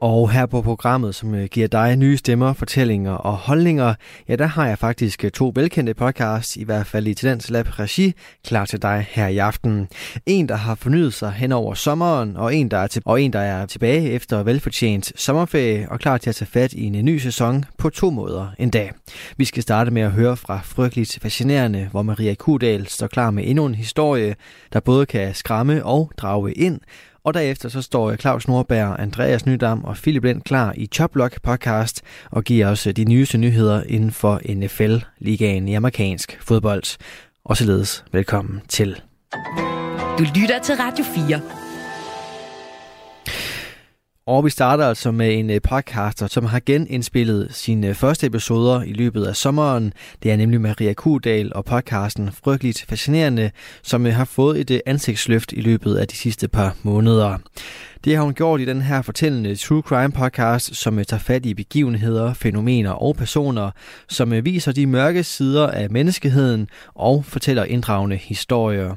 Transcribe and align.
Og 0.00 0.30
her 0.30 0.46
på 0.46 0.62
programmet, 0.62 1.14
som 1.14 1.34
øh, 1.34 1.44
giver 1.44 1.68
dig 1.68 1.96
nye 1.96 2.16
stemmer, 2.16 2.52
fortællinger 2.52 3.12
og 3.12 3.32
holdninger, 3.32 3.94
ja, 4.28 4.36
der 4.36 4.46
har 4.46 4.66
jeg 4.66 4.78
faktisk 4.78 5.24
øh, 5.24 5.30
to 5.30 5.52
velkendte 5.54 5.94
podcasts, 5.94 6.56
i 6.56 6.64
hvert 6.64 6.86
fald 6.86 7.06
i 7.06 7.14
Tendens 7.14 7.50
Lab 7.50 7.78
Regi, 7.78 8.12
klar 8.44 8.64
til 8.64 8.82
dig 8.82 9.06
her 9.10 9.26
i 9.26 9.38
aften. 9.38 9.88
En, 10.26 10.48
der 10.48 10.54
har 10.54 10.74
fornyet 10.74 11.14
sig 11.14 11.32
hen 11.32 11.52
over 11.52 11.74
sommeren, 11.74 12.36
og 12.36 12.54
en, 12.54 12.70
der 12.70 12.78
er, 12.78 12.86
til- 12.86 13.02
og 13.04 13.22
en, 13.22 13.32
der 13.32 13.38
er 13.38 13.66
tilbage 13.66 14.10
efter 14.10 14.42
velfortjent 14.42 15.12
sommerferie 15.16 15.86
og 15.90 16.00
klar 16.00 16.18
til 16.18 16.30
at 16.30 16.36
tage 16.36 16.48
fat 16.48 16.72
i 16.72 16.84
en 16.84 16.94
øh, 16.94 17.02
ny 17.02 17.18
sæson 17.18 17.64
på 17.78 17.90
to 17.90 18.10
måder 18.10 18.48
en 18.58 18.70
dag. 18.70 18.92
Vi 19.36 19.44
skal 19.44 19.62
starte 19.62 19.90
med 19.90 20.02
at 20.02 20.12
høre 20.12 20.36
fra 20.36 20.60
Frygteligt 20.64 21.18
Fascinerende, 21.22 21.88
hvor 21.90 22.02
Maria 22.02 22.34
Kudal 22.34 22.86
står 22.86 23.06
klar 23.06 23.30
med 23.30 23.44
endnu 23.46 23.66
en 23.66 23.74
historie, 23.74 24.34
der 24.72 24.80
både 24.80 25.06
kan 25.06 25.34
skræmme 25.34 25.84
og 25.84 26.10
drage 26.16 26.52
ind, 26.52 26.80
og 27.26 27.34
derefter 27.34 27.68
så 27.68 27.82
står 27.82 28.16
Claus 28.16 28.48
Nordberg, 28.48 29.00
Andreas 29.00 29.46
Nydam 29.46 29.84
og 29.84 29.96
Philip 29.96 30.24
Lind 30.24 30.42
klar 30.42 30.72
i 30.76 30.86
Choplock 30.86 31.42
podcast 31.42 32.02
og 32.30 32.44
giver 32.44 32.66
os 32.66 32.86
øh, 32.86 32.92
de 32.96 33.04
nyeste 33.04 33.38
nyheder 33.38 33.82
inden 33.88 34.10
for 34.10 34.40
NFL-ligaen 34.48 35.68
i 35.68 35.74
amerikansk 35.74 36.38
fodbold. 36.40 36.98
Og 37.44 37.56
således 37.56 38.04
velkommen 38.12 38.60
til. 38.68 39.00
Du 40.18 40.24
lytter 40.34 40.58
til 40.62 40.74
Radio 40.74 41.04
4. 41.04 41.65
Og 44.28 44.44
vi 44.44 44.50
starter 44.50 44.88
altså 44.88 45.10
med 45.10 45.38
en 45.38 45.50
øh, 45.50 45.60
podcaster, 45.62 46.26
som 46.26 46.44
har 46.44 46.60
genindspillet 46.66 47.48
sine 47.50 47.86
øh, 47.86 47.94
første 47.94 48.26
episoder 48.26 48.82
i 48.82 48.92
løbet 48.92 49.24
af 49.24 49.36
sommeren. 49.36 49.92
Det 50.22 50.32
er 50.32 50.36
nemlig 50.36 50.60
Maria 50.60 50.92
Kudal 50.92 51.52
og 51.54 51.64
podcasten 51.64 52.32
Frygteligt 52.32 52.84
Fascinerende, 52.88 53.50
som 53.82 54.06
øh, 54.06 54.14
har 54.14 54.24
fået 54.24 54.70
et 54.70 54.82
ansigtsløft 54.86 55.52
i 55.52 55.60
løbet 55.60 55.96
af 55.96 56.08
de 56.08 56.16
sidste 56.16 56.48
par 56.48 56.76
måneder. 56.82 57.38
Det 58.04 58.16
har 58.16 58.22
hun 58.24 58.34
gjort 58.34 58.60
i 58.60 58.64
den 58.64 58.82
her 58.82 59.02
fortællende 59.02 59.56
True 59.56 59.82
Crime 59.82 60.12
podcast, 60.12 60.76
som 60.76 61.04
tager 61.04 61.20
fat 61.20 61.46
i 61.46 61.54
begivenheder, 61.54 62.34
fænomener 62.34 62.90
og 62.90 63.16
personer, 63.16 63.70
som 64.08 64.44
viser 64.44 64.72
de 64.72 64.86
mørke 64.86 65.24
sider 65.24 65.66
af 65.66 65.90
menneskeheden 65.90 66.68
og 66.94 67.24
fortæller 67.24 67.64
inddragende 67.64 68.16
historier. 68.16 68.96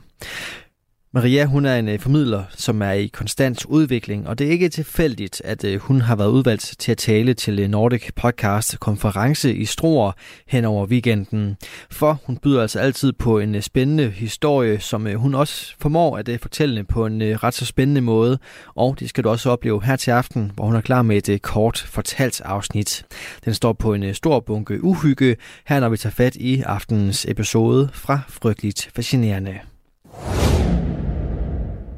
Maria, 1.14 1.46
hun 1.46 1.66
er 1.66 1.76
en 1.76 1.90
øh, 1.90 2.00
formidler, 2.00 2.44
som 2.50 2.82
er 2.82 2.92
i 2.92 3.08
konstant 3.08 3.66
udvikling, 3.66 4.28
og 4.28 4.40
det 4.40 4.48
er 4.48 4.52
ikke 4.52 4.70
tilfældigt, 4.70 5.42
at 5.46 5.64
øh, 5.64 5.80
hun 5.80 6.02
har 6.02 6.16
været 6.16 6.30
udvalgt 6.30 6.76
til 6.80 6.92
at 6.92 6.98
tale 6.98 7.34
til 7.34 7.60
øh, 7.60 7.68
Nordic 7.68 8.10
Podcast 8.16 8.80
konference 8.80 9.56
i 9.56 9.66
Struer 9.66 10.12
hen 10.48 10.66
over 10.66 10.86
weekenden. 10.86 11.58
For 11.92 12.20
hun 12.26 12.38
byder 12.38 12.62
altså 12.62 12.80
altid 12.80 13.14
på 13.14 13.40
en 13.40 13.62
spændende 13.62 14.10
historie, 14.10 14.80
som 14.80 15.16
hun 15.16 15.36
også 15.36 15.76
formår 15.80 16.18
at 16.18 16.30
fortælle 16.42 16.84
på 16.84 17.06
en 17.06 17.22
ret 17.44 17.54
så 17.54 17.66
spændende 17.66 18.02
måde, 18.02 18.40
og 18.76 19.00
det 19.00 19.10
skal 19.10 19.24
du 19.24 19.30
også 19.30 19.50
opleve 19.50 19.84
her 19.84 19.96
til 19.96 20.12
aften, 20.12 20.52
hvor 20.56 20.66
hun 20.66 20.76
er 20.76 20.82
klar 20.82 21.02
med 21.02 21.30
et 21.30 21.42
kort 21.42 21.78
fortalt 21.78 22.42
afsnit. 22.42 23.06
Den 23.46 23.54
står 23.54 23.74
på 23.74 23.94
en 23.94 24.14
stor 24.14 24.40
bunke 24.40 24.84
uhygge, 24.84 25.36
her 25.66 25.80
når 25.80 25.90
vi 25.90 25.98
tager 25.98 26.14
fat 26.14 26.36
i 26.36 26.62
aftenens 26.62 27.26
episode 27.30 27.90
fra 27.94 28.20
Frygteligt 28.28 28.90
Fascinerende. 28.96 29.69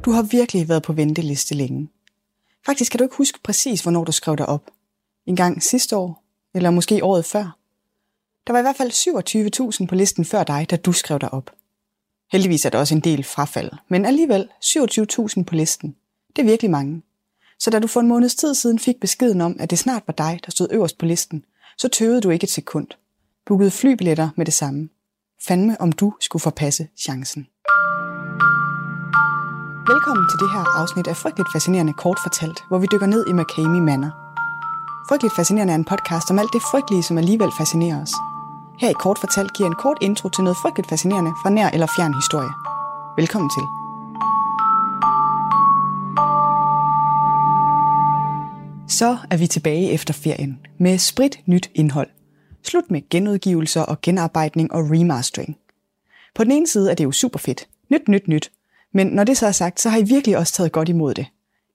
Du 0.06 0.12
har 0.12 0.22
virkelig 0.22 0.70
været 0.70 0.84
på 0.84 0.94
venteliste 0.94 1.56
længe. 1.56 1.90
Faktisk 2.66 2.92
kan 2.92 2.98
du 2.98 3.04
ikke 3.04 3.16
huske 3.16 3.40
præcis, 3.44 3.82
hvornår 3.82 4.04
du 4.04 4.12
skrev 4.12 4.38
dig 4.38 4.46
op. 4.46 4.72
En 5.26 5.36
gang 5.36 5.64
sidste 5.64 5.98
år, 5.98 6.24
eller 6.54 6.72
måske 6.72 7.04
året 7.04 7.26
før. 7.26 7.58
Der 8.48 8.54
var 8.54 8.60
i 8.60 8.62
hvert 8.62 8.76
fald 8.76 8.92
27.000 9.82 9.88
på 9.88 9.96
listen 9.96 10.26
før 10.26 10.44
dig, 10.44 10.68
da 10.70 10.76
du 10.76 10.92
skrev 10.92 11.20
dig 11.20 11.34
op. 11.34 11.52
Heldigvis 12.32 12.66
er 12.66 12.70
der 12.70 12.80
også 12.80 12.96
en 12.96 13.02
del 13.02 13.24
frafald, 13.24 13.72
men 13.90 14.06
alligevel 14.06 14.50
27.000 14.66 15.44
på 15.44 15.56
listen. 15.56 15.96
Det 16.36 16.42
er 16.42 16.46
virkelig 16.46 16.72
mange. 16.72 17.02
Så 17.59 17.70
da 17.70 17.80
du 17.80 17.88
for 17.88 18.00
en 18.00 18.08
måneds 18.08 18.36
tid 18.36 18.56
siden 18.56 18.80
fik 18.80 19.00
beskeden 19.00 19.42
om, 19.42 19.56
at 19.59 19.70
det 19.70 19.80
snart 19.80 20.04
var 20.08 20.14
dig, 20.14 20.40
der 20.46 20.52
stod 20.52 20.68
øverst 20.72 20.98
på 20.98 21.06
listen, 21.06 21.46
så 21.78 21.88
tøvede 21.88 22.22
du 22.22 22.30
ikke 22.30 22.44
et 22.44 22.52
sekund. 22.52 22.88
Bookede 23.46 23.72
flybilletter 23.72 24.30
med 24.38 24.46
det 24.46 24.54
samme. 24.54 24.90
Fandme 25.48 25.81
om 25.81 25.92
du 25.92 26.14
skulle 26.20 26.42
forpasse 26.42 26.88
chancen. 26.98 27.48
Velkommen 29.88 30.30
til 30.30 30.40
det 30.40 30.52
her 30.52 30.66
afsnit 30.81 31.08
af 31.08 31.18
Frygteligt 31.18 31.52
Fascinerende 31.52 31.94
Kort 31.94 32.19
Fortalt, 32.24 32.66
hvor 32.68 32.80
vi 32.80 32.88
dykker 32.92 33.06
ned 33.06 33.25
i 33.28 33.34
Makami 33.34 33.80
Manor. 33.80 34.12
Frygteligt 35.09 35.36
Fascinerende 35.36 35.74
er 35.74 35.78
en 35.78 35.86
podcast 35.86 36.31
om 36.31 36.40
alt 36.40 36.53
det 36.53 36.62
frygtelige, 36.72 37.03
som 37.03 37.18
alligevel 37.18 37.52
fascinerer 37.58 38.02
os. 38.02 38.14
Her 38.80 38.90
i 38.90 38.94
Kort 39.03 39.19
Fortalt 39.19 39.53
giver 39.53 39.69
en 39.69 39.75
kort 39.75 39.97
intro 40.02 40.30
til 40.30 40.44
noget 40.44 40.58
frygteligt 40.62 40.90
fascinerende 40.90 41.31
fra 41.42 41.50
nær 41.50 41.69
eller 41.69 41.88
fjern 41.97 42.14
historie. 42.14 42.53
Velkommen 43.18 43.50
til. 43.56 43.66
Så 49.00 49.18
er 49.31 49.38
vi 49.38 49.48
tilbage 49.48 49.92
efter 49.92 50.13
ferien 50.13 50.59
med 50.78 50.98
sprit 50.98 51.40
nyt 51.46 51.69
indhold. 51.75 52.09
Slut 52.63 52.92
med 52.92 53.02
genudgivelser 53.09 53.81
og 53.81 54.02
genarbejdning 54.02 54.74
og 54.74 54.81
remastering. 54.92 55.58
På 56.36 56.44
den 56.44 56.52
ene 56.52 56.68
side 56.68 56.92
er 56.92 56.96
det 56.96 57.03
jo 57.03 57.12
super 57.12 57.40
fedt. 57.40 57.68
Nyt, 57.90 58.08
nyt, 58.08 58.28
nyt. 58.28 58.52
Men 58.94 59.07
når 59.07 59.24
det 59.24 59.38
så 59.38 59.47
er 59.47 59.52
sagt, 59.52 59.79
så 59.79 59.90
har 59.90 59.97
I 59.97 60.03
virkelig 60.03 60.38
også 60.38 60.53
taget 60.53 60.72
godt 60.72 60.90
imod 60.90 61.13
det. 61.13 61.25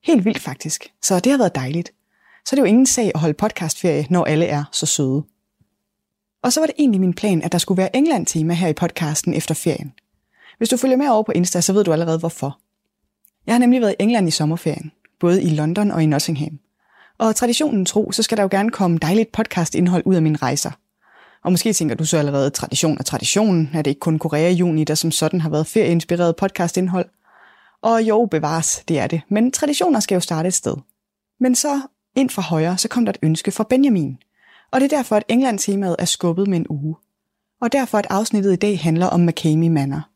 Helt 0.04 0.25
vildt 0.25 0.41
faktisk. 0.41 0.93
Så 1.03 1.21
det 1.21 1.32
har 1.32 1.38
været 1.38 1.54
dejligt. 1.54 1.93
Så 2.44 2.54
er 2.54 2.56
det 2.56 2.60
jo 2.60 2.66
ingen 2.66 2.87
sag 2.87 3.10
at 3.15 3.21
holde 3.21 3.34
podcastferie, 3.34 4.06
når 4.10 4.25
alle 4.25 4.47
er 4.47 4.65
så 4.72 4.87
søde. 4.87 5.25
Og 6.43 6.53
så 6.53 6.60
var 6.60 6.66
det 6.66 6.75
egentlig 6.78 7.00
min 7.00 7.15
plan, 7.15 7.43
at 7.43 7.53
der 7.53 7.59
skulle 7.59 7.78
være 7.78 7.97
England-tema 7.97 8.55
her 8.55 8.69
i 8.69 8.72
podcasten 8.72 9.34
efter 9.34 9.55
ferien. 9.55 9.93
Hvis 10.59 10.69
du 10.69 10.76
følger 10.76 10.97
med 10.97 11.09
over 11.09 11.22
på 11.22 11.32
Insta, 11.32 11.60
så 11.60 11.72
ved 11.72 11.84
du 11.84 11.93
allerede 11.93 12.19
hvorfor. 12.19 12.59
Jeg 13.47 13.55
har 13.55 13.59
nemlig 13.59 13.81
været 13.81 13.93
i 13.99 14.03
England 14.03 14.28
i 14.28 14.31
sommerferien, 14.31 14.93
både 15.21 15.43
i 15.43 15.49
London 15.49 15.91
og 15.91 16.03
i 16.03 16.06
Nottingham. 16.06 16.59
Og 17.19 17.37
traditionen 17.37 17.87
tro, 17.87 18.12
så 18.12 18.22
skal 18.22 18.37
der 18.37 18.43
jo 18.43 18.49
gerne 18.50 18.71
komme 18.71 18.99
dejligt 18.99 19.32
podcastindhold 19.32 20.03
ud 20.06 20.15
af 20.15 20.22
mine 20.22 20.37
rejser. 20.37 20.71
Og 21.47 21.53
måske 21.53 21.73
tænker 21.73 21.95
du 21.95 22.05
så 22.05 22.19
allerede, 22.19 22.51
tradition 22.51 22.99
er 22.99 23.03
tradition, 23.03 23.71
er 23.75 23.83
det 23.83 23.91
ikke 23.91 24.01
kun 24.01 24.19
Korea 24.19 24.51
juni, 24.51 24.84
der 24.84 24.95
som 24.95 25.11
sådan 25.11 25.41
har 25.41 25.51
været 25.51 25.67
ferieinspireret 25.67 26.37
podcastindhold? 26.37 27.09
Og 27.83 28.03
jo, 28.03 28.29
bevares, 28.31 28.83
det 28.89 28.99
er 28.99 29.07
det. 29.07 29.21
Men 29.29 29.53
traditioner 29.53 30.01
skal 30.01 30.15
jo 30.15 30.21
starte 30.21 30.47
et 30.47 30.55
sted. 30.55 30.77
Men 31.41 31.55
så 31.55 31.81
ind 32.17 32.31
fra 32.31 32.43
højre, 32.43 32.79
så 32.79 32.89
kom 32.89 33.05
der 33.05 33.12
et 33.12 33.19
ønske 33.23 33.51
fra 33.51 33.65
Benjamin. 33.71 34.19
Og 34.71 34.81
det 34.81 34.93
er 34.93 34.97
derfor, 34.97 35.17
at 35.17 35.25
England-temaet 35.29 35.97
er 35.99 36.05
skubbet 36.05 36.49
med 36.49 36.59
en 36.59 36.67
uge. 36.69 36.97
Og 37.61 37.73
derfor, 37.73 37.99
at 37.99 38.06
afsnittet 38.11 38.53
i 38.53 38.56
dag 38.56 38.81
handler 38.81 39.06
om 39.06 39.21
McCamey 39.21 39.69
Manor. 39.69 40.09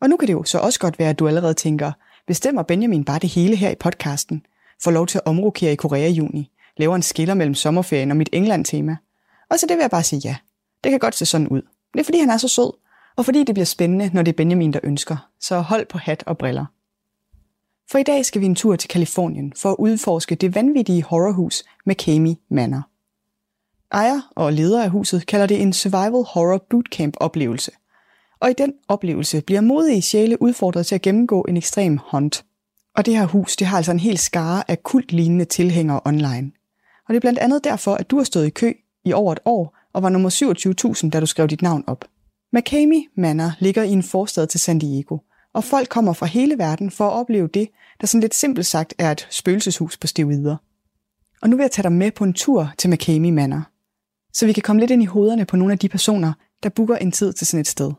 Og 0.00 0.08
nu 0.08 0.16
kan 0.16 0.28
det 0.28 0.32
jo 0.32 0.44
så 0.44 0.58
også 0.58 0.80
godt 0.80 0.98
være, 0.98 1.10
at 1.10 1.18
du 1.18 1.28
allerede 1.28 1.54
tænker, 1.54 1.92
bestemmer 2.26 2.62
Benjamin 2.62 3.04
bare 3.04 3.18
det 3.18 3.30
hele 3.30 3.56
her 3.56 3.70
i 3.70 3.74
podcasten, 3.80 4.42
får 4.84 4.90
lov 4.90 5.06
til 5.06 5.18
at 5.18 5.26
omrokere 5.26 5.72
i 5.72 5.76
Korea 5.76 6.08
juni, 6.08 6.50
laver 6.76 6.96
en 6.96 7.02
skiller 7.02 7.34
mellem 7.34 7.54
sommerferien 7.54 8.10
og 8.10 8.16
mit 8.16 8.30
England-tema– 8.32 8.96
og 9.50 9.58
så 9.58 9.66
det 9.66 9.76
vil 9.76 9.82
jeg 9.82 9.90
bare 9.90 10.02
sige 10.02 10.20
ja. 10.24 10.36
Det 10.84 10.90
kan 10.90 10.98
godt 10.98 11.14
se 11.14 11.26
sådan 11.26 11.48
ud. 11.48 11.62
Det 11.92 12.00
er 12.00 12.04
fordi, 12.04 12.18
han 12.18 12.30
er 12.30 12.36
så 12.36 12.48
sød, 12.48 12.72
og 13.16 13.24
fordi 13.24 13.44
det 13.44 13.54
bliver 13.54 13.66
spændende, 13.66 14.10
når 14.14 14.22
det 14.22 14.32
er 14.32 14.36
Benjamin, 14.36 14.72
der 14.72 14.80
ønsker. 14.82 15.28
Så 15.40 15.60
hold 15.60 15.86
på 15.86 15.98
hat 15.98 16.24
og 16.26 16.38
briller. 16.38 16.66
For 17.90 17.98
i 17.98 18.02
dag 18.02 18.26
skal 18.26 18.40
vi 18.40 18.46
en 18.46 18.54
tur 18.54 18.76
til 18.76 18.88
Kalifornien 18.88 19.52
for 19.56 19.70
at 19.70 19.76
udforske 19.78 20.34
det 20.34 20.54
vanvittige 20.54 21.02
horrorhus 21.02 21.64
McCamey 21.86 22.34
Manor. 22.50 22.82
Ejer 23.92 24.20
og 24.36 24.52
leder 24.52 24.82
af 24.84 24.90
huset 24.90 25.26
kalder 25.26 25.46
det 25.46 25.62
en 25.62 25.72
survival 25.72 26.24
horror 26.28 26.66
bootcamp 26.70 27.16
oplevelse. 27.20 27.70
Og 28.40 28.50
i 28.50 28.54
den 28.58 28.72
oplevelse 28.88 29.40
bliver 29.40 29.60
modige 29.60 30.02
sjæle 30.02 30.42
udfordret 30.42 30.86
til 30.86 30.94
at 30.94 31.02
gennemgå 31.02 31.42
en 31.42 31.56
ekstrem 31.56 31.98
hunt. 32.10 32.44
Og 32.96 33.06
det 33.06 33.16
her 33.16 33.26
hus, 33.26 33.56
det 33.56 33.66
har 33.66 33.76
altså 33.76 33.92
en 33.92 34.00
hel 34.00 34.18
skare 34.18 34.70
af 34.70 34.82
kultlignende 34.82 35.44
tilhængere 35.44 36.00
online. 36.04 36.52
Og 37.08 37.08
det 37.08 37.16
er 37.16 37.20
blandt 37.20 37.38
andet 37.38 37.64
derfor, 37.64 37.94
at 37.94 38.10
du 38.10 38.16
har 38.16 38.24
stået 38.24 38.46
i 38.46 38.50
kø 38.50 38.72
i 39.04 39.12
over 39.12 39.32
et 39.32 39.40
år 39.44 39.76
og 39.92 40.02
var 40.02 40.08
nummer 40.08 40.30
27.000, 41.02 41.10
da 41.10 41.20
du 41.20 41.26
skrev 41.26 41.48
dit 41.48 41.62
navn 41.62 41.84
op. 41.86 42.04
McCamey 42.52 43.10
Manor 43.16 43.52
ligger 43.58 43.82
i 43.82 43.90
en 43.90 44.02
forstad 44.02 44.46
til 44.46 44.60
San 44.60 44.78
Diego, 44.78 45.18
og 45.54 45.64
folk 45.64 45.88
kommer 45.88 46.12
fra 46.12 46.26
hele 46.26 46.58
verden 46.58 46.90
for 46.90 47.06
at 47.06 47.12
opleve 47.12 47.48
det, 47.54 47.68
der 48.00 48.06
sådan 48.06 48.20
lidt 48.20 48.34
simpelt 48.34 48.66
sagt 48.66 48.94
er 48.98 49.10
et 49.12 49.26
spøgelseshus 49.30 49.96
på 49.96 50.06
steroider. 50.06 50.56
Og 51.42 51.50
nu 51.50 51.56
vil 51.56 51.62
jeg 51.62 51.70
tage 51.70 51.82
dig 51.82 51.92
med 51.92 52.10
på 52.10 52.24
en 52.24 52.32
tur 52.32 52.70
til 52.78 52.90
McCamey 52.90 53.30
Manor, 53.30 53.62
så 54.32 54.46
vi 54.46 54.52
kan 54.52 54.62
komme 54.62 54.80
lidt 54.80 54.90
ind 54.90 55.02
i 55.02 55.06
hovederne 55.06 55.44
på 55.44 55.56
nogle 55.56 55.72
af 55.72 55.78
de 55.78 55.88
personer, 55.88 56.32
der 56.62 56.68
booker 56.68 56.96
en 56.96 57.12
tid 57.12 57.32
til 57.32 57.46
sådan 57.46 57.60
et 57.60 57.66
sted. 57.66 57.92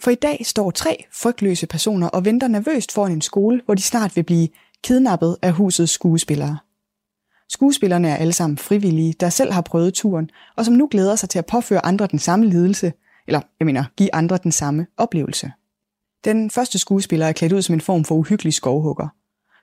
For 0.00 0.10
i 0.10 0.14
dag 0.14 0.46
står 0.46 0.70
tre 0.70 1.04
frygtløse 1.12 1.66
personer 1.66 2.08
og 2.08 2.24
venter 2.24 2.48
nervøst 2.48 2.92
foran 2.92 3.12
en 3.12 3.20
skole, 3.20 3.62
hvor 3.64 3.74
de 3.74 3.82
snart 3.82 4.16
vil 4.16 4.22
blive 4.22 4.48
kidnappet 4.82 5.36
af 5.42 5.52
husets 5.52 5.92
skuespillere. 5.92 6.58
Skuespillerne 7.52 8.08
er 8.08 8.16
alle 8.16 8.32
sammen 8.32 8.58
frivillige, 8.58 9.12
der 9.12 9.28
selv 9.28 9.52
har 9.52 9.60
prøvet 9.60 9.94
turen, 9.94 10.30
og 10.56 10.64
som 10.64 10.74
nu 10.74 10.88
glæder 10.90 11.16
sig 11.16 11.28
til 11.28 11.38
at 11.38 11.46
påføre 11.46 11.86
andre 11.86 12.06
den 12.06 12.18
samme 12.18 12.46
lidelse, 12.46 12.92
eller 13.26 13.40
jeg 13.60 13.66
mener, 13.66 13.84
give 13.96 14.14
andre 14.14 14.38
den 14.42 14.52
samme 14.52 14.86
oplevelse. 14.96 15.52
Den 16.24 16.50
første 16.50 16.78
skuespiller 16.78 17.26
er 17.26 17.32
klædt 17.32 17.52
ud 17.52 17.62
som 17.62 17.74
en 17.74 17.80
form 17.80 18.04
for 18.04 18.14
uhyggelig 18.14 18.54
skovhugger. 18.54 19.08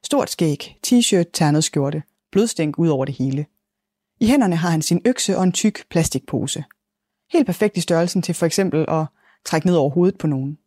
Stort 0.03 0.29
skæg, 0.29 0.77
t-shirt, 0.87 1.31
ternet 1.33 1.63
skjorte, 1.63 2.03
blodstænk 2.31 2.79
ud 2.79 2.87
over 2.87 3.05
det 3.05 3.15
hele. 3.15 3.45
I 4.19 4.27
hænderne 4.27 4.55
har 4.55 4.69
han 4.69 4.81
sin 4.81 5.01
økse 5.05 5.37
og 5.37 5.43
en 5.43 5.51
tyk 5.51 5.89
plastikpose. 5.89 6.63
Helt 7.33 7.45
perfekt 7.45 7.77
i 7.77 7.81
størrelsen 7.81 8.21
til 8.21 8.35
for 8.35 8.45
eksempel 8.45 8.85
at 8.87 9.05
trække 9.45 9.67
ned 9.67 9.75
over 9.75 9.89
hovedet 9.89 10.17
på 10.17 10.27
nogen. 10.27 10.57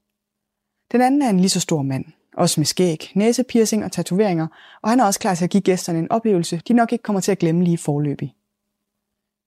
Den 0.92 1.00
anden 1.00 1.22
er 1.22 1.30
en 1.30 1.40
lige 1.40 1.50
så 1.50 1.60
stor 1.60 1.82
mand, 1.82 2.04
også 2.36 2.60
med 2.60 2.66
skæg, 2.66 3.12
næsepiercing 3.14 3.84
og 3.84 3.92
tatoveringer, 3.92 4.46
og 4.82 4.90
han 4.90 5.00
er 5.00 5.04
også 5.04 5.20
klar 5.20 5.34
til 5.34 5.44
at 5.44 5.50
give 5.50 5.60
gæsterne 5.60 5.98
en 5.98 6.12
oplevelse, 6.12 6.62
de 6.68 6.72
nok 6.72 6.92
ikke 6.92 7.02
kommer 7.02 7.20
til 7.20 7.32
at 7.32 7.38
glemme 7.38 7.64
lige 7.64 7.78
forløbig. 7.78 8.34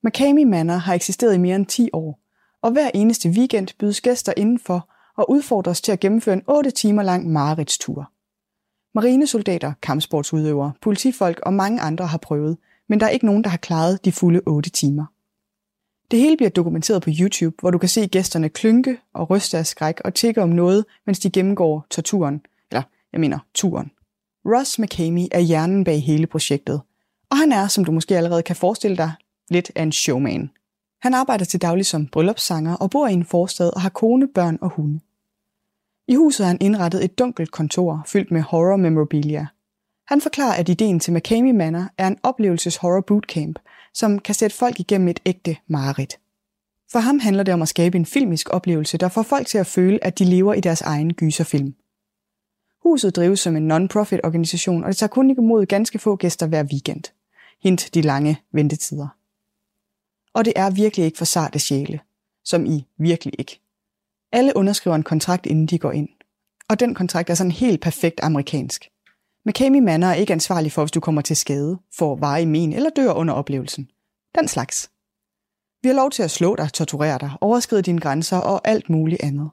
Makami 0.04 0.44
Manor 0.44 0.74
har 0.74 0.94
eksisteret 0.94 1.36
i 1.36 1.38
mere 1.38 1.56
end 1.56 1.66
10 1.66 1.90
år, 1.94 2.20
og 2.62 2.72
hver 2.72 2.92
eneste 2.94 3.30
weekend 3.30 3.68
bydes 3.80 4.02
gæster 4.02 4.34
indenfor 4.38 4.90
og 5.18 5.30
udfordres 5.30 5.82
til 5.82 5.92
at 5.92 6.00
gennemføre 6.00 6.34
en 6.34 6.44
8 6.48 6.72
timer 6.72 7.04
lang 7.04 7.32
mareridstur. 7.32 8.12
Marinesoldater, 8.96 9.74
kampsportsudøvere, 9.82 10.74
politifolk 10.82 11.40
og 11.40 11.54
mange 11.54 11.82
andre 11.82 12.08
har 12.08 12.18
prøvet, 12.18 12.58
men 12.90 13.00
der 13.00 13.06
er 13.06 13.10
ikke 13.10 13.26
nogen, 13.26 13.44
der 13.44 13.50
har 13.50 13.58
klaret 13.58 14.06
de 14.06 14.12
fulde 14.12 14.42
8 14.46 14.70
timer. 14.70 15.06
Det 16.12 16.20
hele 16.20 16.38
bliver 16.38 16.50
dokumenteret 16.50 17.02
på 17.02 17.10
YouTube, 17.20 17.56
hvor 17.60 17.72
du 17.72 17.78
kan 17.78 17.90
se 17.90 18.08
gæsterne 18.08 18.50
klynke 18.50 18.98
og 19.14 19.30
ryste 19.30 19.58
af 19.58 19.66
skræk 19.66 20.02
og 20.06 20.14
tikke 20.14 20.42
om 20.42 20.50
noget, 20.50 20.86
mens 21.06 21.20
de 21.20 21.30
gennemgår 21.30 21.86
torturen, 21.90 22.42
jeg 23.14 23.20
mener 23.20 23.40
turen. 23.54 23.92
Ross 24.46 24.80
McCamey 24.80 25.26
er 25.32 25.40
hjernen 25.40 25.84
bag 25.84 26.04
hele 26.04 26.28
projektet, 26.28 26.82
og 27.30 27.38
han 27.38 27.52
er, 27.52 27.68
som 27.68 27.86
du 27.86 27.92
måske 27.92 28.18
allerede 28.18 28.44
kan 28.44 28.56
forestille 28.56 28.98
dig, 28.98 29.12
lidt 29.50 29.72
af 29.76 29.84
en 29.84 29.92
showman. 29.92 30.50
Han 31.02 31.14
arbejder 31.14 31.46
til 31.46 31.62
daglig 31.62 31.86
som 31.86 32.08
bryllupssanger 32.08 32.76
og 32.76 32.90
bor 32.90 33.08
i 33.08 33.14
en 33.14 33.26
forstad 33.26 33.70
og 33.76 33.82
har 33.82 33.90
kone, 33.90 34.28
børn 34.28 34.58
og 34.62 34.70
hunde. 34.70 35.00
I 36.08 36.16
huset 36.16 36.46
har 36.46 36.52
han 36.52 36.62
indrettet 36.62 37.04
et 37.04 37.20
dunkelt 37.20 37.52
kontor 37.52 38.04
fyldt 38.08 38.32
med 38.32 38.42
horror 38.42 38.76
memorabilia. 38.76 39.48
Han 40.08 40.22
forklarer, 40.22 40.54
at 40.54 40.70
ideen 40.70 41.00
til 41.00 41.14
McCamey 41.14 41.52
Manor 41.52 41.88
er 41.98 42.08
en 42.08 42.18
oplevelses 42.24 42.76
horror 42.76 43.02
bootcamp, 43.02 43.60
som 43.94 44.20
kan 44.20 44.36
sætte 44.36 44.56
folk 44.56 44.80
igennem 44.80 45.08
et 45.08 45.20
ægte 45.26 45.58
mareridt. 45.68 46.20
For 46.92 47.00
ham 47.00 47.20
handler 47.20 47.44
det 47.44 47.54
om 47.54 47.62
at 47.62 47.68
skabe 47.68 47.98
en 47.98 48.06
filmisk 48.06 48.50
oplevelse, 48.50 48.98
der 48.98 49.10
får 49.10 49.24
folk 49.24 49.48
til 49.48 49.58
at 49.58 49.68
føle, 49.68 50.04
at 50.04 50.20
de 50.20 50.24
lever 50.24 50.54
i 50.54 50.60
deres 50.60 50.82
egen 50.82 51.14
gyserfilm. 51.14 51.76
Huset 52.84 53.16
drives 53.16 53.40
som 53.40 53.56
en 53.56 53.68
non-profit 53.68 54.20
organisation, 54.24 54.84
og 54.84 54.88
det 54.88 54.98
tager 54.98 55.08
kun 55.08 55.30
imod 55.30 55.66
ganske 55.66 56.00
få 56.00 56.16
gæster 56.16 56.48
hver 56.48 56.64
weekend. 56.64 57.04
Hint 57.62 57.90
de 57.94 58.02
lange 58.02 58.42
ventetider. 58.52 59.08
Og 60.34 60.46
det 60.46 60.54
er 60.56 60.70
virkelig 60.70 61.06
ikke 61.06 61.18
for 61.18 61.26
sarte 61.26 61.60
sjæle. 61.60 62.00
Som 62.46 62.66
i 62.66 62.88
virkelig 62.98 63.34
ikke. 63.40 63.60
Alle 64.32 64.56
underskriver 64.56 64.96
en 64.96 65.04
kontrakt, 65.04 65.46
inden 65.46 65.66
de 65.66 65.80
går 65.80 65.92
ind. 65.92 66.10
Og 66.70 66.80
den 66.80 66.96
kontrakt 66.96 67.30
er 67.30 67.34
sådan 67.34 67.52
helt 67.52 67.82
perfekt 67.82 68.20
amerikansk. 68.24 68.90
McCamey 69.46 69.80
Manor 69.80 70.08
er 70.08 70.14
ikke 70.14 70.34
ansvarlig 70.34 70.72
for, 70.72 70.82
hvis 70.82 70.92
du 70.92 71.00
kommer 71.00 71.22
til 71.22 71.36
skade, 71.36 71.80
får 71.98 72.16
varig 72.16 72.48
men 72.48 72.74
eller 72.74 72.90
dør 72.90 73.12
under 73.12 73.34
oplevelsen. 73.34 73.90
Den 74.36 74.48
slags. 74.48 74.92
Vi 75.82 75.88
har 75.88 75.96
lov 75.96 76.12
til 76.12 76.24
at 76.24 76.32
slå 76.32 76.56
dig, 76.56 76.74
torturere 76.74 77.20
dig, 77.20 77.32
overskride 77.42 77.82
dine 77.82 78.00
grænser 78.00 78.38
og 78.38 78.68
alt 78.68 78.90
muligt 78.90 79.24
andet. 79.24 79.50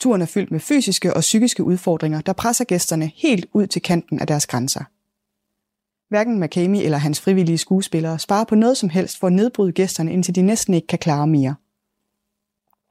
Turen 0.00 0.22
er 0.22 0.26
fyldt 0.26 0.50
med 0.50 0.60
fysiske 0.60 1.14
og 1.14 1.20
psykiske 1.20 1.64
udfordringer, 1.64 2.20
der 2.20 2.32
presser 2.32 2.64
gæsterne 2.64 3.10
helt 3.16 3.46
ud 3.52 3.66
til 3.66 3.82
kanten 3.82 4.20
af 4.20 4.26
deres 4.26 4.46
grænser. 4.46 4.84
Hverken 6.08 6.40
McCamey 6.40 6.78
eller 6.78 6.98
hans 6.98 7.20
frivillige 7.20 7.58
skuespillere 7.58 8.18
sparer 8.18 8.44
på 8.44 8.54
noget 8.54 8.76
som 8.76 8.88
helst 8.88 9.18
for 9.18 9.26
at 9.26 9.32
nedbryde 9.32 9.72
gæsterne, 9.72 10.12
indtil 10.12 10.34
de 10.34 10.42
næsten 10.42 10.74
ikke 10.74 10.86
kan 10.86 10.98
klare 10.98 11.26
mere. 11.26 11.54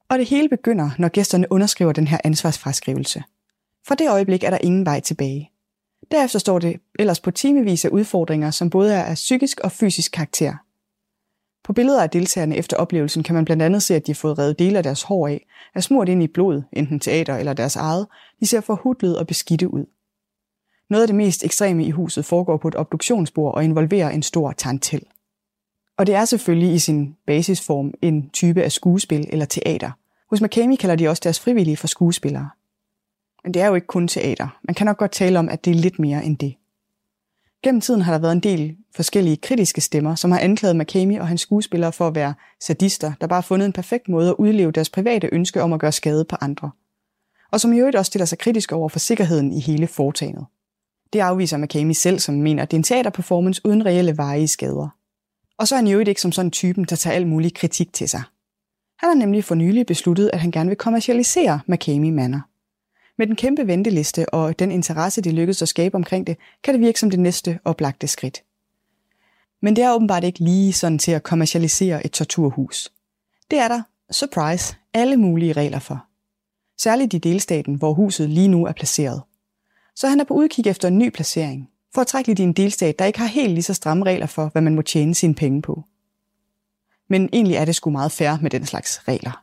Og 0.08 0.18
det 0.18 0.26
hele 0.26 0.48
begynder, 0.48 0.90
når 0.98 1.08
gæsterne 1.08 1.52
underskriver 1.52 1.92
den 1.92 2.06
her 2.06 2.18
ansvarsfraskrivelse. 2.24 3.22
Fra 3.86 3.94
det 3.94 4.10
øjeblik 4.10 4.44
er 4.44 4.50
der 4.50 4.58
ingen 4.58 4.86
vej 4.86 5.00
tilbage. 5.00 5.50
Derefter 6.10 6.38
står 6.38 6.58
det 6.58 6.80
ellers 6.98 7.20
på 7.20 7.30
timevis 7.30 7.84
af 7.84 7.88
udfordringer, 7.88 8.50
som 8.50 8.70
både 8.70 8.94
er 8.94 9.02
af 9.02 9.14
psykisk 9.14 9.60
og 9.60 9.72
fysisk 9.72 10.12
karakter. 10.12 10.56
På 11.68 11.72
billeder 11.72 12.02
af 12.02 12.10
deltagerne 12.10 12.56
efter 12.56 12.76
oplevelsen 12.76 13.22
kan 13.22 13.34
man 13.34 13.44
blandt 13.44 13.62
andet 13.62 13.82
se, 13.82 13.94
at 13.94 14.06
de 14.06 14.12
har 14.12 14.14
fået 14.14 14.38
revet 14.38 14.58
dele 14.58 14.78
af 14.78 14.82
deres 14.82 15.02
hår 15.02 15.28
af, 15.28 15.46
er 15.74 15.80
smurt 15.80 16.08
ind 16.08 16.22
i 16.22 16.26
blod, 16.26 16.62
enten 16.72 17.00
teater 17.00 17.36
eller 17.36 17.52
deres 17.52 17.76
eget. 17.76 18.06
De 18.40 18.46
ser 18.46 18.60
forhudlet 18.60 19.18
og 19.18 19.26
beskidte 19.26 19.74
ud. 19.74 19.84
Noget 20.90 21.02
af 21.02 21.08
det 21.08 21.16
mest 21.16 21.44
ekstreme 21.44 21.84
i 21.84 21.90
huset 21.90 22.24
foregår 22.24 22.56
på 22.56 22.68
et 22.68 22.76
obduktionsbord 22.76 23.54
og 23.54 23.64
involverer 23.64 24.10
en 24.10 24.22
stor 24.22 24.52
tantel. 24.52 25.02
Og 25.98 26.06
det 26.06 26.14
er 26.14 26.24
selvfølgelig 26.24 26.74
i 26.74 26.78
sin 26.78 27.16
basisform 27.26 27.94
en 28.02 28.30
type 28.30 28.62
af 28.62 28.72
skuespil 28.72 29.26
eller 29.28 29.44
teater. 29.44 29.90
Hos 30.30 30.40
McCamey 30.40 30.76
kalder 30.76 30.96
de 30.96 31.08
også 31.08 31.20
deres 31.24 31.40
frivillige 31.40 31.76
for 31.76 31.86
skuespillere. 31.86 32.50
Men 33.44 33.54
det 33.54 33.62
er 33.62 33.66
jo 33.66 33.74
ikke 33.74 33.86
kun 33.86 34.08
teater. 34.08 34.58
Man 34.62 34.74
kan 34.74 34.86
nok 34.86 34.96
godt 34.96 35.12
tale 35.12 35.38
om, 35.38 35.48
at 35.48 35.64
det 35.64 35.70
er 35.70 35.74
lidt 35.74 35.98
mere 35.98 36.24
end 36.24 36.36
det. 36.36 36.54
Gennem 37.62 37.80
tiden 37.80 38.00
har 38.00 38.12
der 38.12 38.18
været 38.18 38.32
en 38.32 38.40
del 38.40 38.76
forskellige 38.94 39.36
kritiske 39.36 39.80
stemmer, 39.80 40.14
som 40.14 40.30
har 40.30 40.38
anklaget 40.38 40.76
McCamey 40.76 41.18
og 41.18 41.28
hans 41.28 41.40
skuespillere 41.40 41.92
for 41.92 42.06
at 42.06 42.14
være 42.14 42.34
sadister, 42.60 43.12
der 43.20 43.26
bare 43.26 43.36
har 43.36 43.42
fundet 43.42 43.66
en 43.66 43.72
perfekt 43.72 44.08
måde 44.08 44.28
at 44.28 44.34
udleve 44.38 44.72
deres 44.72 44.90
private 44.90 45.28
ønske 45.32 45.62
om 45.62 45.72
at 45.72 45.80
gøre 45.80 45.92
skade 45.92 46.24
på 46.24 46.36
andre. 46.40 46.70
Og 47.52 47.60
som 47.60 47.72
i 47.72 47.78
øvrigt 47.78 47.96
også 47.96 48.08
stiller 48.10 48.26
sig 48.26 48.38
kritisk 48.38 48.72
over 48.72 48.88
for 48.88 48.98
sikkerheden 48.98 49.52
i 49.52 49.60
hele 49.60 49.86
foretagendet. 49.86 50.46
Det 51.12 51.20
afviser 51.20 51.56
McCamey 51.56 51.92
selv, 51.92 52.18
som 52.18 52.34
mener, 52.34 52.62
at 52.62 52.70
det 52.70 52.76
er 52.76 52.78
en 52.78 52.84
teaterperformance 52.84 53.60
uden 53.64 53.86
reelle 53.86 54.18
varige 54.18 54.48
skader. 54.48 54.88
Og 55.58 55.68
så 55.68 55.74
er 55.74 55.76
han 55.76 55.86
jo 55.86 55.98
ikke 55.98 56.20
som 56.20 56.32
sådan 56.32 56.50
typen, 56.50 56.84
der 56.84 56.96
tager 56.96 57.16
al 57.16 57.26
mulig 57.26 57.54
kritik 57.54 57.92
til 57.92 58.08
sig. 58.08 58.22
Han 58.98 59.08
har 59.08 59.14
nemlig 59.14 59.44
for 59.44 59.54
nylig 59.54 59.86
besluttet, 59.86 60.30
at 60.32 60.40
han 60.40 60.50
gerne 60.50 60.68
vil 60.68 60.76
kommercialisere 60.76 61.60
McCamey 61.66 62.10
Manor. 62.10 62.40
Med 63.18 63.26
den 63.26 63.36
kæmpe 63.36 63.66
venteliste 63.66 64.34
og 64.34 64.58
den 64.58 64.70
interesse, 64.70 65.20
de 65.20 65.30
lykkedes 65.30 65.62
at 65.62 65.68
skabe 65.68 65.94
omkring 65.94 66.26
det, 66.26 66.36
kan 66.64 66.74
det 66.74 66.80
virke 66.80 67.00
som 67.00 67.10
det 67.10 67.18
næste 67.18 67.58
oplagte 67.64 68.06
skridt. 68.06 68.42
Men 69.62 69.76
det 69.76 69.84
er 69.84 69.94
åbenbart 69.94 70.24
ikke 70.24 70.38
lige 70.38 70.72
sådan 70.72 70.98
til 70.98 71.12
at 71.12 71.22
kommercialisere 71.22 72.06
et 72.06 72.12
torturhus. 72.12 72.92
Det 73.50 73.58
er 73.58 73.68
der, 73.68 73.82
surprise, 74.10 74.76
alle 74.94 75.16
mulige 75.16 75.52
regler 75.52 75.78
for. 75.78 76.04
Særligt 76.78 77.14
i 77.14 77.18
delstaten, 77.18 77.74
hvor 77.74 77.92
huset 77.92 78.30
lige 78.30 78.48
nu 78.48 78.66
er 78.66 78.72
placeret. 78.72 79.22
Så 79.96 80.08
han 80.08 80.20
er 80.20 80.24
på 80.24 80.34
udkig 80.34 80.66
efter 80.66 80.88
en 80.88 80.98
ny 80.98 81.10
placering, 81.10 81.68
for 81.94 82.00
at 82.00 82.06
trække 82.06 82.28
lidt 82.28 82.38
i 82.38 82.42
en 82.42 82.52
delstat, 82.52 82.98
der 82.98 83.04
ikke 83.04 83.18
har 83.18 83.26
helt 83.26 83.52
lige 83.52 83.62
så 83.62 83.74
stramme 83.74 84.04
regler 84.04 84.26
for, 84.26 84.48
hvad 84.48 84.62
man 84.62 84.74
må 84.74 84.82
tjene 84.82 85.14
sine 85.14 85.34
penge 85.34 85.62
på. 85.62 85.84
Men 87.08 87.28
egentlig 87.32 87.56
er 87.56 87.64
det 87.64 87.74
sgu 87.74 87.90
meget 87.90 88.12
fair 88.12 88.38
med 88.42 88.50
den 88.50 88.66
slags 88.66 89.08
regler. 89.08 89.42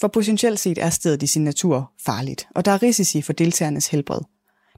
For 0.00 0.08
potentielt 0.08 0.60
set 0.60 0.78
er 0.78 0.90
stedet 0.90 1.22
i 1.22 1.26
sin 1.26 1.44
natur 1.44 1.92
farligt, 2.04 2.48
og 2.54 2.64
der 2.64 2.72
er 2.72 2.82
risici 2.82 3.22
for 3.22 3.32
deltagernes 3.32 3.86
helbred. 3.86 4.20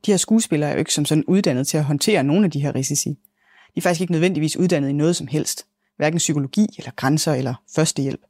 De 0.06 0.10
her 0.10 0.16
skuespillere 0.16 0.70
er 0.70 0.74
jo 0.74 0.78
ikke 0.78 0.94
som 0.94 1.04
sådan 1.04 1.24
uddannet 1.24 1.66
til 1.66 1.78
at 1.78 1.84
håndtere 1.84 2.24
nogle 2.24 2.44
af 2.44 2.50
de 2.50 2.60
her 2.60 2.74
risici. 2.74 3.18
De 3.74 3.78
er 3.78 3.82
faktisk 3.82 4.00
ikke 4.00 4.12
nødvendigvis 4.12 4.56
uddannet 4.56 4.88
i 4.88 4.92
noget 4.92 5.16
som 5.16 5.26
helst, 5.26 5.66
hverken 5.96 6.18
psykologi 6.18 6.66
eller 6.78 6.90
grænser 6.96 7.32
eller 7.32 7.54
førstehjælp. 7.74 8.20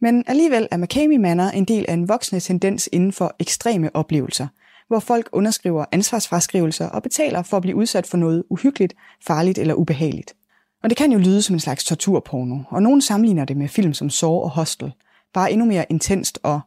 Men 0.00 0.24
alligevel 0.26 0.68
er 0.70 0.76
Makami 0.76 1.16
Manor 1.16 1.44
en 1.44 1.64
del 1.64 1.84
af 1.88 1.94
en 1.94 2.08
voksende 2.08 2.40
tendens 2.40 2.88
inden 2.92 3.12
for 3.12 3.36
ekstreme 3.38 3.96
oplevelser, 3.96 4.46
hvor 4.88 4.98
folk 4.98 5.28
underskriver 5.32 5.84
ansvarsfraskrivelser 5.92 6.88
og 6.88 7.02
betaler 7.02 7.42
for 7.42 7.56
at 7.56 7.62
blive 7.62 7.76
udsat 7.76 8.06
for 8.06 8.16
noget 8.16 8.44
uhyggeligt, 8.50 8.94
farligt 9.26 9.58
eller 9.58 9.74
ubehageligt. 9.74 10.34
Og 10.82 10.90
det 10.90 10.98
kan 10.98 11.12
jo 11.12 11.18
lyde 11.18 11.42
som 11.42 11.54
en 11.56 11.60
slags 11.60 11.84
torturporno, 11.84 12.58
og 12.70 12.82
nogen 12.82 13.00
sammenligner 13.00 13.44
det 13.44 13.56
med 13.56 13.68
film 13.68 13.94
som 13.94 14.10
Saw 14.10 14.30
og 14.30 14.50
Hostel, 14.50 14.92
bare 15.32 15.52
endnu 15.52 15.66
mere 15.66 15.86
intenst 15.90 16.38
og 16.42 16.60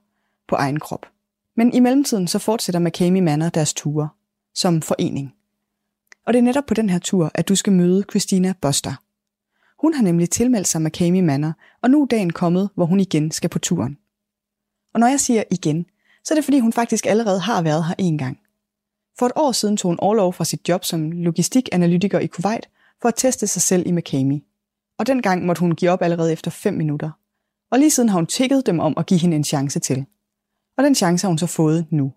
på 0.47 0.55
egen 0.55 0.79
krop. 0.79 1.05
Men 1.55 1.73
i 1.73 1.79
mellemtiden 1.79 2.27
så 2.27 2.39
fortsætter 2.39 2.79
McCamey 2.79 3.19
Manor 3.19 3.49
deres 3.49 3.73
ture 3.73 4.09
som 4.55 4.81
forening. 4.81 5.33
Og 6.29 6.33
det 6.33 6.39
er 6.39 6.43
netop 6.43 6.65
på 6.65 6.73
den 6.73 6.89
her 6.89 6.99
tur, 6.99 7.31
at 7.33 7.49
du 7.49 7.55
skal 7.55 7.73
møde 7.73 8.03
Christina 8.09 8.53
Buster. 8.61 8.93
Hun 9.81 9.93
har 9.93 10.03
nemlig 10.03 10.29
tilmeldt 10.29 10.67
sig 10.67 10.81
McCamey 10.81 11.19
Manor, 11.19 11.53
og 11.81 11.89
nu 11.89 12.01
er 12.01 12.05
dagen 12.05 12.33
kommet, 12.33 12.69
hvor 12.75 12.85
hun 12.85 12.99
igen 12.99 13.31
skal 13.31 13.49
på 13.49 13.59
turen. 13.59 13.97
Og 14.93 14.99
når 14.99 15.07
jeg 15.07 15.19
siger 15.19 15.43
igen, 15.51 15.85
så 16.23 16.33
er 16.33 16.35
det 16.35 16.43
fordi 16.43 16.59
hun 16.59 16.73
faktisk 16.73 17.05
allerede 17.05 17.39
har 17.39 17.61
været 17.61 17.85
her 17.85 17.95
en 17.97 18.17
gang. 18.17 18.39
For 19.19 19.25
et 19.25 19.31
år 19.35 19.51
siden 19.51 19.77
tog 19.77 19.89
hun 19.89 19.99
overlov 19.99 20.33
fra 20.33 20.45
sit 20.45 20.69
job 20.69 20.85
som 20.85 21.11
logistikanalytiker 21.11 22.19
i 22.19 22.27
Kuwait 22.27 22.69
for 23.01 23.07
at 23.07 23.15
teste 23.17 23.47
sig 23.47 23.61
selv 23.61 23.87
i 23.87 23.91
McCamey. 23.91 24.43
Og 24.99 25.07
dengang 25.07 25.45
måtte 25.45 25.59
hun 25.59 25.75
give 25.75 25.91
op 25.91 26.01
allerede 26.01 26.31
efter 26.31 26.51
5 26.51 26.73
minutter. 26.73 27.11
Og 27.71 27.79
lige 27.79 27.91
siden 27.91 28.09
har 28.09 28.15
hun 28.15 28.27
tækket 28.27 28.65
dem 28.65 28.79
om 28.79 28.93
at 28.97 29.05
give 29.05 29.19
hende 29.19 29.35
en 29.35 29.43
chance 29.43 29.79
til. 29.79 30.05
Og 30.77 30.83
den 30.83 30.95
chance 30.95 31.23
har 31.23 31.29
hun 31.29 31.37
så 31.37 31.47
fået 31.47 31.85
nu. 31.89 32.13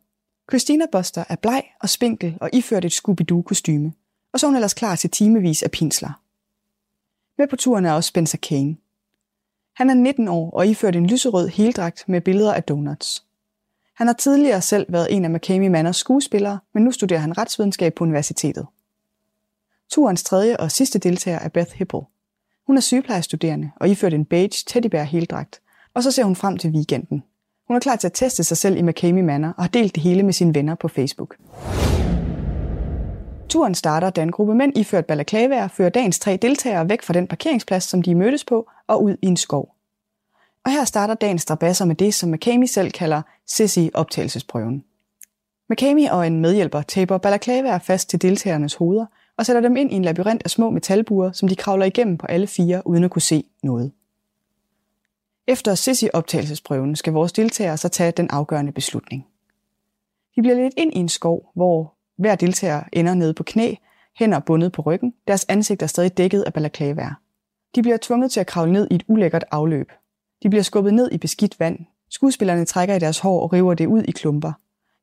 Christina 0.50 0.85
Buster 0.92 1.25
er 1.28 1.37
bleg 1.37 1.62
og 1.81 1.88
spinkel 1.88 2.38
og 2.40 2.50
iført 2.52 2.85
et 2.85 2.92
Scooby-Doo-kostyme. 2.92 3.92
Og 4.32 4.40
så 4.40 4.46
er 4.46 4.48
hun 4.48 4.56
ellers 4.56 4.74
klar 4.74 4.96
til 4.96 5.10
timevis 5.10 5.62
af 5.62 5.70
pinsler. 5.70 6.20
Med 7.38 7.48
på 7.48 7.56
turen 7.56 7.86
er 7.86 7.92
også 7.92 8.08
Spencer 8.08 8.38
Kane. 8.38 8.76
Han 9.74 9.90
er 9.90 9.94
19 9.94 10.28
år 10.28 10.50
og 10.50 10.66
iført 10.66 10.96
en 10.96 11.06
lyserød 11.06 11.48
heldragt 11.48 12.04
med 12.08 12.20
billeder 12.20 12.54
af 12.54 12.62
donuts. 12.62 13.24
Han 13.94 14.06
har 14.06 14.14
tidligere 14.14 14.62
selv 14.62 14.92
været 14.92 15.16
en 15.16 15.24
af 15.24 15.30
McCamey 15.30 15.68
Manners 15.68 15.96
skuespillere, 15.96 16.58
men 16.74 16.84
nu 16.84 16.90
studerer 16.90 17.20
han 17.20 17.38
retsvidenskab 17.38 17.94
på 17.94 18.04
universitetet. 18.04 18.66
Turens 19.90 20.22
tredje 20.22 20.56
og 20.56 20.70
sidste 20.70 20.98
deltager 20.98 21.38
er 21.38 21.48
Beth 21.48 21.72
Hipple. 21.72 22.00
Hun 22.66 22.76
er 22.76 22.80
sygeplejestuderende 22.80 23.70
og 23.76 23.88
iført 23.88 24.14
en 24.14 24.24
beige 24.24 24.64
teddybær 24.66 25.02
heldragt, 25.02 25.60
og 25.94 26.02
så 26.02 26.10
ser 26.10 26.24
hun 26.24 26.36
frem 26.36 26.58
til 26.58 26.70
weekenden. 26.70 27.22
Hun 27.66 27.76
er 27.76 27.80
klar 27.80 27.96
til 27.96 28.06
at 28.06 28.12
teste 28.12 28.44
sig 28.44 28.56
selv 28.56 28.76
i 28.76 28.82
McCamey 28.82 29.22
Manor 29.22 29.48
og 29.48 29.64
har 29.64 29.68
delt 29.68 29.94
det 29.94 30.02
hele 30.02 30.22
med 30.22 30.32
sine 30.32 30.54
venner 30.54 30.74
på 30.74 30.88
Facebook. 30.88 31.36
Turen 33.52 33.75
starter, 33.75 34.11
da 34.11 34.23
en 34.23 34.32
gruppe 34.32 34.54
mænd 34.54 34.78
iført 34.78 35.06
balaklavaer 35.06 35.68
fører 35.68 35.88
dagens 35.88 36.18
tre 36.18 36.37
deltagere 36.37 36.88
væk 36.88 37.02
fra 37.02 37.12
den 37.12 37.26
parkeringsplads, 37.26 37.85
som 37.85 38.02
de 38.02 38.14
mødtes 38.14 38.44
på, 38.44 38.71
og 38.87 39.02
ud 39.04 39.16
i 39.23 39.26
en 39.26 39.37
skov. 39.37 39.75
Og 40.64 40.73
her 40.73 40.85
starter 40.85 41.14
dagens 41.14 41.42
strabasser 41.42 41.85
med 41.85 41.94
det, 41.94 42.14
som 42.14 42.30
McCamey 42.30 42.66
selv 42.66 42.90
kalder 42.90 43.23
Sissy-optagelsesprøven. 43.47 44.85
McCamey 45.71 46.09
og 46.09 46.26
en 46.26 46.40
medhjælper 46.40 46.82
taber 46.82 47.18
balaklavaer 47.18 47.78
fast 47.78 48.11
til 48.11 48.23
deltagernes 48.23 48.75
hoveder 48.75 49.06
og 49.37 49.47
sætter 49.47 49.62
dem 49.62 49.76
ind 49.76 49.92
i 49.92 49.94
en 49.94 50.04
labyrint 50.04 50.42
af 50.44 50.50
små 50.50 50.71
metalbuer, 50.71 51.32
som 51.32 51.49
de 51.49 51.56
kravler 51.56 51.87
igennem 51.87 52.18
på 52.18 52.26
alle 52.26 52.47
fire, 52.47 52.87
uden 52.87 53.04
at 53.04 53.11
kunne 53.11 53.23
se 53.23 53.44
noget. 53.62 53.92
Efter 55.47 55.75
Sissy-optagelsesprøven 55.75 56.97
skal 56.97 57.12
vores 57.12 57.32
deltagere 57.32 57.76
så 57.76 57.88
tage 57.88 58.12
den 58.12 58.30
afgørende 58.30 58.73
beslutning. 58.73 59.26
De 60.37 60.42
bliver 60.42 60.56
lidt 60.56 60.75
ind 60.76 60.92
i 60.92 60.99
en 60.99 61.09
skov, 61.09 61.50
hvor 61.54 61.94
hver 62.19 62.35
deltager 62.35 62.83
ender 62.92 63.14
nede 63.14 63.35
på 63.35 63.42
knæ, 63.42 63.75
hænder 64.19 64.40
bundet 64.40 64.73
på 64.73 64.83
ryggen, 64.83 65.14
deres 65.28 65.45
ansigt 65.49 65.83
er 65.83 65.87
stadig 65.87 66.16
dækket 66.16 66.42
af 66.42 66.52
balaklavaer. 66.52 67.14
De 67.75 67.83
bliver 67.83 67.97
tvunget 68.02 68.33
til 68.33 68.40
at 68.40 68.47
kravle 68.47 68.73
ned 68.73 68.88
i 68.90 68.95
et 68.95 69.04
ulækkert 69.09 69.45
afløb. 69.50 69.92
De 70.42 70.49
bliver 70.49 70.62
skubbet 70.62 70.95
ned 70.95 71.12
i 71.12 71.19
beskidt 71.19 71.61
vand. 71.61 71.78
Skuespillerne 72.11 72.64
trækker 72.64 72.95
i 72.95 72.99
deres 72.99 73.19
hår 73.19 73.42
og 73.42 73.52
river 73.52 73.75
det 73.75 73.87
ud 73.87 74.02
i 74.02 74.11
klumper. 74.11 74.52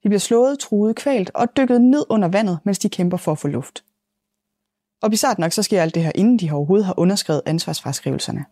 De 0.04 0.10
bliver 0.10 0.20
slået, 0.20 0.60
truet, 0.60 0.96
kvalt 0.96 1.32
og 1.34 1.58
dykket 1.58 1.82
ned 1.82 2.06
under 2.10 2.28
vandet, 2.28 2.60
mens 2.64 2.80
de 2.80 2.90
kæmper 2.90 3.18
for 3.18 3.32
at 3.32 3.38
få 3.38 3.48
luft. 3.48 3.84
Og 5.02 5.10
bizart 5.10 5.40
nok 5.40 5.52
så 5.52 5.64
sker 5.64 5.82
alt 5.82 5.96
det 5.96 6.04
her, 6.04 6.12
inden 6.16 6.40
de 6.40 6.52
overhovedet 6.52 6.86
har 6.86 7.00
underskrevet 7.00 7.42
ansvarsfraskrivelserne. 7.46 8.46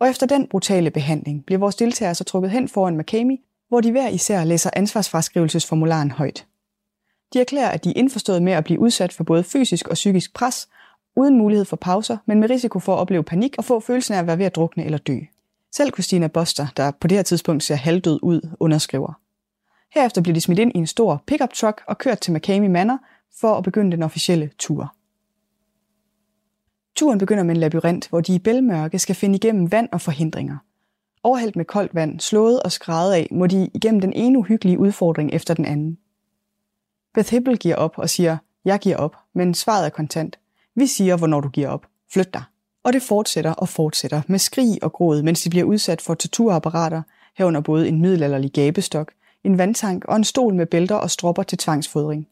Og 0.00 0.08
efter 0.08 0.26
den 0.26 0.48
brutale 0.48 0.90
behandling 0.90 1.46
bliver 1.46 1.58
vores 1.58 1.74
deltagere 1.74 2.14
så 2.14 2.24
trukket 2.24 2.50
hen 2.50 2.68
foran 2.68 2.96
McCamey, 2.96 3.36
hvor 3.68 3.80
de 3.80 3.90
hver 3.90 4.08
især 4.08 4.44
læser 4.44 4.70
ansvarsfraskrivelsesformularen 4.72 6.10
højt. 6.10 6.46
De 7.32 7.40
erklærer, 7.40 7.70
at 7.70 7.84
de 7.84 7.88
er 7.88 7.94
indforstået 7.96 8.42
med 8.42 8.52
at 8.52 8.64
blive 8.64 8.80
udsat 8.80 9.12
for 9.12 9.24
både 9.24 9.42
fysisk 9.42 9.88
og 9.88 9.94
psykisk 9.94 10.34
pres, 10.34 10.68
uden 11.16 11.38
mulighed 11.38 11.64
for 11.64 11.76
pauser, 11.76 12.16
men 12.26 12.40
med 12.40 12.50
risiko 12.50 12.78
for 12.78 12.94
at 12.94 12.98
opleve 12.98 13.22
panik 13.22 13.54
og 13.58 13.64
få 13.64 13.80
følelsen 13.80 14.14
af 14.14 14.18
at 14.18 14.26
være 14.26 14.38
ved 14.38 14.46
at 14.46 14.54
drukne 14.54 14.84
eller 14.84 14.98
dø. 14.98 15.18
Selv 15.72 15.92
Christina 15.92 16.26
Boster, 16.26 16.66
der 16.76 16.90
på 16.90 17.08
det 17.08 17.18
her 17.18 17.22
tidspunkt 17.22 17.62
ser 17.62 17.74
halvdød 17.74 18.18
ud, 18.22 18.40
underskriver. 18.60 19.20
Herefter 19.94 20.22
bliver 20.22 20.34
de 20.34 20.40
smidt 20.40 20.58
ind 20.58 20.72
i 20.74 20.78
en 20.78 20.86
stor 20.86 21.22
pickup 21.26 21.52
truck 21.52 21.82
og 21.86 21.98
kørt 21.98 22.20
til 22.20 22.32
McCamey 22.32 22.68
Manor 22.68 22.98
for 23.40 23.54
at 23.54 23.64
begynde 23.64 23.92
den 23.92 24.02
officielle 24.02 24.50
tur. 24.58 24.94
Turen 26.96 27.18
begynder 27.18 27.42
med 27.42 27.54
en 27.54 27.60
labyrint, 27.60 28.08
hvor 28.08 28.20
de 28.20 28.34
i 28.34 28.38
bælmørke 28.38 28.98
skal 28.98 29.14
finde 29.14 29.36
igennem 29.36 29.72
vand 29.72 29.88
og 29.92 30.00
forhindringer. 30.00 30.56
Overhældt 31.22 31.56
med 31.56 31.64
koldt 31.64 31.94
vand, 31.94 32.20
slået 32.20 32.62
og 32.62 32.72
skrædet 32.72 33.14
af, 33.14 33.28
må 33.30 33.46
de 33.46 33.70
igennem 33.74 34.00
den 34.00 34.12
ene 34.12 34.38
uhyggelige 34.38 34.78
udfordring 34.78 35.32
efter 35.32 35.54
den 35.54 35.64
anden. 35.64 35.98
Beth 37.14 37.30
Hibble 37.30 37.56
giver 37.56 37.76
op 37.76 37.98
og 37.98 38.10
siger, 38.10 38.36
jeg 38.64 38.78
giver 38.78 38.96
op, 38.96 39.16
men 39.32 39.54
svaret 39.54 39.86
er 39.86 39.90
kontant. 39.90 40.38
Vi 40.74 40.86
siger, 40.86 41.16
hvornår 41.16 41.40
du 41.40 41.48
giver 41.48 41.68
op. 41.68 41.86
Flyt 42.12 42.34
dig. 42.34 42.42
Og 42.82 42.92
det 42.92 43.02
fortsætter 43.02 43.52
og 43.52 43.68
fortsætter 43.68 44.22
med 44.26 44.38
skrig 44.38 44.84
og 44.84 44.92
gråd, 44.92 45.22
mens 45.22 45.42
de 45.42 45.50
bliver 45.50 45.64
udsat 45.64 46.00
for 46.00 46.14
torturapparater, 46.14 47.02
herunder 47.36 47.60
både 47.60 47.88
en 47.88 48.00
middelalderlig 48.00 48.52
gabestok, 48.52 49.12
en 49.44 49.58
vandtank 49.58 50.04
og 50.04 50.16
en 50.16 50.24
stol 50.24 50.54
med 50.54 50.66
bælter 50.66 50.94
og 50.94 51.10
stropper 51.10 51.42
til 51.42 51.58
tvangsfodring. 51.58 52.28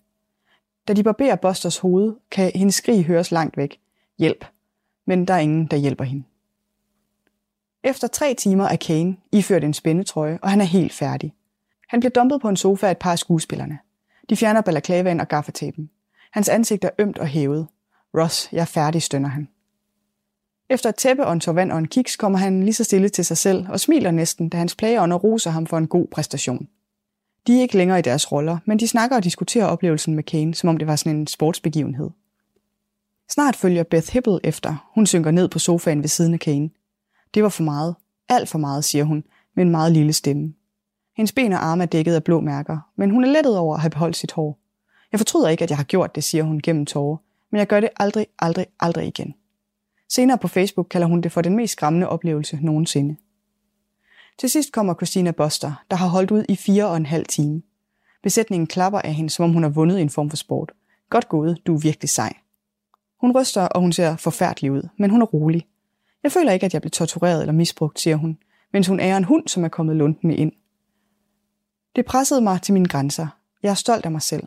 Da 0.88 0.92
de 0.92 1.02
barberer 1.02 1.36
Busters 1.36 1.78
hoved, 1.78 2.14
kan 2.30 2.52
hendes 2.54 2.74
skrig 2.74 3.04
høres 3.04 3.30
langt 3.30 3.56
væk. 3.56 3.80
Hjælp. 4.18 4.44
Men 5.06 5.24
der 5.28 5.34
er 5.34 5.38
ingen, 5.38 5.66
der 5.66 5.76
hjælper 5.76 6.04
hende. 6.04 6.24
Efter 7.84 8.08
tre 8.08 8.34
timer 8.34 8.64
er 8.64 8.76
Kane 8.76 9.16
iført 9.32 9.64
en 9.64 9.74
spændetrøje, 9.74 10.38
og 10.42 10.50
han 10.50 10.60
er 10.60 10.64
helt 10.64 10.92
færdig. 10.92 11.34
Han 11.88 12.00
bliver 12.00 12.10
dumpet 12.10 12.40
på 12.40 12.48
en 12.48 12.56
sofa 12.56 12.86
af 12.86 12.90
et 12.90 12.98
par 12.98 13.12
af 13.12 13.18
skuespillerne. 13.18 13.78
De 14.30 14.36
fjerner 14.36 14.60
balaklavaen 14.60 15.20
og 15.20 15.28
gaffatapen. 15.28 15.90
Hans 16.32 16.48
ansigt 16.48 16.84
er 16.84 16.90
ømt 16.98 17.18
og 17.18 17.26
hævet. 17.26 17.66
Ross, 18.14 18.48
jeg 18.52 18.60
er 18.60 18.64
færdig, 18.64 19.02
stønner 19.02 19.28
han. 19.28 19.48
Efter 20.70 20.88
et 20.88 20.94
tæppe 20.94 21.26
og 21.26 21.32
en 21.32 21.40
tår 21.40 21.52
vand 21.52 21.72
og 21.72 21.78
en 21.78 21.88
kiks 21.88 22.16
kommer 22.16 22.38
han 22.38 22.62
lige 22.62 22.74
så 22.74 22.84
stille 22.84 23.08
til 23.08 23.24
sig 23.24 23.36
selv 23.36 23.66
og 23.68 23.80
smiler 23.80 24.10
næsten, 24.10 24.48
da 24.48 24.56
hans 24.56 24.74
plageånder 24.74 25.16
roser 25.16 25.50
ham 25.50 25.66
for 25.66 25.78
en 25.78 25.88
god 25.88 26.06
præstation. 26.06 26.68
De 27.46 27.56
er 27.56 27.60
ikke 27.60 27.76
længere 27.76 27.98
i 27.98 28.02
deres 28.02 28.32
roller, 28.32 28.58
men 28.64 28.78
de 28.78 28.88
snakker 28.88 29.16
og 29.16 29.24
diskuterer 29.24 29.66
oplevelsen 29.66 30.14
med 30.14 30.22
Kane, 30.22 30.54
som 30.54 30.68
om 30.68 30.76
det 30.76 30.86
var 30.86 30.96
sådan 30.96 31.16
en 31.16 31.26
sportsbegivenhed. 31.26 32.10
Snart 33.30 33.56
følger 33.56 33.82
Beth 33.82 34.12
Hibble 34.12 34.40
efter. 34.44 34.90
Hun 34.94 35.06
synker 35.06 35.30
ned 35.30 35.48
på 35.48 35.58
sofaen 35.58 36.02
ved 36.02 36.08
siden 36.08 36.34
af 36.34 36.40
Kane. 36.40 36.70
Det 37.34 37.42
var 37.42 37.48
for 37.48 37.62
meget. 37.62 37.94
Alt 38.28 38.48
for 38.48 38.58
meget, 38.58 38.84
siger 38.84 39.04
hun, 39.04 39.24
med 39.56 39.64
en 39.64 39.70
meget 39.70 39.92
lille 39.92 40.12
stemme. 40.12 40.54
Hendes 41.18 41.32
ben 41.32 41.52
og 41.52 41.64
arme 41.64 41.82
er 41.82 41.86
dækket 41.86 42.14
af 42.14 42.24
blå 42.24 42.40
mærker, 42.40 42.78
men 42.96 43.10
hun 43.10 43.24
er 43.24 43.28
lettet 43.28 43.58
over 43.58 43.74
at 43.74 43.80
have 43.80 43.90
beholdt 43.90 44.16
sit 44.16 44.32
hår. 44.32 44.58
Jeg 45.12 45.20
fortryder 45.20 45.48
ikke, 45.48 45.64
at 45.64 45.70
jeg 45.70 45.78
har 45.78 45.84
gjort 45.84 46.14
det, 46.14 46.24
siger 46.24 46.44
hun 46.44 46.60
gennem 46.60 46.86
tårer, 46.86 47.16
men 47.50 47.58
jeg 47.58 47.66
gør 47.66 47.80
det 47.80 47.88
aldrig, 47.96 48.26
aldrig, 48.38 48.66
aldrig 48.80 49.06
igen. 49.06 49.34
Senere 50.08 50.38
på 50.38 50.48
Facebook 50.48 50.86
kalder 50.90 51.06
hun 51.06 51.20
det 51.20 51.32
for 51.32 51.42
den 51.42 51.56
mest 51.56 51.72
skræmmende 51.72 52.08
oplevelse 52.08 52.58
nogensinde. 52.62 53.16
Til 54.38 54.50
sidst 54.50 54.72
kommer 54.72 54.94
Christina 54.94 55.30
Buster, 55.30 55.84
der 55.90 55.96
har 55.96 56.08
holdt 56.08 56.30
ud 56.30 56.44
i 56.48 56.56
fire 56.56 56.86
og 56.88 56.96
en 56.96 57.06
halv 57.06 57.26
time. 57.26 57.62
Besætningen 58.22 58.66
klapper 58.66 58.98
af 58.98 59.14
hende, 59.14 59.30
som 59.30 59.44
om 59.44 59.52
hun 59.52 59.62
har 59.62 59.70
vundet 59.70 60.00
en 60.00 60.10
form 60.10 60.30
for 60.30 60.36
sport. 60.36 60.72
Godt 61.10 61.28
gået, 61.28 61.58
du 61.66 61.74
er 61.74 61.80
virkelig 61.80 62.08
sej. 62.08 62.32
Hun 63.20 63.36
ryster, 63.36 63.62
og 63.62 63.80
hun 63.80 63.92
ser 63.92 64.16
forfærdelig 64.16 64.72
ud, 64.72 64.88
men 64.98 65.10
hun 65.10 65.22
er 65.22 65.26
rolig. 65.26 65.66
Jeg 66.22 66.32
føler 66.32 66.52
ikke, 66.52 66.66
at 66.66 66.74
jeg 66.74 66.82
blev 66.82 66.90
tortureret 66.90 67.40
eller 67.40 67.52
misbrugt, 67.52 68.00
siger 68.00 68.16
hun, 68.16 68.38
mens 68.72 68.86
hun 68.86 69.00
ærer 69.00 69.16
en 69.16 69.24
hund, 69.24 69.48
som 69.48 69.64
er 69.64 69.68
kommet 69.68 69.96
lundende 69.96 70.36
ind. 70.36 70.52
Det 71.98 72.06
pressede 72.06 72.40
mig 72.40 72.62
til 72.62 72.74
mine 72.74 72.88
grænser. 72.88 73.26
Jeg 73.62 73.70
er 73.70 73.74
stolt 73.74 74.04
af 74.04 74.10
mig 74.10 74.22
selv. 74.22 74.46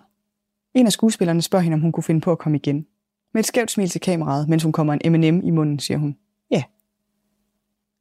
En 0.73 0.85
af 0.85 0.91
skuespillerne 0.91 1.41
spørger 1.41 1.63
hende, 1.63 1.75
om 1.75 1.81
hun 1.81 1.91
kunne 1.91 2.03
finde 2.03 2.21
på 2.21 2.31
at 2.31 2.37
komme 2.39 2.57
igen. 2.57 2.85
Med 3.33 3.39
et 3.39 3.45
skævt 3.45 3.71
smil 3.71 3.89
til 3.89 4.01
kameraet, 4.01 4.49
mens 4.49 4.63
hun 4.63 4.71
kommer 4.71 4.93
en 4.93 5.11
M&M 5.11 5.41
i 5.43 5.49
munden, 5.49 5.79
siger 5.79 5.97
hun. 5.97 6.17
Ja. 6.51 6.63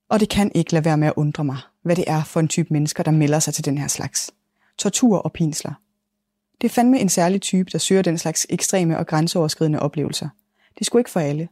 Og 0.09 0.21
det 0.21 0.29
kan 0.29 0.53
ikke 0.55 0.73
lade 0.73 0.85
være 0.85 0.97
med 0.97 1.09
at 1.09 1.13
undre 1.17 1.45
mig, 1.45 1.57
hvad 1.83 1.97
det 1.97 2.05
er 2.07 2.25
for 2.25 2.41
en 2.41 2.49
type 2.49 2.69
mennesker, 2.71 3.03
der 3.03 3.11
melder 3.11 3.39
sig 3.39 3.55
til 3.55 3.65
den 3.65 3.79
her 3.79 3.89
slags. 3.89 4.31
Tortur 4.79 5.19
og 5.19 5.33
pinsler. 5.33 5.73
Det 6.61 6.69
er 6.69 6.73
fandme 6.73 7.01
en 7.01 7.09
særlig 7.09 7.41
type, 7.41 7.71
der 7.73 7.79
søger 7.79 8.03
den 8.03 8.19
slags 8.19 8.47
ekstreme 8.51 8.99
og 8.99 9.07
grænseoverskridende 9.07 9.81
oplevelser. 9.81 10.29
Det 10.79 10.87
skulle 10.87 11.01
ikke 11.01 11.11
for 11.11 11.21
alle. 11.21 11.49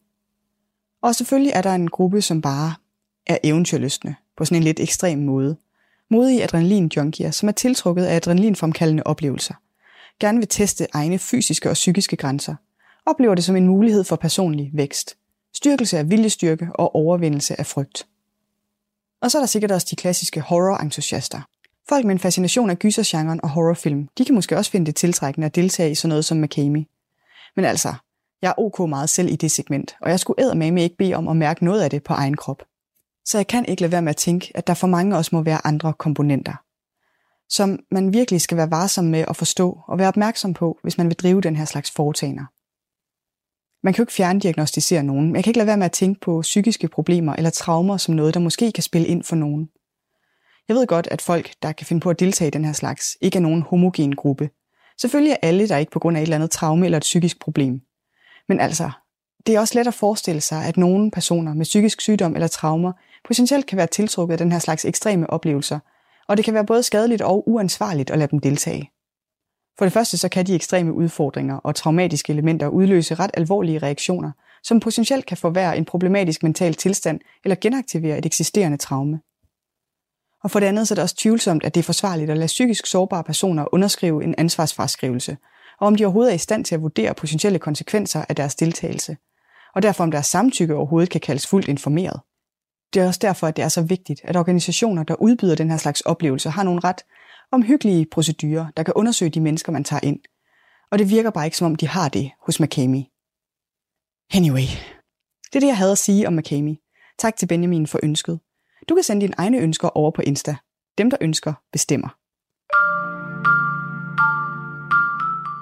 Og 1.02 1.14
selvfølgelig 1.14 1.52
er 1.54 1.62
der 1.62 1.74
en 1.74 1.90
gruppe, 1.90 2.22
som 2.22 2.42
bare 2.42 2.74
er 3.26 3.38
eventyrlystne 3.44 4.16
på 4.36 4.44
sådan 4.44 4.56
en 4.56 4.64
lidt 4.64 4.80
ekstrem 4.80 5.18
måde. 5.18 5.56
Modige 6.10 6.42
adrenalin-junkier, 6.42 7.30
som 7.30 7.48
er 7.48 7.52
tiltrukket 7.52 8.04
af 8.04 8.16
adrenalinfremkaldende 8.16 9.02
oplevelser. 9.02 9.54
Gerne 10.20 10.38
vil 10.38 10.48
teste 10.48 10.86
egne 10.92 11.18
fysiske 11.18 11.70
og 11.70 11.74
psykiske 11.74 12.16
grænser. 12.16 12.54
Oplever 13.06 13.34
det 13.34 13.44
som 13.44 13.56
en 13.56 13.66
mulighed 13.66 14.04
for 14.04 14.16
personlig 14.16 14.70
vækst. 14.74 15.16
Styrkelse 15.54 15.98
af 15.98 16.10
viljestyrke 16.10 16.68
og 16.74 16.94
overvindelse 16.94 17.60
af 17.60 17.66
frygt. 17.66 18.06
Og 19.22 19.30
så 19.30 19.38
er 19.38 19.42
der 19.42 19.46
sikkert 19.46 19.70
også 19.70 19.86
de 19.90 19.96
klassiske 19.96 20.40
horror-entusiaster. 20.40 21.40
Folk 21.88 22.04
med 22.04 22.12
en 22.12 22.18
fascination 22.18 22.70
af 22.70 22.78
gysergenren 22.78 23.40
og 23.42 23.48
horrorfilm, 23.48 24.08
de 24.18 24.24
kan 24.24 24.34
måske 24.34 24.56
også 24.56 24.70
finde 24.70 24.86
det 24.86 24.96
tiltrækkende 24.96 25.46
at 25.46 25.54
deltage 25.54 25.90
i 25.90 25.94
sådan 25.94 26.08
noget 26.08 26.24
som 26.24 26.38
McCamey. 26.38 26.84
Men 27.56 27.64
altså, 27.64 27.94
jeg 28.42 28.48
er 28.48 28.60
ok 28.60 28.88
meget 28.88 29.10
selv 29.10 29.32
i 29.32 29.36
det 29.36 29.50
segment, 29.50 29.96
og 30.00 30.10
jeg 30.10 30.20
skulle 30.20 30.54
med 30.54 30.82
ikke 30.82 30.96
bede 30.96 31.14
om 31.14 31.28
at 31.28 31.36
mærke 31.36 31.64
noget 31.64 31.82
af 31.82 31.90
det 31.90 32.02
på 32.02 32.12
egen 32.12 32.36
krop. 32.36 32.62
Så 33.28 33.38
jeg 33.38 33.46
kan 33.46 33.64
ikke 33.64 33.82
lade 33.82 33.92
være 33.92 34.02
med 34.02 34.10
at 34.10 34.16
tænke, 34.16 34.52
at 34.54 34.66
der 34.66 34.74
for 34.74 34.86
mange 34.86 35.16
også 35.16 35.30
må 35.36 35.42
være 35.42 35.66
andre 35.66 35.92
komponenter, 35.92 36.54
som 37.48 37.78
man 37.90 38.12
virkelig 38.12 38.40
skal 38.40 38.56
være 38.56 38.70
varsom 38.70 39.04
med 39.04 39.24
at 39.28 39.36
forstå 39.36 39.80
og 39.88 39.98
være 39.98 40.08
opmærksom 40.08 40.54
på, 40.54 40.78
hvis 40.82 40.98
man 40.98 41.06
vil 41.06 41.16
drive 41.16 41.40
den 41.40 41.56
her 41.56 41.64
slags 41.64 41.90
foretagender. 41.90 42.44
Man 43.84 43.94
kan 43.94 43.98
jo 43.98 44.02
ikke 44.02 44.12
fjerndiagnostisere 44.12 45.02
nogen, 45.02 45.26
men 45.26 45.36
jeg 45.36 45.44
kan 45.44 45.50
ikke 45.50 45.58
lade 45.58 45.66
være 45.66 45.76
med 45.76 45.84
at 45.84 45.92
tænke 45.92 46.20
på 46.20 46.40
psykiske 46.40 46.88
problemer 46.88 47.32
eller 47.32 47.50
traumer 47.50 47.96
som 47.96 48.14
noget, 48.14 48.34
der 48.34 48.40
måske 48.40 48.72
kan 48.72 48.82
spille 48.82 49.08
ind 49.08 49.24
for 49.24 49.36
nogen. 49.36 49.68
Jeg 50.68 50.76
ved 50.76 50.86
godt, 50.86 51.08
at 51.10 51.22
folk, 51.22 51.50
der 51.62 51.72
kan 51.72 51.86
finde 51.86 52.00
på 52.00 52.10
at 52.10 52.20
deltage 52.20 52.48
i 52.48 52.50
den 52.50 52.64
her 52.64 52.72
slags, 52.72 53.16
ikke 53.20 53.36
er 53.36 53.42
nogen 53.42 53.62
homogen 53.62 54.16
gruppe. 54.16 54.50
Selvfølgelig 55.00 55.32
er 55.32 55.48
alle 55.48 55.68
der 55.68 55.76
ikke 55.76 55.92
på 55.92 55.98
grund 55.98 56.16
af 56.16 56.20
et 56.20 56.22
eller 56.22 56.36
andet 56.36 56.50
traume 56.50 56.84
eller 56.84 56.96
et 56.96 57.02
psykisk 57.02 57.40
problem. 57.40 57.80
Men 58.48 58.60
altså, 58.60 58.90
det 59.46 59.54
er 59.54 59.60
også 59.60 59.78
let 59.78 59.86
at 59.86 59.94
forestille 59.94 60.40
sig, 60.40 60.64
at 60.64 60.76
nogle 60.76 61.10
personer 61.10 61.54
med 61.54 61.64
psykisk 61.64 62.00
sygdom 62.00 62.34
eller 62.34 62.48
traumer 62.48 62.92
potentielt 63.24 63.66
kan 63.66 63.78
være 63.78 63.86
tiltrukket 63.86 64.32
af 64.32 64.38
den 64.38 64.52
her 64.52 64.58
slags 64.58 64.84
ekstreme 64.84 65.30
oplevelser, 65.30 65.78
og 66.28 66.36
det 66.36 66.44
kan 66.44 66.54
være 66.54 66.66
både 66.66 66.82
skadeligt 66.82 67.22
og 67.22 67.48
uansvarligt 67.48 68.10
at 68.10 68.18
lade 68.18 68.30
dem 68.30 68.38
deltage. 68.38 68.90
For 69.78 69.84
det 69.84 69.92
første 69.92 70.18
så 70.18 70.28
kan 70.28 70.46
de 70.46 70.54
ekstreme 70.54 70.92
udfordringer 70.92 71.56
og 71.56 71.74
traumatiske 71.74 72.32
elementer 72.32 72.68
udløse 72.68 73.14
ret 73.14 73.30
alvorlige 73.34 73.78
reaktioner, 73.78 74.30
som 74.62 74.80
potentielt 74.80 75.26
kan 75.26 75.36
forværre 75.36 75.76
en 75.76 75.84
problematisk 75.84 76.42
mental 76.42 76.74
tilstand 76.74 77.20
eller 77.44 77.56
genaktivere 77.60 78.18
et 78.18 78.26
eksisterende 78.26 78.76
traume. 78.76 79.20
Og 80.44 80.50
for 80.50 80.60
det 80.60 80.66
andet 80.66 80.88
så 80.88 80.94
er 80.94 80.96
det 80.96 81.02
også 81.02 81.16
tvivlsomt, 81.16 81.64
at 81.64 81.74
det 81.74 81.80
er 81.80 81.84
forsvarligt 81.84 82.30
at 82.30 82.36
lade 82.36 82.46
psykisk 82.46 82.86
sårbare 82.86 83.24
personer 83.24 83.74
underskrive 83.74 84.24
en 84.24 84.34
ansvarsfraskrivelse, 84.38 85.36
og 85.80 85.86
om 85.86 85.94
de 85.94 86.04
overhovedet 86.04 86.30
er 86.30 86.34
i 86.34 86.38
stand 86.38 86.64
til 86.64 86.74
at 86.74 86.82
vurdere 86.82 87.14
potentielle 87.14 87.58
konsekvenser 87.58 88.24
af 88.28 88.36
deres 88.36 88.54
deltagelse, 88.54 89.16
og 89.74 89.82
derfor 89.82 90.04
om 90.04 90.10
deres 90.10 90.26
samtykke 90.26 90.74
overhovedet 90.74 91.10
kan 91.10 91.20
kaldes 91.20 91.46
fuldt 91.46 91.68
informeret. 91.68 92.20
Det 92.94 93.02
er 93.02 93.06
også 93.06 93.20
derfor, 93.22 93.46
at 93.46 93.56
det 93.56 93.64
er 93.64 93.68
så 93.68 93.82
vigtigt, 93.82 94.20
at 94.24 94.36
organisationer, 94.36 95.02
der 95.02 95.14
udbyder 95.14 95.54
den 95.54 95.70
her 95.70 95.76
slags 95.76 96.00
oplevelser, 96.00 96.50
har 96.50 96.62
nogle 96.62 96.80
ret 96.84 97.04
omhyggelige 97.52 98.06
procedurer, 98.10 98.66
der 98.76 98.82
kan 98.82 98.94
undersøge 98.96 99.30
de 99.30 99.40
mennesker, 99.40 99.72
man 99.72 99.84
tager 99.84 100.00
ind. 100.02 100.20
og 100.90 100.98
det 100.98 101.10
virker 101.10 101.30
bare 101.30 101.44
ikke 101.44 101.56
som 101.56 101.66
om, 101.66 101.76
de 101.76 101.88
har 101.88 102.08
det 102.08 102.30
hos 102.46 102.60
McCamey. 102.60 103.02
Anyway, 104.34 104.68
det 105.50 105.56
er 105.56 105.60
det, 105.60 105.66
jeg 105.66 105.76
havde 105.76 105.92
at 105.92 105.98
sige 105.98 106.26
om 106.26 106.32
McCamey. 106.32 106.74
Tak 107.18 107.36
til 107.36 107.46
Benjamin 107.46 107.86
for 107.86 108.00
ønsket. 108.02 108.40
Du 108.88 108.94
kan 108.94 109.04
sende 109.04 109.20
dine 109.26 109.34
egne 109.38 109.58
ønsker 109.58 109.88
over 109.88 110.10
på 110.10 110.22
Insta. 110.22 110.56
Dem, 110.98 111.10
der 111.10 111.16
ønsker, 111.20 111.52
bestemmer. 111.72 112.08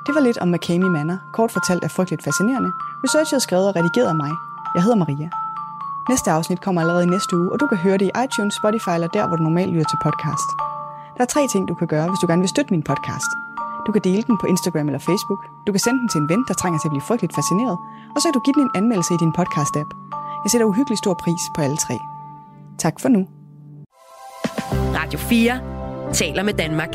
Det 0.07 0.15
var 0.15 0.21
lidt 0.21 0.39
om 0.39 0.49
McCamey 0.49 0.89
Manor, 0.89 1.19
kort 1.35 1.51
fortalt 1.51 1.85
er 1.85 1.89
frygteligt 1.89 2.25
fascinerende. 2.25 2.71
Researchet 3.05 3.37
er 3.37 3.41
skrevet 3.41 3.69
og 3.69 3.77
redigeret 3.77 4.09
af 4.09 4.15
mig. 4.15 4.33
Jeg 4.75 4.83
hedder 4.83 4.97
Maria. 4.97 5.46
Næste 6.11 6.31
afsnit 6.31 6.61
kommer 6.61 6.81
allerede 6.81 7.05
i 7.05 7.07
næste 7.07 7.37
uge, 7.37 7.53
og 7.53 7.61
du 7.61 7.67
kan 7.67 7.79
høre 7.79 7.99
det 7.99 8.07
i 8.11 8.13
iTunes, 8.25 8.55
Spotify 8.55 8.93
eller 8.95 9.09
der, 9.17 9.27
hvor 9.27 9.37
du 9.37 9.43
normalt 9.43 9.71
lytter 9.73 9.89
til 9.93 9.99
podcast. 10.07 10.49
Der 11.17 11.23
er 11.27 11.31
tre 11.35 11.43
ting, 11.53 11.69
du 11.69 11.75
kan 11.75 11.89
gøre, 11.95 12.09
hvis 12.09 12.21
du 12.23 12.27
gerne 12.27 12.43
vil 12.45 12.49
støtte 12.55 12.71
min 12.75 12.83
podcast. 12.91 13.31
Du 13.87 13.91
kan 13.93 14.03
dele 14.09 14.23
den 14.29 14.37
på 14.41 14.47
Instagram 14.47 14.87
eller 14.89 15.03
Facebook. 15.11 15.41
Du 15.67 15.71
kan 15.73 15.81
sende 15.87 15.99
den 16.03 16.09
til 16.09 16.21
en 16.21 16.29
ven, 16.29 16.43
der 16.49 16.55
trænger 16.55 16.79
til 16.79 16.89
at 16.89 16.95
blive 16.95 17.09
frygteligt 17.09 17.35
fascineret. 17.35 17.77
Og 18.15 18.19
så 18.21 18.25
kan 18.29 18.35
du 18.39 18.43
give 18.47 18.57
den 18.59 18.63
en 18.67 18.77
anmeldelse 18.81 19.15
i 19.15 19.21
din 19.25 19.33
podcast-app. 19.39 19.91
Jeg 20.43 20.51
sætter 20.51 20.67
uhyggelig 20.73 20.99
stor 20.99 21.15
pris 21.25 21.43
på 21.55 21.61
alle 21.67 21.79
tre. 21.87 21.97
Tak 22.79 23.01
for 23.03 23.09
nu. 23.09 23.21
Radio 24.99 25.19
4 25.19 25.61
taler 26.13 26.43
med 26.43 26.55
Danmark. 26.55 26.95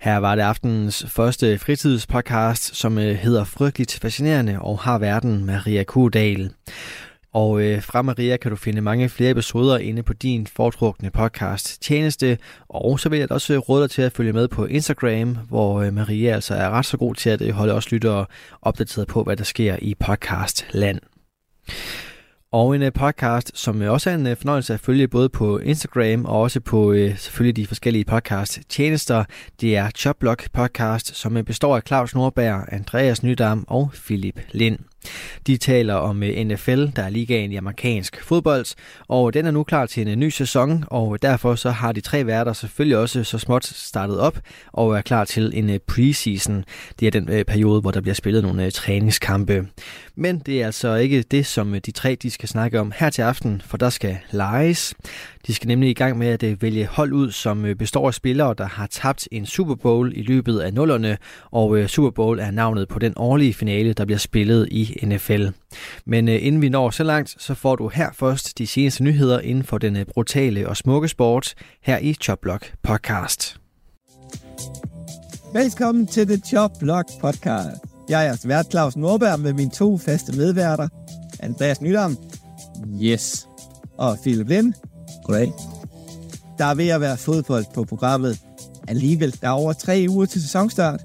Her 0.00 0.16
var 0.16 0.34
det 0.34 0.42
aftenens 0.42 1.06
første 1.08 1.58
fritidspodcast, 1.58 2.76
som 2.76 2.98
øh, 2.98 3.14
hedder 3.14 3.44
Frygteligt 3.44 3.98
Fascinerende 4.02 4.58
og 4.60 4.78
har 4.78 4.98
verden 4.98 5.46
Maria 5.46 5.84
Kudal. 5.84 6.50
Og 7.32 7.62
øh, 7.62 7.82
fra 7.82 8.02
Maria 8.02 8.36
kan 8.36 8.50
du 8.50 8.56
finde 8.56 8.80
mange 8.80 9.08
flere 9.08 9.30
episoder 9.30 9.78
inde 9.78 10.02
på 10.02 10.12
din 10.12 10.46
foretrukne 10.46 11.10
podcast 11.10 11.82
tjeneste. 11.82 12.38
Og 12.68 13.00
så 13.00 13.08
vil 13.08 13.18
jeg 13.18 13.32
også 13.32 13.58
råde 13.58 13.82
dig 13.82 13.90
til 13.90 14.02
at 14.02 14.12
følge 14.12 14.32
med 14.32 14.48
på 14.48 14.66
Instagram, 14.66 15.38
hvor 15.48 15.82
øh, 15.82 15.92
Maria 15.92 16.34
altså 16.34 16.54
er 16.54 16.70
ret 16.70 16.86
så 16.86 16.96
god 16.96 17.14
til 17.14 17.30
at 17.30 17.42
øh, 17.42 17.50
holde 17.50 17.72
os 17.72 17.92
lyttere 17.92 18.26
opdateret 18.62 19.08
på, 19.08 19.22
hvad 19.22 19.36
der 19.36 19.44
sker 19.44 19.76
i 19.82 19.94
podcastland. 19.94 21.00
Og 22.52 22.74
en 22.76 22.82
øh, 22.82 22.92
podcast, 22.92 23.50
som 23.54 23.80
også 23.80 24.10
er 24.10 24.14
en 24.14 24.26
øh, 24.26 24.36
fornøjelse 24.36 24.74
at 24.74 24.80
følge 24.80 25.08
både 25.08 25.28
på 25.28 25.58
Instagram 25.58 26.24
og 26.24 26.40
også 26.40 26.60
på 26.60 26.94
selvfølgelig 27.16 27.56
de 27.56 27.66
forskellige 27.66 28.04
podcast 28.04 28.60
tjenester. 28.68 29.24
Det 29.60 29.76
er 29.76 29.90
Choplock 29.90 30.52
podcast, 30.52 31.16
som 31.16 31.44
består 31.46 31.76
af 31.76 31.82
Claus 31.86 32.14
Nordberg, 32.14 32.64
Andreas 32.68 33.22
Nydam 33.22 33.64
og 33.68 33.90
Philip 34.06 34.40
Lind. 34.52 34.78
De 35.46 35.56
taler 35.56 35.94
om 35.94 36.22
øh, 36.22 36.44
NFL, 36.44 36.86
der 36.96 37.02
er 37.02 37.10
ligaen 37.10 37.52
i 37.52 37.56
amerikansk 37.56 38.22
fodbold, 38.22 38.66
og 39.08 39.34
den 39.34 39.46
er 39.46 39.50
nu 39.50 39.62
klar 39.62 39.86
til 39.86 40.00
en 40.00 40.08
øh, 40.08 40.16
ny 40.16 40.28
sæson, 40.28 40.84
og 40.86 41.22
derfor 41.22 41.54
så 41.54 41.70
har 41.70 41.92
de 41.92 42.00
tre 42.00 42.26
værter 42.26 42.52
selvfølgelig 42.52 42.96
også 42.96 43.24
så 43.24 43.38
småt 43.38 43.64
startet 43.64 44.18
op 44.18 44.38
og 44.72 44.96
er 44.96 45.02
klar 45.02 45.24
til 45.24 45.50
en 45.54 45.70
øh, 45.70 45.78
preseason. 45.86 46.64
Det 47.00 47.06
er 47.06 47.10
den 47.10 47.44
periode, 47.44 47.80
hvor 47.80 47.90
der 47.90 48.00
bliver 48.00 48.14
spillet 48.14 48.42
nogle 48.42 48.70
træningskampe. 48.70 49.66
Men 50.16 50.38
det 50.38 50.62
er 50.62 50.66
altså 50.66 50.94
ikke 50.94 51.22
det, 51.22 51.46
som 51.46 51.80
de 51.86 51.90
tre 51.90 52.14
de 52.14 52.30
skal 52.30 52.48
snakke 52.48 52.80
om 52.80 52.92
her 52.96 53.10
til 53.10 53.22
aften, 53.22 53.62
for 53.66 53.76
der 53.76 53.90
skal 53.90 54.18
leges. 54.30 54.94
De 55.46 55.54
skal 55.54 55.68
nemlig 55.68 55.90
i 55.90 55.94
gang 55.94 56.18
med 56.18 56.44
at 56.44 56.62
vælge 56.62 56.86
hold 56.86 57.12
ud, 57.12 57.30
som 57.30 57.66
består 57.78 58.06
af 58.06 58.14
spillere, 58.14 58.54
der 58.58 58.66
har 58.66 58.86
tabt 58.86 59.28
en 59.32 59.46
Super 59.46 59.74
Bowl 59.74 60.12
i 60.16 60.22
løbet 60.22 60.60
af 60.60 60.74
nullerne, 60.74 61.18
og 61.50 61.90
Super 61.90 62.10
Bowl 62.10 62.38
er 62.38 62.50
navnet 62.50 62.88
på 62.88 62.98
den 62.98 63.12
årlige 63.16 63.54
finale, 63.54 63.92
der 63.92 64.04
bliver 64.04 64.18
spillet 64.18 64.68
i 64.70 65.00
NFL. 65.02 65.46
Men 66.04 66.28
øh, 66.28 66.46
inden 66.46 66.62
vi 66.62 66.68
når 66.68 66.90
så 66.90 67.04
langt, 67.04 67.36
så 67.38 67.54
får 67.54 67.76
du 67.76 67.88
her 67.88 68.08
først 68.12 68.58
de 68.58 68.66
seneste 68.66 69.04
nyheder 69.04 69.40
inden 69.40 69.64
for 69.64 69.78
den 69.78 69.96
øh, 69.96 70.04
brutale 70.04 70.68
og 70.68 70.76
smukke 70.76 71.08
sport 71.08 71.54
her 71.82 71.98
i 71.98 72.14
Choplock 72.14 72.72
podcast. 72.82 73.56
Velkommen 75.52 76.06
til 76.06 76.26
The 76.26 76.36
Choplock 76.36 77.06
podcast. 77.20 77.80
Jeg 78.08 78.26
er 78.26 78.36
vært 78.44 78.66
Claus 78.70 78.96
Nordberg 78.96 79.40
med 79.40 79.52
mine 79.52 79.70
to 79.70 79.98
faste 79.98 80.36
medværter, 80.36 80.88
Andreas 81.40 81.80
Nydam. 81.80 82.16
Yes. 83.02 83.48
Og 83.98 84.18
Philip 84.22 84.48
Lind. 84.48 84.87
Goddag. 85.28 85.52
Der 86.58 86.64
er 86.64 86.74
ved 86.74 86.88
at 86.88 87.00
være 87.00 87.16
fodbold 87.16 87.64
på 87.74 87.84
programmet. 87.84 88.38
Alligevel, 88.88 89.36
der 89.40 89.48
er 89.48 89.52
over 89.52 89.72
tre 89.72 90.06
uger 90.08 90.26
til 90.26 90.42
sæsonstart. 90.42 91.00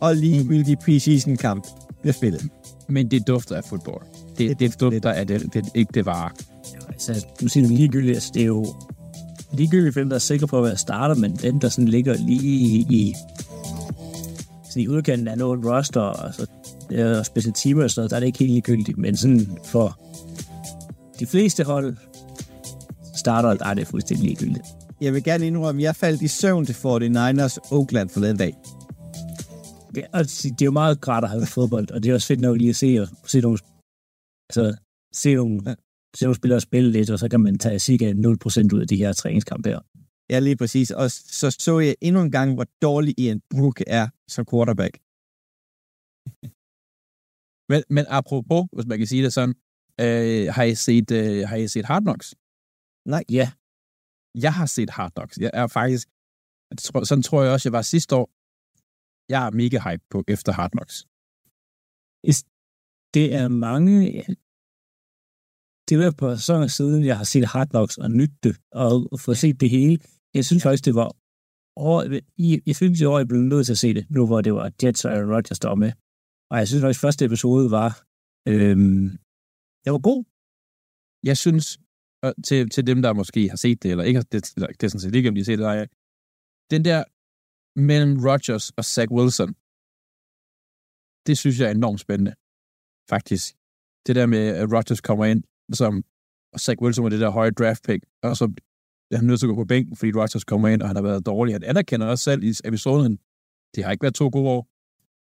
Og 0.00 0.16
ligegyldig 0.16 0.78
preseason 0.78 1.36
kamp 1.36 1.66
bliver 2.02 2.12
spillet 2.12 2.50
men 2.88 3.10
det 3.10 3.26
dufter 3.26 3.56
af 3.56 3.64
fodbold. 3.64 4.02
Det, 4.38 4.48
det, 4.48 4.58
det 4.60 4.80
dufter 4.80 5.12
af 5.12 5.26
det, 5.26 5.54
det, 5.54 5.64
ikke 5.74 5.90
det 5.94 6.06
var. 6.06 6.34
Ja, 6.72 6.92
altså, 6.92 7.26
du 7.40 7.48
siger 7.48 7.66
det 7.66 7.76
ligegyldigt, 7.76 8.14
altså, 8.14 8.30
det 8.34 8.42
er 8.42 8.46
jo 8.46 8.66
ligegyldigt, 9.52 9.94
hvem 9.94 10.08
der 10.08 10.16
er 10.16 10.20
sikker 10.20 10.46
på 10.46 10.58
at 10.58 10.64
være 10.64 10.76
starter, 10.76 11.14
men 11.14 11.36
dem, 11.36 11.60
der 11.60 11.68
sådan 11.68 11.88
ligger 11.88 12.14
lige 12.14 12.86
i, 12.90 13.14
sådan 14.68 14.82
i 14.82 14.88
udkanten 14.88 15.28
af 15.28 15.38
noget 15.38 15.66
roster, 15.66 16.00
altså, 16.00 16.46
og 17.18 17.26
specielt 17.26 17.56
teamer 17.56 17.84
og 17.84 17.90
sådan 17.90 18.00
noget, 18.00 18.10
der 18.10 18.16
er 18.16 18.20
det 18.20 18.26
ikke 18.26 18.38
helt 18.38 18.50
ligegyldigt, 18.50 18.98
men 18.98 19.16
sådan 19.16 19.58
for 19.64 19.98
de 21.20 21.26
fleste 21.26 21.64
hold, 21.64 21.96
starter, 23.24 23.54
der 23.54 23.66
er 23.66 23.74
det 23.74 23.86
fuldstændig 23.86 24.26
ligegyldigt. 24.26 24.66
Jeg 25.00 25.12
vil 25.14 25.24
gerne 25.24 25.46
indrømme, 25.46 25.80
at 25.80 25.84
jeg 25.84 25.96
faldt 25.96 26.22
i 26.22 26.28
søvn 26.28 26.66
til 26.66 26.72
49ers 26.72 27.56
Oakland 27.72 28.08
forleden 28.08 28.36
dag 28.36 28.54
det 29.94 30.62
er 30.62 30.64
jo 30.64 30.70
meget 30.70 31.00
grædt 31.00 31.24
at 31.24 31.30
have 31.30 31.46
fodbold, 31.46 31.90
og 31.90 32.02
det 32.02 32.10
er 32.10 32.14
også 32.14 32.26
fedt 32.26 32.40
nok 32.40 32.56
lige 32.56 32.70
at 32.70 32.76
se, 32.76 32.98
og 33.02 33.08
se 33.28 33.40
nogle, 33.40 33.58
altså, 34.48 34.76
se 35.14 35.34
nogle, 35.34 35.76
se 36.16 36.24
nogle 36.24 36.36
spillere 36.36 36.60
spille 36.60 36.92
lidt, 36.92 37.10
og 37.10 37.18
så 37.18 37.28
kan 37.28 37.40
man 37.40 37.58
tage 37.58 37.78
cirka 37.78 38.12
0% 38.12 38.74
ud 38.74 38.80
af 38.80 38.88
de 38.88 38.96
her 38.96 39.12
træningskampe 39.12 39.68
her. 39.68 39.80
Ja, 40.30 40.38
lige 40.38 40.56
præcis. 40.56 40.90
Og 40.90 41.10
så 41.10 41.50
så 41.50 41.78
jeg 41.78 41.96
endnu 42.00 42.20
en 42.22 42.30
gang, 42.30 42.54
hvor 42.54 42.66
dårlig 42.82 43.14
Ian 43.18 43.40
Brook 43.50 43.80
er 43.86 44.08
som 44.28 44.46
quarterback. 44.50 44.94
men, 47.70 47.82
men 47.96 48.04
apropos, 48.08 48.62
hvis 48.72 48.86
man 48.86 48.98
kan 48.98 49.06
sige 49.06 49.24
det 49.24 49.32
sådan, 49.32 49.54
øh, 50.00 50.54
har, 50.54 50.62
I 50.62 50.74
set, 50.74 51.10
øh, 51.10 51.48
har 51.48 51.56
I 51.56 51.68
set 51.68 51.84
Hard 51.84 52.02
Knocks? 52.02 52.34
Nej. 53.06 53.24
Ja. 53.38 53.46
Jeg 54.44 54.52
har 54.58 54.66
set 54.66 54.90
Hard 54.90 55.12
Knocks. 55.12 55.38
Jeg 55.38 55.50
er 55.54 55.66
faktisk, 55.66 56.08
sådan 57.08 57.22
tror 57.22 57.42
jeg 57.42 57.52
også, 57.52 57.68
jeg 57.68 57.76
var 57.78 57.82
sidste 57.82 58.12
år, 58.20 58.26
jeg 59.32 59.46
er 59.46 59.50
mega 59.50 59.78
hype 59.86 60.04
på 60.10 60.18
efter 60.28 60.52
Hard 60.52 60.70
Knocks. 60.70 60.96
Det 63.14 63.26
er 63.40 63.48
mange... 63.48 63.96
Det 65.88 65.98
var 65.98 66.10
på 66.20 66.36
sæsoner 66.36 66.66
siden, 66.66 67.04
jeg 67.10 67.16
har 67.20 67.24
set 67.24 67.46
Hard 67.52 67.68
Knocks 67.68 67.96
og 67.98 68.10
nytte 68.10 68.36
det, 68.42 68.54
og 68.82 69.20
få 69.24 69.34
set 69.34 69.60
det 69.60 69.70
hele. 69.70 69.96
Jeg 70.34 70.44
synes 70.44 70.62
faktisk, 70.62 70.84
det 70.84 70.94
var 70.94 71.08
over, 71.76 72.02
jeg, 72.38 72.62
jeg 72.66 72.76
synes, 72.76 72.98
det 72.98 73.08
år, 73.08 73.18
jeg 73.18 73.28
blev 73.28 73.40
nødt 73.40 73.66
til 73.66 73.76
at 73.76 73.82
se 73.84 73.94
det, 73.94 74.04
nu 74.10 74.26
hvor 74.26 74.40
det 74.40 74.54
var 74.54 74.72
Jets 74.82 75.04
og 75.04 75.12
Aaron 75.12 75.34
Rodgers, 75.34 75.60
der 75.62 75.68
var 75.68 75.80
med. 75.84 75.92
Og 76.50 76.58
jeg 76.58 76.68
synes 76.68 76.82
faktisk, 76.82 77.00
første 77.00 77.24
episode 77.24 77.70
var, 77.78 77.90
øhm, 78.52 79.06
det 79.82 79.90
var 79.94 80.02
god. 80.10 80.20
Jeg 81.30 81.36
synes, 81.44 81.66
til, 82.46 82.70
til 82.70 82.86
dem, 82.86 83.02
der 83.02 83.12
måske 83.12 83.48
har 83.48 83.56
set 83.56 83.82
det, 83.82 83.90
eller 83.90 84.04
ikke 84.04 84.18
har 84.18 84.28
det, 84.32 84.42
det 84.56 84.82
er 84.82 84.88
sådan 84.88 85.00
set 85.00 85.14
ikke, 85.14 85.28
om 85.28 85.34
de 85.34 85.40
har 85.40 85.44
set 85.44 85.58
det, 85.58 85.66
nej, 85.66 85.86
den 86.70 86.84
der 86.84 87.04
mellem 87.76 88.12
Rodgers 88.26 88.70
og 88.70 88.84
Zach 88.84 89.10
Wilson. 89.12 89.54
Det 91.26 91.38
synes 91.38 91.60
jeg 91.60 91.66
er 91.66 91.74
enormt 91.74 92.00
spændende, 92.00 92.34
faktisk. 93.10 93.54
Det 94.06 94.16
der 94.16 94.26
med, 94.26 94.44
at 94.60 94.72
Rodgers 94.72 95.00
kommer 95.00 95.24
ind, 95.24 95.42
som, 95.72 96.04
og 96.52 96.60
Zach 96.60 96.82
Wilson 96.82 97.04
var 97.04 97.10
det 97.10 97.20
der 97.20 97.30
høje 97.30 97.50
draft 97.50 97.82
pick, 97.84 98.04
og 98.22 98.36
så 98.36 98.44
er 99.10 99.16
han 99.16 99.26
nødt 99.26 99.40
til 99.40 99.46
at 99.46 99.54
gå 99.54 99.54
på 99.54 99.64
bænken, 99.64 99.96
fordi 99.96 100.12
Rodgers 100.12 100.44
kommer 100.44 100.68
ind, 100.68 100.82
og 100.82 100.88
han 100.88 100.96
har 100.96 101.02
været 101.02 101.26
dårlig. 101.26 101.54
Han 101.54 101.64
anerkender 101.64 102.06
også 102.06 102.24
selv 102.24 102.42
i 102.44 102.52
episoden, 102.64 103.18
det 103.74 103.84
har 103.84 103.92
ikke 103.92 104.02
været 104.02 104.14
to 104.14 104.28
gode 104.32 104.48
år. 104.56 104.62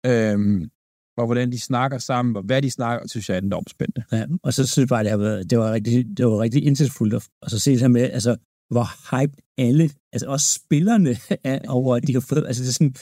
Øhm, 0.06 0.71
og 1.17 1.26
hvordan 1.26 1.52
de 1.52 1.60
snakker 1.60 1.97
sammen, 1.97 2.36
og 2.36 2.43
hvad 2.43 2.62
de 2.62 2.71
snakker, 2.71 3.08
synes 3.08 3.30
jeg 3.30 3.38
er 3.38 3.41
enormt 3.41 3.69
spændende. 3.69 4.04
Ja, 4.12 4.26
og 4.43 4.54
så 4.54 4.67
synes 4.67 4.84
jeg 4.84 4.88
bare, 4.88 5.04
det, 5.04 5.10
har 5.10 5.17
været, 5.17 5.49
det 5.49 5.58
var 5.58 5.71
rigtig, 5.73 6.17
det 6.17 6.26
var 6.26 6.39
rigtig 6.39 6.63
indsigtsfuldt 6.65 7.13
at, 7.13 7.52
så 7.52 7.60
se 7.60 7.71
det 7.71 7.80
her 7.80 7.88
med, 7.88 8.02
altså, 8.02 8.36
hvor 8.69 8.88
hyped 9.12 9.38
alle, 9.58 9.89
altså 10.13 10.28
også 10.28 10.54
spillerne 10.54 11.17
er 11.43 11.60
over, 11.67 11.95
at 11.95 12.08
de 12.08 12.13
har 12.13 12.19
fået, 12.19 12.47
altså 12.47 12.63
det 12.63 12.69
er 12.69 12.73
sådan, 12.73 12.95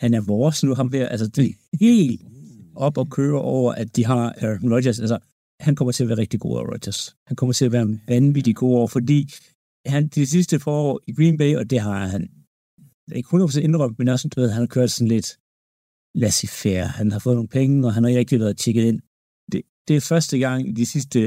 han 0.00 0.14
er 0.14 0.20
vores 0.20 0.64
nu, 0.64 0.74
ham 0.74 0.90
der, 0.90 1.08
altså 1.08 1.26
det 1.26 1.44
er 1.46 1.52
helt 1.80 2.22
op 2.76 2.98
og 2.98 3.10
køre 3.10 3.40
over, 3.40 3.72
at 3.72 3.96
de 3.96 4.04
har 4.04 4.34
Aaron 4.42 4.72
Rodgers, 4.74 5.00
altså 5.00 5.18
han 5.60 5.76
kommer 5.76 5.92
til 5.92 6.04
at 6.04 6.08
være 6.08 6.18
rigtig 6.18 6.40
god 6.40 6.50
over 6.56 6.72
Rodgers. 6.72 7.16
Han 7.26 7.36
kommer 7.36 7.52
til 7.52 7.64
at 7.64 7.72
være 7.72 7.98
vanvittig 8.08 8.56
god 8.56 8.74
over, 8.76 8.86
fordi 8.86 9.30
han 9.86 10.08
de 10.08 10.26
sidste 10.26 10.60
forår 10.60 11.00
i 11.06 11.12
Green 11.12 11.38
Bay, 11.38 11.56
og 11.56 11.70
det 11.70 11.80
har 11.80 12.06
han 12.06 12.30
ikke 13.12 13.28
100% 13.36 13.60
indrømt, 13.60 13.98
men 13.98 14.08
også, 14.08 14.28
du 14.28 14.40
ved, 14.40 14.50
han 14.50 14.62
har 14.62 14.66
kørt 14.66 14.90
sådan 14.90 15.08
lidt 15.08 15.38
laissez-faire. 16.14 16.86
Han 16.86 17.12
har 17.12 17.18
fået 17.18 17.36
nogle 17.36 17.48
penge, 17.48 17.86
og 17.86 17.94
han 17.94 18.02
har 18.02 18.08
ikke 18.08 18.18
rigtig 18.18 18.40
været 18.40 18.56
tjekket 18.56 18.84
ind. 18.84 19.00
Det, 19.52 19.62
det 19.88 19.96
er 19.96 20.00
første 20.00 20.38
gang 20.38 20.68
i 20.68 20.72
de 20.72 20.86
sidste 20.86 21.20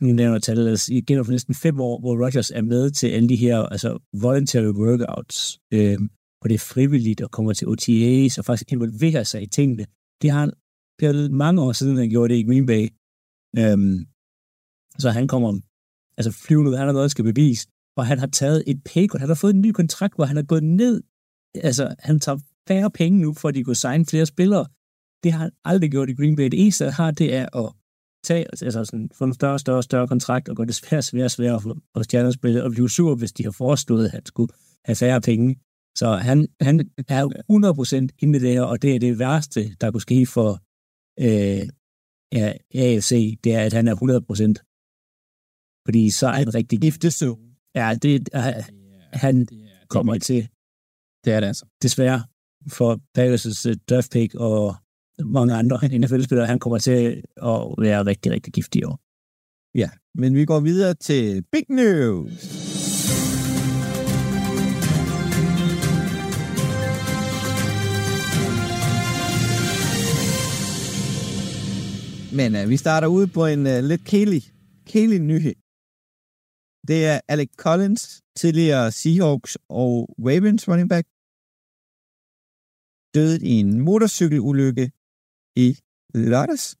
nu 0.00 0.12
nævner 0.12 0.38
tallet, 0.38 0.68
altså, 0.68 0.94
igen 0.94 1.24
for 1.24 1.32
næsten 1.32 1.54
fem 1.54 1.80
år, 1.80 2.00
hvor 2.00 2.24
Rogers 2.24 2.50
er 2.50 2.62
med 2.62 2.90
til 2.90 3.06
alle 3.06 3.28
de 3.28 3.36
her 3.36 3.58
altså, 3.58 3.98
voluntary 4.12 4.72
workouts, 4.82 5.60
øh, 5.72 5.98
hvor 6.38 6.48
det 6.48 6.54
er 6.54 6.68
frivilligt 6.74 7.20
og 7.20 7.30
kommer 7.30 7.52
til 7.52 7.68
OTAs 7.68 8.38
og 8.38 8.44
faktisk 8.44 8.72
involverer 8.72 9.22
sig 9.22 9.42
i 9.42 9.46
tingene. 9.46 9.86
Det 10.22 10.30
har 10.30 10.40
han 10.40 10.52
det 10.98 11.08
er 11.08 11.28
mange 11.30 11.62
år 11.62 11.72
siden, 11.72 11.96
han 11.96 12.10
gjorde 12.10 12.34
det 12.34 12.40
i 12.40 12.46
Green 12.48 12.66
Bay. 12.66 12.84
Øhm, 13.58 14.06
så 14.98 15.10
han 15.10 15.28
kommer 15.28 15.60
altså 16.18 16.32
flyvende 16.32 16.70
ud, 16.70 16.76
han 16.76 16.86
har 16.86 16.92
noget, 16.92 17.10
skal 17.10 17.24
bevise, 17.24 17.68
og 17.96 18.06
han 18.06 18.18
har 18.18 18.26
taget 18.26 18.64
et 18.66 18.84
pay 18.84 19.06
Han 19.18 19.28
har 19.28 19.34
fået 19.34 19.54
en 19.54 19.60
ny 19.60 19.72
kontrakt, 19.72 20.14
hvor 20.14 20.24
han 20.24 20.36
er 20.36 20.42
gået 20.42 20.64
ned. 20.64 21.02
Altså, 21.54 21.94
han 21.98 22.20
tager 22.20 22.38
færre 22.68 22.90
penge 22.90 23.20
nu, 23.20 23.34
for 23.34 23.48
at 23.48 23.54
de 23.54 23.64
kunne 23.64 23.76
signe 23.76 24.06
flere 24.06 24.26
spillere. 24.26 24.66
Det 25.22 25.32
har 25.32 25.38
han 25.38 25.50
aldrig 25.64 25.90
gjort 25.90 26.10
i 26.10 26.14
Green 26.14 26.36
Bay. 26.36 26.44
Det 26.44 26.62
eneste, 26.62 26.84
han 26.84 26.92
har, 26.92 27.10
det 27.10 27.34
er 27.34 27.56
at 27.56 27.72
tage, 28.24 28.46
altså 28.62 28.84
sådan, 28.84 29.10
få 29.14 29.24
en 29.24 29.34
større, 29.34 29.58
større, 29.58 29.82
større 29.82 30.08
kontrakt, 30.08 30.48
og 30.48 30.56
gøre 30.56 30.66
det 30.66 30.74
svært, 30.74 31.04
svært, 31.04 31.30
svært 31.30 31.62
for, 31.62 32.02
stjernespillet, 32.02 32.62
og 32.62 32.70
blive 32.70 32.90
sur, 32.90 33.14
hvis 33.14 33.32
de 33.32 33.44
har 33.44 33.50
foreslået, 33.50 34.04
at 34.04 34.10
han 34.10 34.26
skulle 34.26 34.52
have 34.84 34.96
færre 34.96 35.20
penge. 35.20 35.56
Så 35.96 36.16
han, 36.16 36.48
han 36.60 36.90
er 37.08 37.24
100% 38.10 38.16
inde 38.18 38.38
i 38.38 38.40
det 38.40 38.52
her, 38.52 38.62
og 38.62 38.82
det 38.82 38.94
er 38.94 38.98
det 38.98 39.18
værste, 39.18 39.74
der 39.80 39.90
kunne 39.90 40.00
ske 40.00 40.26
for 40.26 40.50
øh, 41.20 41.68
ja, 42.32 42.52
AFC, 42.74 43.38
det 43.44 43.54
er, 43.54 43.60
at 43.60 43.72
han 43.72 43.88
er 43.88 43.94
100%. 43.94 44.74
Fordi 45.86 46.10
så 46.10 46.26
er 46.26 46.32
han 46.32 46.54
rigtig 46.54 46.80
Giftesøvn. 46.80 47.56
Ja, 47.74 47.94
det 48.02 48.28
er, 48.32 48.62
han 49.12 49.48
kommer 49.88 50.18
til, 50.18 50.48
Det 51.24 51.32
er 51.32 51.40
det 51.40 51.46
altså. 51.46 51.66
desværre, 51.82 52.22
for 52.68 53.00
Packers' 53.18 53.68
øh, 53.68 53.76
draft 53.90 54.12
pick 54.12 54.34
og 54.34 54.74
mange 55.24 55.54
andre 55.54 55.78
NFL-spillere, 55.98 56.46
han 56.46 56.58
kommer 56.58 56.78
til 56.78 57.22
at 57.36 57.60
være 57.78 58.06
rigtig, 58.06 58.32
rigtig 58.32 58.52
giftig 58.52 58.80
i 58.80 58.84
år. 58.84 59.00
Ja, 59.78 59.90
men 60.14 60.34
vi 60.34 60.44
går 60.44 60.60
videre 60.60 60.94
til 60.94 61.44
Big 61.52 61.64
News. 61.68 62.64
Men 72.32 72.56
uh, 72.56 72.70
vi 72.70 72.76
starter 72.76 73.08
ud 73.08 73.26
på 73.26 73.46
en 73.46 73.66
uh, 73.66 73.84
lidt 73.90 74.04
kælig, 74.04 74.42
kælig 74.86 75.20
nyhed. 75.20 75.54
Det 76.88 77.06
er 77.06 77.20
Alec 77.28 77.50
Collins, 77.56 78.22
tidligere 78.36 78.92
Seahawks 78.92 79.58
og 79.68 80.14
Ravens 80.18 80.68
running 80.68 80.88
back, 80.88 81.06
døde 83.14 83.46
i 83.46 83.50
en 83.50 83.80
motorcykelulykke 83.80 84.90
i 85.56 85.78
lørdags. 86.14 86.76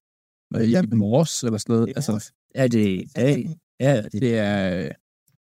I, 0.60 0.76
i 0.92 0.94
morges 0.94 1.42
eller 1.42 1.58
sådan 1.58 1.74
noget. 1.74 1.88
Altså, 1.96 2.32
Er 2.54 2.68
det... 2.68 3.04
Er, 3.14 3.54
ja, 3.80 4.02
det, 4.02 4.12
det 4.12 4.38
er... 4.38 4.88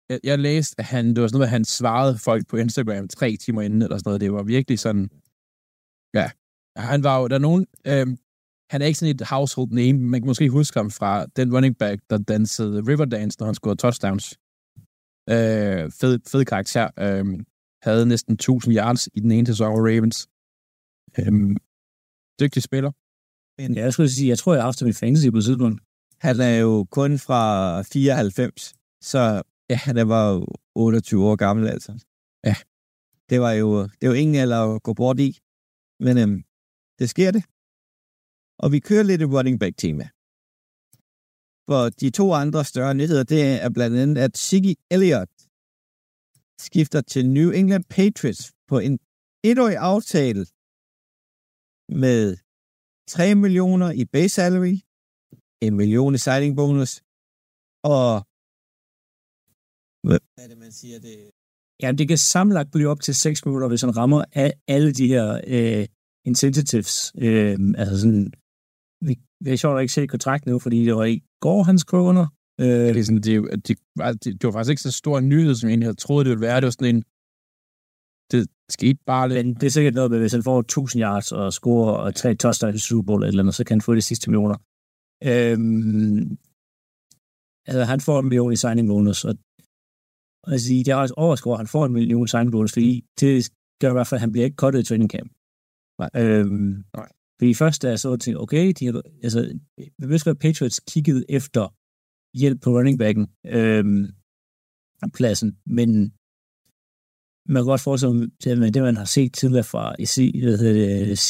Jeg, 0.10 0.20
jeg 0.24 0.40
læste, 0.40 0.76
at 0.78 0.86
han, 0.86 1.08
det 1.08 1.22
var 1.22 1.28
sådan 1.28 1.36
noget, 1.36 1.48
at 1.48 1.52
han 1.52 1.66
svarede 1.66 2.18
folk 2.18 2.48
på 2.48 2.58
Instagram 2.58 3.08
tre 3.08 3.36
timer 3.36 3.62
inden, 3.62 3.82
eller 3.82 3.98
sådan 3.98 4.10
noget. 4.10 4.22
Det 4.22 4.34
var 4.34 4.44
virkelig 4.44 4.80
sådan... 4.80 5.10
Ja. 6.14 6.32
Han 6.78 7.04
var 7.04 7.20
jo... 7.20 7.28
Der 7.28 7.36
er 7.36 7.40
nogen... 7.40 7.68
Øhm, 7.88 8.18
han 8.70 8.82
er 8.82 8.86
ikke 8.86 9.00
sådan 9.00 9.16
et 9.16 9.28
household 9.28 9.70
name. 9.72 10.00
Man 10.00 10.22
kan 10.22 10.28
måske 10.28 10.50
huske 10.50 10.80
ham 10.80 10.92
fra 10.92 11.26
den 11.26 11.56
running 11.56 11.78
back, 11.78 12.02
der 12.10 12.18
dansede 12.18 12.82
Riverdance, 12.88 13.40
når 13.40 13.46
han 13.46 13.56
scorede 13.56 13.78
touchdowns. 13.78 14.38
Øh, 15.30 15.92
fed, 16.00 16.20
fed 16.32 16.46
karakter. 16.46 16.90
Øh, 17.00 17.26
havde 17.82 18.06
næsten 18.06 18.34
1000 18.34 18.76
yards 18.76 19.10
i 19.14 19.20
den 19.20 19.32
ene 19.32 19.48
sæson 19.48 19.72
af 19.72 19.78
Ravens. 19.78 20.28
Øh, 21.20 21.56
dygtig 22.40 22.64
spiller. 22.64 22.92
ja, 23.60 23.82
jeg 23.82 23.94
skulle 23.94 24.10
sige, 24.10 24.30
jeg 24.30 24.38
tror, 24.38 24.54
jeg 24.54 24.62
har 24.62 24.68
haft 24.68 24.80
ham 24.80 24.90
i 24.90 24.94
fantasy 24.94 25.28
på 25.30 25.42
tidspunkt. 25.42 25.82
Han 26.20 26.40
er 26.40 26.58
jo 26.58 26.88
kun 26.92 27.20
fra 27.20 27.82
94, 27.82 28.74
så 29.02 29.42
ja, 29.70 29.76
han 29.76 29.98
er 29.98 30.04
var 30.04 30.32
jo 30.32 30.48
28 30.76 31.26
år 31.30 31.36
gammel, 31.36 31.68
altså. 31.68 31.92
Ja. 32.44 32.56
Det 33.30 33.42
var 33.42 33.52
jo, 33.52 33.84
det 34.02 34.10
var 34.10 34.16
ingen 34.16 34.36
alder 34.36 34.76
at 34.76 34.84
gå 34.84 34.94
bort 34.94 35.20
i, 35.20 35.40
men 36.00 36.18
øhm, 36.18 36.44
det 37.00 37.10
sker 37.10 37.32
det. 37.32 37.44
Og 38.64 38.72
vi 38.72 38.80
kører 38.80 39.04
lidt 39.04 39.22
et 39.22 39.34
running 39.36 39.60
back 39.60 39.78
tema. 39.78 40.06
For 41.68 41.90
de 41.90 42.10
to 42.10 42.34
andre 42.34 42.66
større 42.66 42.96
nyheder, 42.96 43.24
det 43.24 43.42
er 43.64 43.70
blandt 43.70 43.98
andet, 43.98 44.18
at 44.22 44.38
Siggy 44.38 44.74
Elliott 44.92 45.32
skifter 46.60 47.02
til 47.02 47.30
New 47.30 47.50
England 47.52 47.86
Patriots 47.90 48.54
på 48.68 48.80
en 48.80 49.00
etårig 49.44 49.78
aftale 49.78 50.46
med 51.90 52.38
3 53.10 53.36
millioner 53.36 53.92
i 54.02 54.06
base 54.14 54.34
salary, 54.40 54.76
en 55.66 55.74
million 55.82 56.16
i 56.16 56.18
signing 56.18 56.56
bonus, 56.62 56.92
og 57.94 58.08
hvad 60.08 60.20
er 60.44 60.48
det, 60.52 60.58
man 60.66 60.72
siger, 60.72 61.00
det 61.00 61.16
Ja, 61.84 61.92
det 61.92 62.08
kan 62.08 62.18
sammenlagt 62.18 62.72
blive 62.72 62.90
op 62.90 63.02
til 63.02 63.16
6 63.16 63.46
minutter, 63.46 63.68
hvis 63.68 63.82
han 63.82 63.98
rammer 63.98 64.24
alle 64.68 64.92
de 64.92 65.08
her 65.08 65.42
øh, 65.48 65.86
incentives. 66.26 67.12
Øh, 67.18 67.58
altså 67.78 68.00
sådan, 68.00 68.34
vi, 69.08 69.14
har 69.50 69.56
sjovt 69.56 69.78
at 69.78 69.82
ikke 69.82 69.94
se 69.94 70.08
kontrakten 70.08 70.52
nu, 70.52 70.60
fordi 70.60 70.86
det 70.86 70.96
var 70.96 71.06
i 71.06 71.22
går, 71.42 71.64
han 71.64 71.80
skrev 71.80 72.02
under. 72.02 72.28
Øh, 72.62 72.68
Det, 72.68 72.98
er 72.98 73.04
sådan, 73.04 73.22
det, 73.22 73.36
er 73.36 73.56
det, 73.68 73.78
var, 73.96 74.12
det, 74.12 74.42
det 74.42 74.44
var 74.44 74.52
faktisk 74.52 74.70
ikke 74.70 74.82
så 74.82 74.92
stor 74.92 75.18
en 75.18 75.30
nyhed, 75.30 75.56
som 75.56 75.68
jeg 75.68 75.72
egentlig 75.72 75.88
havde 75.88 76.04
troet, 76.06 76.26
det 76.26 76.30
ville 76.30 76.48
være. 76.48 76.56
Det 76.62 76.66
var 76.66 76.72
sådan 76.72 76.96
en... 76.96 77.04
Det 78.32 78.48
skete 78.70 79.00
bare 79.06 79.30
lidt. 79.30 79.46
men 79.46 79.56
det 79.56 79.64
er 79.64 79.70
sikkert 79.70 79.94
noget 79.94 80.12
med, 80.12 80.20
hvis 80.20 80.34
han 80.34 80.44
får 80.44 80.60
1000 80.60 81.02
yards 81.04 81.32
og 81.32 81.54
scorer 81.54 81.94
og 82.04 82.16
tre 82.16 82.36
touchdowns 82.36 82.76
i 82.76 82.88
Super 82.88 83.06
Bowl 83.06 83.20
eller 83.20 83.28
et 83.28 83.32
eller 83.32 83.44
andet, 83.44 83.56
så 83.56 83.64
kan 83.64 83.76
han 83.76 83.82
få 83.82 83.96
de 83.96 84.02
sidste 84.02 84.30
millioner. 84.30 84.58
Øhm, 85.30 86.38
altså, 87.68 87.84
han 87.84 88.02
får 88.02 88.20
en 88.20 88.26
million 88.26 88.54
i 88.54 88.56
signing 88.56 88.88
bonus, 88.88 89.26
og, 89.26 89.34
og 90.44 90.60
siger, 90.60 90.84
det 90.84 90.92
er 90.92 90.96
også 90.96 91.14
overskår, 91.18 91.54
at 91.54 91.60
han 91.60 91.68
får 91.68 91.86
en 91.86 91.94
million 91.94 92.26
i 92.26 92.28
signing 92.28 92.52
bonus, 92.52 92.74
fordi 92.74 93.06
det 93.20 93.50
gør 93.82 93.90
i 93.90 93.98
hvert 93.98 94.08
fald, 94.08 94.18
at 94.18 94.26
han 94.26 94.32
bliver 94.32 94.46
ikke 94.46 94.62
cuttet 94.62 94.80
i 94.80 94.84
training 94.84 95.12
camp. 95.16 95.32
Nej. 96.00 96.10
Øhm, 96.22 96.84
Nej. 97.00 97.10
Fordi 97.40 97.54
først 97.54 97.82
da 97.82 97.88
jeg 97.90 98.00
så 98.00 98.16
tænkte, 98.16 98.40
okay, 98.40 98.74
de 98.80 98.86
har, 98.86 99.02
altså, 99.24 99.60
vidste 100.12 100.30
godt, 100.30 100.38
at 100.38 100.42
Patriots 100.42 100.80
kiggede 100.80 101.26
efter 101.30 101.64
hjælp 102.38 102.62
på 102.62 102.70
running 102.78 102.98
backen 103.00 103.26
øhm, 103.46 104.06
pladsen, 105.14 105.58
men 105.66 105.90
man 107.46 107.62
kan 107.62 107.66
godt 107.66 107.82
forestille 107.82 108.32
sig, 108.44 108.58
med 108.58 108.72
det, 108.72 108.84
man 108.84 108.98
har 108.98 109.06
set 109.06 109.34
tidligere 109.34 109.64
fra 109.64 109.96
i 110.00 110.06
C, 110.06 110.32
det, 110.34 111.30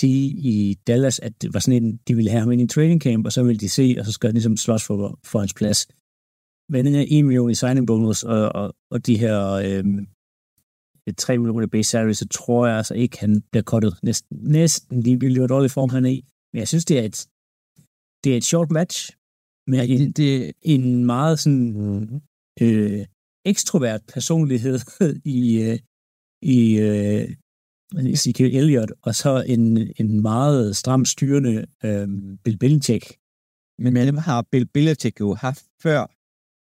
i 0.52 0.78
Dallas, 0.88 1.20
at 1.20 1.42
det 1.42 1.54
var 1.54 1.60
sådan 1.60 1.84
en, 1.84 2.00
de 2.08 2.16
ville 2.16 2.32
have 2.32 2.40
ham 2.40 2.52
ind 2.52 2.62
i 2.62 2.68
training 2.68 3.02
camp, 3.02 3.26
og 3.26 3.32
så 3.32 3.44
ville 3.44 3.60
de 3.60 3.70
se, 3.70 3.96
og 4.00 4.06
så 4.06 4.12
skal 4.12 4.28
han 4.28 4.34
ligesom 4.34 4.58
slås 4.58 4.84
for, 4.86 5.20
for 5.26 5.40
hans 5.40 5.54
plads. 5.54 5.88
Men 6.70 6.86
den 6.86 6.94
her 6.94 7.06
1 7.08 7.26
million 7.26 7.52
i 7.52 7.56
signing 7.56 7.88
bonus, 7.88 8.24
og, 8.24 8.50
og, 8.56 8.76
og 8.92 9.06
de 9.06 9.18
her 9.18 9.52
øhm, 9.52 10.08
3 11.18 11.38
millioner 11.38 11.68
base 11.68 11.90
salary, 11.90 12.14
så 12.14 12.28
tror 12.28 12.68
jeg 12.68 12.78
altså 12.78 12.94
ikke, 12.94 13.20
han 13.20 13.42
bliver 13.52 13.64
cuttet 13.64 13.94
næsten, 14.04 14.38
næsten 14.42 15.02
ligegyldigt, 15.02 15.40
hvor 15.40 15.48
dårlig 15.48 15.72
form 15.72 15.90
han 15.90 16.06
er 16.06 16.10
i. 16.10 16.26
Men 16.54 16.60
jeg 16.60 16.68
synes, 16.68 16.86
det 16.86 17.00
er 17.00 17.04
et, 17.04 17.28
det 18.24 18.34
er 18.34 18.38
et 18.38 18.44
short 18.44 18.72
match, 18.72 19.12
med 19.68 19.90
en, 19.90 20.12
Det, 20.12 20.52
en 20.62 21.06
meget 21.06 21.40
sådan 21.40 22.22
øh, 22.62 23.06
ekstrovert 23.46 24.02
personlighed 24.14 24.80
i, 25.38 25.62
øh, 25.62 25.80
i 26.44 26.80
øh, 26.80 27.36
Ezekiel 28.14 28.56
Elliott, 28.56 28.92
og 29.02 29.16
så 29.16 29.44
en, 29.48 29.94
en 30.00 30.22
meget 30.22 30.76
stram 30.76 31.06
styrende 31.06 31.66
øh, 31.84 32.08
Bill 32.44 32.58
Belichick. 32.58 33.18
Men 33.80 33.96
dem 33.96 34.18
har 34.18 34.48
Bill 34.52 34.66
Belichick 34.66 35.20
jo 35.20 35.34
haft 35.34 35.66
før, 35.82 36.06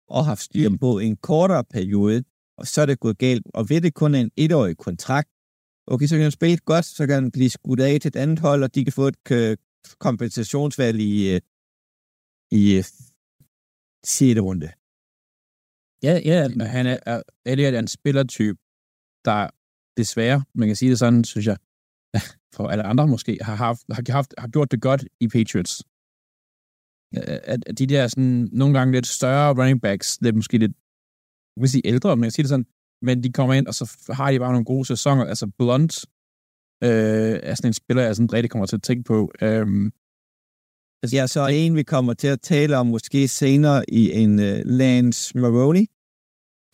og 0.07 0.25
haft 0.25 0.41
styr 0.41 0.69
på 0.79 0.99
en 0.99 1.15
kortere 1.15 1.63
periode, 1.63 2.23
og 2.57 2.67
så 2.67 2.81
er 2.81 2.85
det 2.85 2.99
gået 2.99 3.17
galt. 3.17 3.47
Og 3.53 3.69
ved 3.69 3.81
det 3.81 3.93
kun 3.93 4.15
er 4.15 4.19
en 4.19 4.31
etårig 4.37 4.77
kontrakt, 4.77 5.29
okay, 5.87 6.05
så 6.05 6.15
kan 6.15 6.23
han 6.23 6.31
spille 6.31 6.57
godt, 6.57 6.85
så 6.85 7.07
kan 7.07 7.15
han 7.15 7.31
blive 7.31 7.49
skudt 7.49 7.79
af 7.79 7.99
til 8.01 8.09
et 8.09 8.15
andet 8.15 8.39
hold, 8.39 8.63
og 8.63 8.75
de 8.75 8.83
kan 8.83 8.93
få 8.93 9.07
et 9.07 9.31
øh, 9.31 9.57
kompensationsvalg 9.99 10.99
i, 10.99 11.33
øh, 11.33 11.41
i 12.51 12.77
øh, 12.77 12.83
6. 14.03 14.39
runde. 14.39 14.71
Ja, 16.03 16.21
ja, 16.25 16.65
han 16.65 16.87
er, 16.87 16.97
er, 17.05 17.21
Elliot 17.45 17.73
er 17.73 17.79
en 17.79 17.87
spillertype, 17.87 18.59
der 19.25 19.49
desværre, 19.97 20.43
man 20.55 20.67
kan 20.67 20.75
sige 20.75 20.91
det 20.91 20.99
sådan, 20.99 21.23
synes 21.23 21.47
jeg, 21.47 21.57
for 22.55 22.67
alle 22.67 22.83
andre 22.83 23.07
måske, 23.07 23.37
har, 23.41 23.55
haft, 23.55 23.81
har, 23.91 24.03
haft, 24.11 24.33
har 24.37 24.47
gjort 24.47 24.71
det 24.71 24.81
godt 24.81 25.05
i 25.19 25.27
Patriots. 25.27 25.83
At, 27.13 27.63
at 27.69 27.79
de 27.79 27.87
der 27.87 28.07
sådan, 28.07 28.49
nogle 28.51 28.77
gange 28.77 28.91
lidt 28.91 29.07
større 29.07 29.53
running 29.59 29.81
backs, 29.81 30.21
lidt 30.21 30.35
måske 30.35 30.57
lidt, 30.57 30.73
jeg 31.55 31.61
vil 31.61 31.69
sige 31.69 31.87
ældre, 31.87 32.15
men 32.15 32.23
jeg 32.23 32.31
siger 32.31 32.43
det 32.43 32.49
sådan, 32.49 32.65
men 33.01 33.23
de 33.23 33.31
kommer 33.31 33.53
ind, 33.53 33.67
og 33.67 33.73
så 33.73 33.85
har 34.09 34.31
de 34.31 34.39
bare 34.39 34.51
nogle 34.51 34.65
gode 34.65 34.85
sæsoner. 34.85 35.25
Altså 35.25 35.51
Blunt 35.57 36.05
øh, 36.83 37.39
er 37.49 37.55
sådan 37.55 37.69
en 37.69 37.73
spiller, 37.73 38.03
jeg 38.03 38.15
sådan 38.15 38.33
rigtig 38.33 38.51
kommer 38.51 38.65
til 38.65 38.75
at 38.75 38.83
tænke 38.83 39.03
på. 39.03 39.31
Øhm, 39.41 39.91
Ja, 41.13 41.27
så 41.27 41.39
er 41.41 41.47
en, 41.47 41.75
vi 41.75 41.83
kommer 41.83 42.13
til 42.13 42.27
at 42.27 42.41
tale 42.41 42.77
om 42.77 42.87
måske 42.87 43.27
senere 43.27 43.89
i 43.89 44.11
en 44.11 44.33
uh, 44.39 44.59
Lance 44.79 45.37
Maroney 45.37 45.85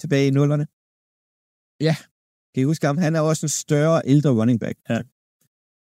tilbage 0.02 0.28
i 0.28 0.32
nullerne. 0.32 0.66
Ja. 1.88 1.96
Kan 2.58 2.62
I 2.62 2.66
huske 2.66 2.88
ham? 2.88 2.98
Han 2.98 3.16
er 3.16 3.20
også 3.20 3.46
en 3.46 3.50
større, 3.50 4.02
ældre 4.06 4.30
running 4.30 4.60
back. 4.60 4.78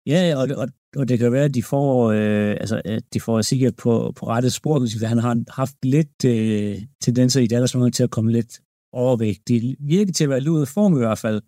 ja 0.07 0.35
og, 0.37 0.47
og, 0.57 0.67
og 0.95 1.09
det 1.09 1.19
kan 1.19 1.31
være, 1.31 1.43
at 1.43 1.53
de 1.53 1.63
får, 1.63 2.11
øh, 2.11 2.49
altså, 2.49 2.81
at 2.85 3.03
de 3.13 3.19
får 3.19 3.41
sikkert 3.41 3.75
på, 3.75 4.13
på 4.15 4.27
rette 4.27 4.49
spor, 4.49 4.79
fordi 4.79 5.05
han 5.05 5.17
har 5.17 5.43
haft 5.49 5.75
lidt 5.85 6.25
øh, 6.25 6.81
tendenser 7.01 7.41
i 7.41 7.47
Dallas 7.47 7.75
til 7.93 8.03
at 8.03 8.09
komme 8.09 8.31
lidt 8.31 8.59
overvægt. 8.93 9.47
De 9.47 9.75
virker 9.79 10.13
til 10.13 10.23
at 10.23 10.29
være 10.29 10.39
lidt 10.39 10.61
af 10.61 10.67
form 10.67 10.95
i 10.95 10.97
hvert 10.97 11.17
fald. 11.17 11.41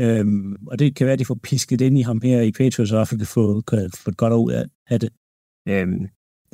Øhm, 0.00 0.56
og 0.66 0.78
det 0.78 0.96
kan 0.96 1.04
være, 1.06 1.12
at 1.12 1.18
de 1.18 1.24
får 1.24 1.38
pisket 1.42 1.80
ind 1.80 1.98
i 1.98 2.02
ham 2.02 2.20
her 2.22 2.40
i 2.40 2.52
Patriots, 2.52 2.92
og 2.92 3.08
kan 3.08 3.26
få, 3.26 3.60
kan 3.60 3.90
få 3.90 4.10
et 4.10 4.16
godt 4.16 4.32
ud 4.32 4.52
af, 4.52 4.64
af 4.90 5.00
det. 5.00 5.10
Øhm, 5.68 6.06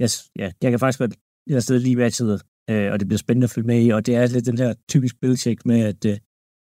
yes, 0.02 0.30
ja, 0.36 0.50
jeg 0.62 0.70
kan 0.70 0.78
faktisk 0.78 0.98
godt 0.98 1.14
jeg 1.46 1.62
stadig 1.62 1.82
lige 1.82 1.96
matchet, 1.96 2.42
øh, 2.70 2.92
og 2.92 3.00
det 3.00 3.08
bliver 3.08 3.18
spændende 3.18 3.44
at 3.44 3.50
følge 3.50 3.66
med 3.66 3.84
i, 3.84 3.88
og 3.88 4.06
det 4.06 4.14
er 4.14 4.26
lidt 4.26 4.46
den 4.46 4.58
her 4.58 4.74
typisk 4.88 5.20
billcheck 5.20 5.66
med, 5.66 5.80
at 5.80 6.04
øh, 6.04 6.18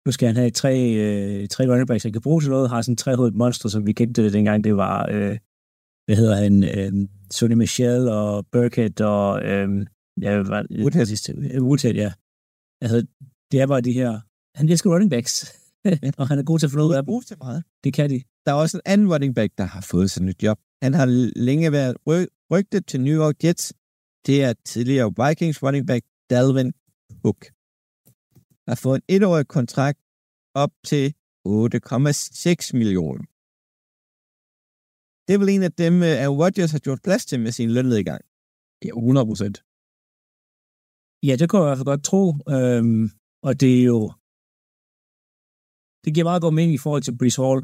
nu 0.06 0.12
skal 0.12 0.26
han 0.26 0.36
have 0.36 0.50
tre, 0.50 0.74
øh, 0.94 1.48
tre 1.48 1.64
running 1.70 1.88
backs, 1.88 2.02
han 2.02 2.12
kan 2.12 2.22
bruge 2.22 2.40
til 2.40 2.50
noget, 2.50 2.70
har 2.70 2.82
sådan 2.82 2.92
en 2.92 2.96
trehovedet 2.96 3.34
monster, 3.34 3.68
som 3.68 3.86
vi 3.86 3.92
kendte 3.92 4.24
det 4.24 4.32
dengang, 4.32 4.64
det 4.64 4.76
var, 4.76 5.08
øh, 5.10 5.38
hvad 6.06 6.16
hedder 6.16 6.36
han, 6.36 6.64
øh, 6.64 7.08
Sonny 7.30 7.54
Michel 7.54 8.08
og 8.08 8.46
Burkett 8.52 9.00
og, 9.00 9.42
øh, 9.42 9.86
ja, 10.22 10.34
hvad 10.34 10.44
var 10.44 10.62
det? 10.62 10.80
Woodhead. 10.80 11.06
sidste? 11.06 11.34
Woodhead, 11.60 11.94
ja. 11.94 12.12
Altså, 12.82 13.06
det 13.52 13.60
er 13.60 13.66
bare 13.66 13.80
de 13.80 13.92
her, 13.92 14.20
han 14.58 14.68
elsker 14.68 14.90
running 14.90 15.10
backs, 15.10 15.52
og 16.18 16.28
han 16.28 16.38
er 16.38 16.42
god 16.42 16.58
til 16.58 16.66
at 16.66 16.70
få 16.70 16.76
noget 16.76 16.96
af 16.96 17.04
dem. 17.04 17.20
til 17.20 17.36
meget. 17.38 17.64
Det 17.84 17.94
kan 17.94 18.10
de. 18.10 18.22
Der 18.46 18.52
er 18.52 18.56
også 18.56 18.76
en 18.76 18.82
anden 18.84 19.12
running 19.12 19.34
back, 19.34 19.52
der 19.58 19.64
har 19.64 19.80
fået 19.80 20.10
sig 20.10 20.22
nyt 20.22 20.42
job. 20.42 20.58
Han 20.82 20.94
har 20.94 21.06
længe 21.36 21.72
været 21.72 21.96
ry- 22.10 22.46
rygtet 22.52 22.86
til 22.86 23.00
New 23.00 23.16
York 23.22 23.44
Jets. 23.44 23.74
Det 24.26 24.44
er 24.44 24.52
tidligere 24.64 25.12
Vikings 25.28 25.62
running 25.62 25.86
back 25.86 26.04
Dalvin 26.30 26.72
Cook. 27.22 27.55
Har 28.68 28.74
fået 28.84 28.96
en 28.96 29.06
etårig 29.14 29.46
kontrakt 29.56 30.00
op 30.62 30.72
til 30.90 31.04
8,6 31.48 32.78
millioner. 32.80 33.24
Det 35.24 35.32
er 35.34 35.40
vel 35.42 35.54
en 35.54 35.64
af 35.68 35.72
dem, 35.82 35.94
øh, 36.08 36.22
Aaron 36.22 36.40
Rodgers 36.42 36.72
har 36.74 36.82
gjort 36.86 37.00
plads 37.06 37.24
til 37.26 37.38
med 37.44 37.52
sin 37.58 37.70
lønnedgang. 37.76 38.22
Ja, 38.84 38.88
100 38.88 39.26
procent. 39.30 39.56
Ja, 41.26 41.32
det 41.38 41.44
kunne 41.46 41.60
jeg 41.60 41.66
i 41.66 41.70
hvert 41.70 41.80
fald 41.80 41.92
godt 41.94 42.04
tro. 42.10 42.22
Øhm, 42.54 43.04
og 43.46 43.52
det 43.60 43.72
er 43.80 43.84
jo... 43.92 44.00
Det 46.04 46.10
giver 46.14 46.28
meget 46.30 46.42
god 46.44 46.54
mening 46.58 46.74
i 46.74 46.82
forhold 46.84 47.02
til 47.04 47.18
Brees 47.18 47.36
Hall, 47.42 47.60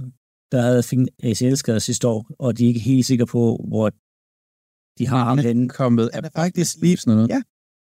der 0.53 0.61
havde 0.67 0.83
fik 0.91 0.99
en 0.99 1.09
ACL-skade 1.29 1.81
sidste 1.81 2.05
år, 2.15 2.21
og 2.45 2.49
de 2.57 2.65
er 2.65 2.69
ikke 2.69 2.89
helt 2.91 3.07
sikre 3.07 3.27
på, 3.27 3.43
hvor 3.71 3.87
de 4.99 5.05
har 5.13 5.25
ham 5.25 5.39
henne. 5.39 5.69
kommet 5.69 6.07
er 6.13 6.21
faktisk 6.41 6.73
lige... 6.83 6.97
sådan 6.97 7.17
noget. 7.17 7.29
Ja. 7.35 7.41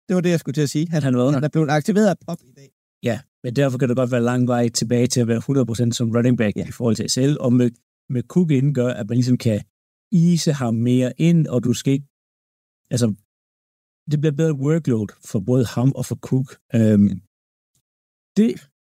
Det 0.07 0.15
var 0.15 0.21
det, 0.21 0.29
jeg 0.29 0.39
skulle 0.39 0.57
til 0.59 0.67
at 0.67 0.73
sige. 0.75 0.89
Han, 0.89 1.03
Han 1.03 1.13
han 1.35 1.43
er 1.43 1.49
blevet 1.53 1.69
aktiveret 1.69 2.07
af 2.13 2.17
Pop 2.25 2.41
i 2.51 2.53
dag. 2.59 2.76
Ja, 3.03 3.19
men 3.43 3.55
derfor 3.55 3.77
kan 3.77 3.89
det 3.89 3.97
godt 3.97 4.11
være 4.11 4.21
lang 4.21 4.47
vej 4.47 4.69
tilbage 4.69 5.07
til 5.07 5.21
at 5.21 5.27
være 5.27 5.87
100% 5.89 5.91
som 5.91 6.11
running 6.11 6.37
back 6.37 6.57
ja. 6.57 6.67
i 6.67 6.71
forhold 6.71 6.95
til 6.95 7.03
ACL, 7.03 7.37
og 7.39 7.53
med, 7.53 7.71
med 8.09 8.23
Cook 8.23 8.51
inden 8.51 8.73
gør, 8.73 8.87
at 8.87 9.09
man 9.09 9.17
ligesom 9.17 9.37
kan 9.37 9.61
ise 10.11 10.53
ham 10.53 10.73
mere 10.75 11.13
ind, 11.17 11.47
og 11.47 11.63
du 11.63 11.73
skal 11.73 11.93
ikke... 11.93 12.07
Altså, 12.91 13.07
det 14.11 14.19
bliver 14.21 14.35
bedre 14.35 14.53
workload 14.53 15.07
for 15.25 15.39
både 15.39 15.65
ham 15.65 15.91
og 15.91 16.05
for 16.05 16.15
Cook. 16.15 16.47
Øhm, 16.75 17.21
det, 18.37 18.47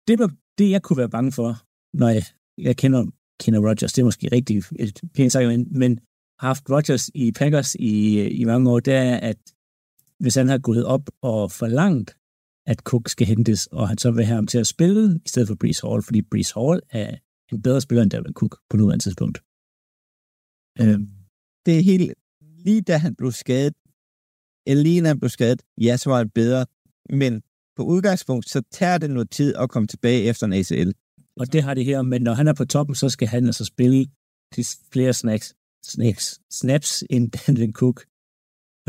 det, 0.09 0.15
det, 0.59 0.71
jeg 0.71 0.83
kunne 0.83 0.97
være 0.97 1.11
bange 1.17 1.33
for, 1.33 1.51
når 1.97 2.09
jeg, 2.09 2.23
jeg 2.59 2.77
kender, 2.77 3.07
kender 3.41 3.61
Rodgers, 3.69 3.93
det 3.93 4.03
er 4.03 4.05
måske 4.05 4.29
rigtig 4.33 4.63
et 4.79 5.01
pænt 5.15 5.33
sagt, 5.33 5.49
men, 5.49 5.79
men 5.79 6.01
har 6.41 6.49
haft 6.49 6.71
Rodgers 6.71 7.11
i 7.15 7.33
Packers 7.33 7.75
i, 7.75 8.23
i 8.41 8.45
mange 8.45 8.71
år, 8.71 8.81
det 8.81 8.95
er, 8.95 9.17
at 9.17 9.39
hvis 10.21 10.35
han 10.35 10.49
har 10.49 10.59
gået 10.59 10.85
op 10.85 11.11
og 11.23 11.53
forlangt, 11.53 12.17
at 12.67 12.79
Cook 12.79 13.09
skal 13.09 13.27
hentes, 13.27 13.67
og 13.67 13.89
han 13.89 13.99
så 13.99 14.11
vil 14.11 14.25
have 14.25 14.35
ham 14.35 14.47
til 14.47 14.59
at 14.59 14.67
spille, 14.67 15.21
i 15.25 15.29
stedet 15.29 15.49
for 15.49 15.55
Brees 15.55 15.81
Hall, 15.81 16.03
fordi 16.03 16.23
Brees 16.23 16.51
Hall 16.51 16.81
er 16.91 17.17
en 17.53 17.63
bedre 17.63 17.81
spiller 17.81 18.03
end 18.03 18.11
Dalvin 18.11 18.33
Cook 18.35 18.59
på 18.71 18.77
nuværende 18.77 19.05
tidspunkt. 19.05 19.39
Øhm, 20.81 21.09
Det 21.67 21.79
er 21.79 21.83
helt... 21.83 22.15
Lige 22.67 22.83
da 22.83 22.97
han 22.97 23.15
blev 23.15 23.33
skadet, 23.33 23.75
eller 24.67 24.83
lige 24.83 24.97
inden 24.97 25.07
han 25.07 25.21
blev 25.21 25.29
skadet, 25.31 25.63
ja, 25.81 25.97
så 25.97 26.11
var 26.11 26.17
han 26.19 26.31
bedre. 26.31 26.67
Men 27.11 27.43
på 27.77 27.83
udgangspunkt, 27.83 28.49
så 28.49 28.63
tager 28.71 28.99
det 28.99 29.11
noget 29.11 29.31
tid 29.31 29.55
at 29.57 29.71
komme 29.71 29.87
tilbage 29.87 30.23
efter 30.23 30.47
en 30.47 30.53
ACL. 30.53 30.91
og 31.41 31.53
det 31.53 31.63
har 31.63 31.75
det 31.75 31.85
her, 31.85 32.03
men 32.03 32.23
når 32.23 32.35
han 32.35 32.49
er 32.49 32.55
på 32.55 32.65
toppen, 32.65 32.95
så 32.95 33.09
skal 33.09 33.29
han 33.29 33.47
altså 33.47 33.65
spille 33.65 34.07
de 34.57 34.65
flere 34.93 35.13
snacks, 35.13 35.55
snacks, 35.85 36.41
snaps 36.51 37.05
end 37.11 37.31
Dalvin 37.31 37.73
Cook. 37.73 38.05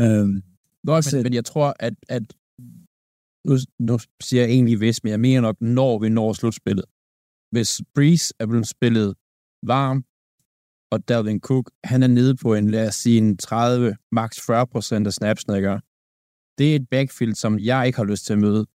Øhm, 0.00 0.42
Nå, 0.84 0.94
men, 0.94 1.02
Så- 1.02 1.20
men 1.22 1.34
jeg 1.34 1.44
tror, 1.44 1.76
at, 1.80 1.94
at 2.08 2.22
nu, 3.44 3.56
nu 3.78 3.98
siger 4.20 4.42
jeg 4.42 4.50
egentlig 4.50 4.78
hvis, 4.78 5.04
men 5.04 5.10
jeg 5.10 5.20
mener 5.20 5.40
nok, 5.40 5.56
når 5.60 5.98
vi 5.98 6.08
når 6.08 6.32
slutspillet. 6.32 6.84
Hvis 7.50 7.82
Breeze 7.94 8.34
er 8.38 8.46
blevet 8.46 8.68
spillet 8.68 9.14
varm, 9.62 10.04
og 10.90 11.08
Dalvin 11.08 11.40
Cook, 11.40 11.70
han 11.84 12.02
er 12.02 12.06
nede 12.06 12.36
på 12.36 12.54
en, 12.54 12.70
lad 12.70 12.88
os 12.88 12.94
sige, 12.94 13.18
en 13.18 13.36
30, 13.36 13.96
max 14.12 14.40
40 14.46 14.66
procent 14.66 15.06
af 15.06 15.12
snapsene, 15.12 15.56
ikke? 15.56 15.80
Det 16.58 16.72
er 16.72 16.76
et 16.76 16.88
backfield, 16.90 17.34
som 17.34 17.58
jeg 17.58 17.86
ikke 17.86 17.96
har 17.96 18.04
lyst 18.04 18.24
til 18.26 18.32
at 18.32 18.38
møde. 18.38 18.66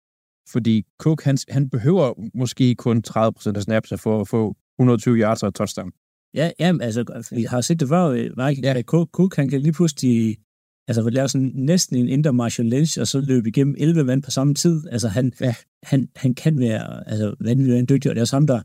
Fordi 0.49 0.85
Cook, 0.99 1.23
han, 1.23 1.39
han 1.49 1.71
behøver 1.71 2.15
måske 2.35 2.75
kun 2.75 3.03
30 3.03 3.33
procent 3.33 3.57
af 3.57 3.63
snapsene 3.63 3.99
for 3.99 4.21
at 4.21 4.29
få 4.29 4.57
120 4.79 5.17
yards 5.17 5.43
og 5.43 5.49
et 5.49 5.55
touchdown. 5.55 5.93
Ja, 6.35 6.51
jamen, 6.59 6.81
altså, 6.81 7.29
vi 7.35 7.43
har 7.43 7.61
set 7.61 7.81
det 7.81 7.89
før, 7.89 8.07
øh, 8.07 8.31
Mike, 8.37 8.61
ja. 8.63 8.83
Cook, 8.83 9.09
Cook, 9.13 9.37
han 9.37 9.49
kan 9.49 9.61
lige 9.61 9.73
pludselig 9.73 10.39
altså, 10.89 11.11
lave 11.11 11.29
sådan 11.29 11.53
næsten 11.55 11.97
en 11.97 12.09
indre 12.09 12.33
Marshall 12.33 12.71
Lynch, 12.71 13.01
og 13.01 13.07
så 13.07 13.21
løbe 13.21 13.49
igennem 13.49 13.75
11 13.79 14.05
mand 14.05 14.23
på 14.23 14.31
samme 14.31 14.55
tid. 14.55 14.83
Altså, 14.91 15.09
han, 15.09 15.33
ja. 15.41 15.55
han, 15.83 16.09
han 16.17 16.35
kan 16.35 16.59
være 16.59 17.09
altså, 17.09 17.35
vanvittigt 17.41 17.89
dygtig, 17.89 18.11
og 18.11 18.15
det 18.15 18.21
er 18.21 18.23
også 18.23 18.37
ham, 18.37 18.47
der 18.47 18.61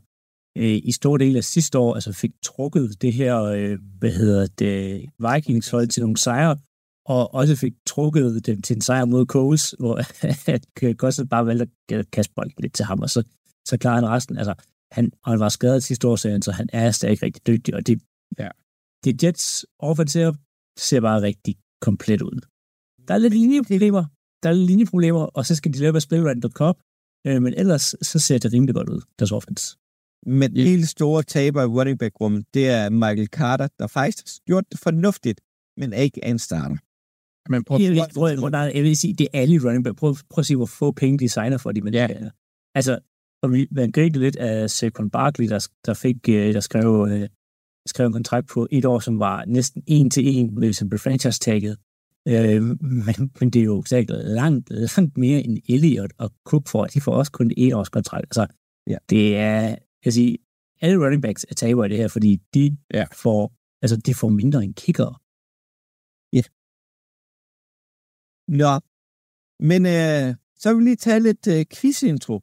øh, 0.58 0.80
i 0.84 0.92
stor 0.92 1.16
del 1.16 1.36
af 1.36 1.44
sidste 1.44 1.78
år 1.78 1.94
altså, 1.94 2.12
fik 2.12 2.30
trukket 2.44 3.02
det 3.02 3.12
her, 3.12 3.42
øh, 3.42 3.78
hvad 3.98 4.10
hedder 4.10 4.46
det, 4.46 5.06
Vikings 5.18 5.70
hold 5.70 5.88
til 5.88 6.02
nogle 6.02 6.16
sejre, 6.16 6.56
og 7.06 7.34
også 7.34 7.56
fik 7.56 7.72
trukket 7.86 8.46
dem 8.46 8.62
til 8.62 8.76
en 8.76 8.80
sejr 8.80 9.04
mod 9.04 9.26
Coles, 9.26 9.74
hvor 9.78 9.94
Gossett 11.00 11.30
bare 11.30 11.46
valgte 11.46 11.68
at 11.92 12.10
kaste 12.10 12.32
bolden 12.36 12.54
lidt 12.58 12.74
til 12.74 12.84
ham, 12.84 13.00
og 13.00 13.10
så, 13.10 13.22
så 13.68 13.76
klarer 13.78 13.94
han 13.94 14.08
resten. 14.08 14.38
Altså, 14.38 14.54
han, 14.92 15.12
og 15.24 15.32
han 15.32 15.40
var 15.40 15.48
skadet 15.48 15.82
sidste 15.82 16.08
år, 16.08 16.16
så 16.16 16.52
han 16.52 16.68
er 16.72 16.90
stadig 16.90 17.22
rigtig 17.22 17.46
dygtig, 17.46 17.74
og 17.74 17.86
det, 17.86 18.00
Ja. 18.38 18.48
det 19.04 19.22
Jets 19.22 19.66
offensive 19.78 20.36
ser 20.78 21.00
bare 21.00 21.22
rigtig 21.22 21.54
komplet 21.80 22.22
ud. 22.22 22.40
Der 23.08 23.14
er 23.14 23.18
lidt 23.18 23.34
linjeproblemer, 23.34 24.04
der 24.42 24.48
er 24.48 24.52
lidt 24.52 24.66
linjeproblemer, 24.66 25.20
og 25.20 25.46
så 25.46 25.54
skal 25.54 25.72
de 25.74 25.78
lave 25.78 25.96
at 25.96 26.02
spille 26.02 26.28
Randall 26.28 26.52
Cobb, 26.52 26.78
øh, 27.26 27.42
men 27.42 27.54
ellers 27.56 27.94
så 28.02 28.18
ser 28.18 28.38
det 28.38 28.52
rimelig 28.52 28.74
godt 28.74 28.88
ud, 28.88 29.00
deres 29.18 29.32
offense. 29.32 29.76
Men 30.26 30.56
Ja. 30.56 30.62
helt 30.64 30.88
store 30.88 31.22
taber 31.22 31.62
i 31.62 31.66
running 31.66 31.98
back 31.98 32.20
rummet, 32.20 32.44
det 32.54 32.68
er 32.68 32.90
Michael 32.90 33.26
Carter, 33.26 33.68
der 33.78 33.86
faktisk 33.86 34.26
har 34.26 34.40
gjort 34.46 34.64
det 34.72 34.80
fornuftigt, 34.80 35.40
men 35.76 35.92
ikke 35.92 36.20
er 36.24 36.30
en 36.30 36.38
starter. 36.38 36.76
Men 37.50 37.64
prøv, 37.64 37.80
Jeg 37.80 37.92
vil, 37.92 38.02
prøv, 38.14 38.36
prøv, 38.36 38.48
nej, 38.48 38.72
jeg 38.74 38.82
vil 38.82 38.96
sige, 38.96 39.14
det 39.14 39.24
er 39.32 39.40
alle 39.40 39.54
i 39.54 39.58
running 39.58 39.84
back. 39.84 39.96
Prøv, 39.96 40.16
prøv 40.30 40.40
at 40.42 40.46
se, 40.46 40.56
hvor 40.56 40.66
få 40.66 40.92
penge 40.92 41.18
de 41.18 41.28
signer 41.28 41.58
for 41.58 41.72
de 41.72 41.80
men 41.80 41.94
Ja. 41.94 42.08
Altså, 42.74 42.98
og 43.42 43.52
vi, 43.52 43.68
man 43.70 43.92
grinte 43.92 44.18
lidt 44.20 44.36
af 44.36 44.70
Saquon 44.70 45.10
Barkley, 45.10 45.48
der, 45.48 45.68
der, 45.86 45.94
fik, 45.94 46.28
øh, 46.28 46.54
der 46.54 46.60
skrev, 46.60 47.06
øh, 47.10 47.28
skrev 47.88 48.06
en 48.06 48.12
kontrakt 48.12 48.48
på 48.48 48.68
et 48.70 48.84
år, 48.84 48.98
som 48.98 49.18
var 49.18 49.44
næsten 49.44 49.82
en 49.86 50.10
til 50.10 50.36
en, 50.38 50.58
hvis 50.58 50.78
han 50.78 50.88
blev 50.88 50.98
franchise-tagget. 50.98 51.78
Øh, 52.28 52.62
men, 52.82 53.32
men 53.40 53.50
det 53.50 53.60
er 53.60 53.64
jo 53.64 53.82
sikkert 53.82 54.24
langt, 54.24 54.70
langt 54.70 55.16
mere 55.18 55.40
end 55.42 55.58
Elliot 55.68 56.10
og 56.18 56.30
Cook 56.44 56.68
for. 56.68 56.84
De 56.84 57.00
får 57.00 57.12
også 57.14 57.32
kun 57.32 57.52
et 57.56 57.74
års 57.74 57.88
kontrakt. 57.88 58.24
Altså, 58.24 58.46
Ja. 58.86 58.96
det 59.10 59.36
er, 59.36 59.60
jeg 59.60 59.78
kan 60.02 60.12
sige, 60.12 60.38
alle 60.80 61.04
running 61.04 61.22
backs 61.22 61.46
er 61.48 61.54
taber 61.54 61.84
i 61.84 61.88
det 61.88 61.96
her, 61.96 62.08
fordi 62.08 62.36
de 62.54 62.76
Ja. 62.94 63.04
får, 63.12 63.52
altså, 63.82 63.96
de 63.96 64.14
får 64.14 64.28
mindre 64.28 64.64
end 64.64 64.74
kicker. 64.74 65.20
Nå, 68.62 68.72
men 69.68 69.86
øh, 69.86 70.34
så 70.56 70.68
vil 70.74 70.78
vi 70.78 70.84
lige 70.84 70.96
tage 70.96 71.20
lidt 71.20 71.46
øh, 71.46 71.64
quiz-intro. 71.74 72.40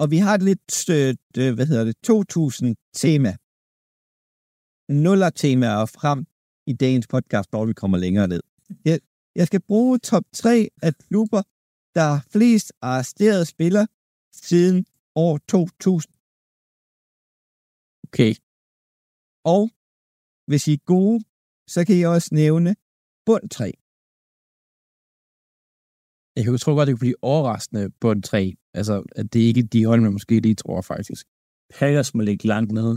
Og 0.00 0.10
vi 0.10 0.18
har 0.24 0.34
et 0.34 0.42
lidt, 0.42 0.90
øh, 0.90 1.08
øh, 1.40 1.54
hvad 1.54 1.66
hedder 1.70 1.84
det, 1.84 1.96
2000-tema. 2.10 3.32
Nuller-tema 5.04 5.68
og 5.82 5.88
frem 5.88 6.20
i 6.66 6.72
dagens 6.72 7.06
podcast, 7.14 7.50
hvor 7.50 7.64
vi 7.66 7.72
kommer 7.72 7.98
længere 7.98 8.28
ned. 8.28 8.42
Jeg, 8.84 9.00
jeg 9.34 9.46
skal 9.46 9.60
bruge 9.70 9.98
top 9.98 10.24
3 10.32 10.68
af 10.82 10.92
klubber, 10.94 11.42
der 11.94 12.00
har 12.12 12.26
flest 12.32 12.72
arresterede 12.82 13.46
spillere 13.54 13.86
siden 14.32 14.86
år 15.14 15.38
2000. 15.48 16.12
okay. 18.06 18.32
Og 19.54 19.62
hvis 20.48 20.68
I 20.68 20.72
er 20.72 20.84
gode, 20.94 21.18
så 21.74 21.84
kan 21.86 21.96
I 22.00 22.02
også 22.14 22.28
nævne 22.32 22.76
bund 23.26 23.48
3. 23.50 23.64
Jeg 26.36 26.44
kan- 26.44 26.58
tror 26.58 26.74
godt, 26.74 26.86
det 26.86 26.94
kan 26.94 27.04
blive 27.06 27.24
overraskende 27.32 27.82
en 27.84 28.22
3. 28.22 28.54
Altså, 28.80 28.94
at 29.20 29.26
det 29.32 29.40
ikke 29.40 29.60
er 29.60 29.64
de 29.74 29.86
hold, 29.86 30.00
man 30.00 30.12
måske 30.12 30.40
lige 30.40 30.54
tror, 30.54 30.80
faktisk. 30.92 31.22
Packers 31.78 32.14
må 32.14 32.20
ligge 32.22 32.46
langt 32.54 32.72
nede. 32.72 32.94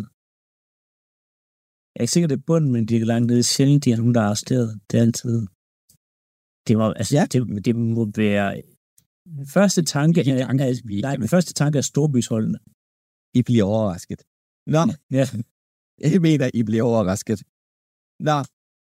Jeg 1.92 2.00
er 2.00 2.04
ikke 2.06 2.14
sikker, 2.16 2.28
det 2.28 2.38
er 2.38 2.48
bunden, 2.50 2.72
men 2.72 2.86
de 2.86 2.98
er 2.98 3.06
langt 3.14 3.28
nede. 3.28 3.44
Sjældent, 3.44 3.84
de 3.86 3.92
er 3.92 3.98
nogen, 3.98 4.16
der 4.16 4.22
er 4.22 4.26
arresteret. 4.26 4.70
Det 4.92 4.98
er 4.98 5.02
altid... 5.02 5.48
Det 6.68 6.78
må, 6.78 6.86
altså, 6.92 7.16
Ja. 7.18 7.24
det, 7.32 7.66
det 7.66 7.76
må 7.76 8.04
være... 8.16 8.62
Min 9.38 9.48
første 9.48 9.82
tanke 9.96 10.20
er, 10.22 10.48
er, 10.48 10.66
ikke 10.68 11.02
nej, 11.02 11.18
min 11.18 11.28
første 11.36 11.54
tanke 11.54 11.78
er 11.78 11.82
storbysholdene. 11.82 12.60
I 13.40 13.42
bliver 13.48 13.64
overrasket. 13.64 14.22
Nå, 14.68 14.82
Ja. 15.18 15.26
jeg 16.14 16.22
mener, 16.22 16.50
I 16.54 16.64
bliver 16.64 16.84
overrasket. 16.84 17.40
Nå, 18.28 18.38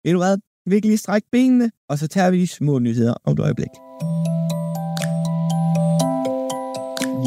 ved 0.03 0.11
du 0.13 0.19
hvad? 0.23 0.37
Vi 0.69 0.79
kan 0.79 0.89
lige 0.89 0.97
strække 1.05 1.27
benene, 1.31 1.71
og 1.89 1.95
så 1.99 2.07
tager 2.07 2.31
vi 2.31 2.41
de 2.41 2.47
små 2.47 2.79
nyheder 2.79 3.13
om 3.23 3.33
et 3.33 3.39
øjeblik. 3.39 3.73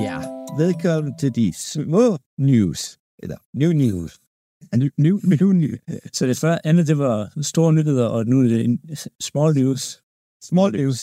Ja, 0.07 0.19
velkommen 0.59 1.19
til 1.19 1.35
de 1.35 1.53
små 1.53 2.19
news. 2.39 2.99
Eller 3.23 3.39
new 3.53 3.73
news. 3.73 4.21
New, 4.77 4.91
new, 4.97 5.17
new, 5.23 5.53
new. 5.53 5.77
Så 6.13 6.27
det 6.27 6.39
før, 6.39 6.59
andet, 6.65 6.87
det 6.87 6.99
var 6.99 7.43
store 7.43 7.73
nyheder, 7.73 8.07
og 8.07 8.27
nu 8.27 8.41
er 8.41 8.49
det 8.49 8.65
en 8.65 8.97
small 9.21 9.55
news. 9.55 10.03
Small 10.49 10.73
news. 10.73 10.99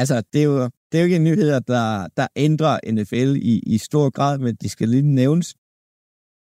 altså, 0.00 0.22
det 0.32 0.40
er 0.42 0.48
jo 0.52 0.64
det 0.88 0.94
er 0.98 1.02
jo 1.02 1.04
ikke 1.04 1.18
nyheder, 1.18 1.58
der, 1.60 2.08
der 2.16 2.26
ændrer 2.36 2.92
NFL 2.92 3.30
i, 3.52 3.54
i 3.74 3.78
stor 3.78 4.10
grad, 4.10 4.38
men 4.38 4.54
de 4.54 4.68
skal 4.68 4.88
lige 4.88 5.02
nævnes. 5.02 5.48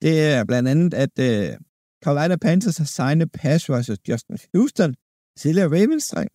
Det 0.02 0.14
er 0.32 0.44
blandt 0.44 0.68
andet, 0.68 0.94
at 0.94 1.14
uh, 1.28 1.56
Carolina 2.04 2.36
Panthers 2.36 2.78
har 2.78 2.84
signet 2.84 3.32
pass 3.32 3.70
rusher 3.70 3.96
Justin 4.08 4.38
Houston, 4.54 4.94
tidligere 5.38 5.72
ravens 5.76 6.06
-dreng. 6.12 6.30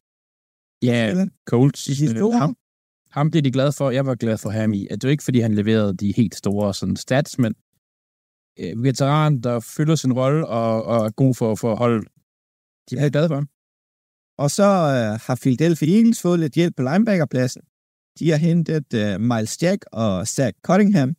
Ja? 0.82 1.26
Colts. 1.50 2.02
Øh, 2.02 2.24
år. 2.26 2.67
Ham, 3.18 3.32
blev 3.32 3.44
de 3.44 3.52
glade 3.52 3.72
for. 3.72 3.92
Jeg 3.92 4.06
var 4.06 4.16
glad 4.16 4.38
for 4.38 4.50
ham 4.50 4.74
i. 4.74 4.88
At 4.88 4.96
det 5.02 5.04
er 5.04 5.10
jo 5.10 5.12
ikke, 5.12 5.24
fordi 5.24 5.40
han 5.40 5.56
leverede 5.56 5.98
de 5.98 6.14
helt 6.18 6.36
store 6.36 6.74
sådan, 6.74 6.96
stats, 6.96 7.40
men 7.40 7.56
øh, 8.60 8.84
veteran, 8.84 9.42
der 9.42 9.60
fylder 9.60 9.96
sin 9.96 10.14
rolle 10.14 10.48
og, 10.48 10.84
og 10.84 11.06
er 11.06 11.10
god 11.10 11.36
for, 11.36 11.56
for 11.56 11.72
at 11.72 11.78
holde. 11.78 12.02
De 12.90 12.98
er 12.98 13.10
glade 13.10 13.30
for 13.30 13.36
ham. 13.36 13.48
Og 14.44 14.50
så 14.52 14.64
uh, 14.64 15.20
har 15.26 15.36
Philadelphia 15.42 15.96
Eagles 15.96 16.22
fået 16.22 16.40
lidt 16.40 16.54
hjælp 16.54 16.76
på 16.76 16.84
linebackerpladsen. 16.84 17.62
De 18.20 18.30
har 18.32 18.38
hentet 18.38 18.90
uh, 19.02 19.22
Miles 19.22 19.62
Jack 19.64 19.86
og 19.92 20.28
Zach 20.28 20.54
Cottingham 20.68 21.10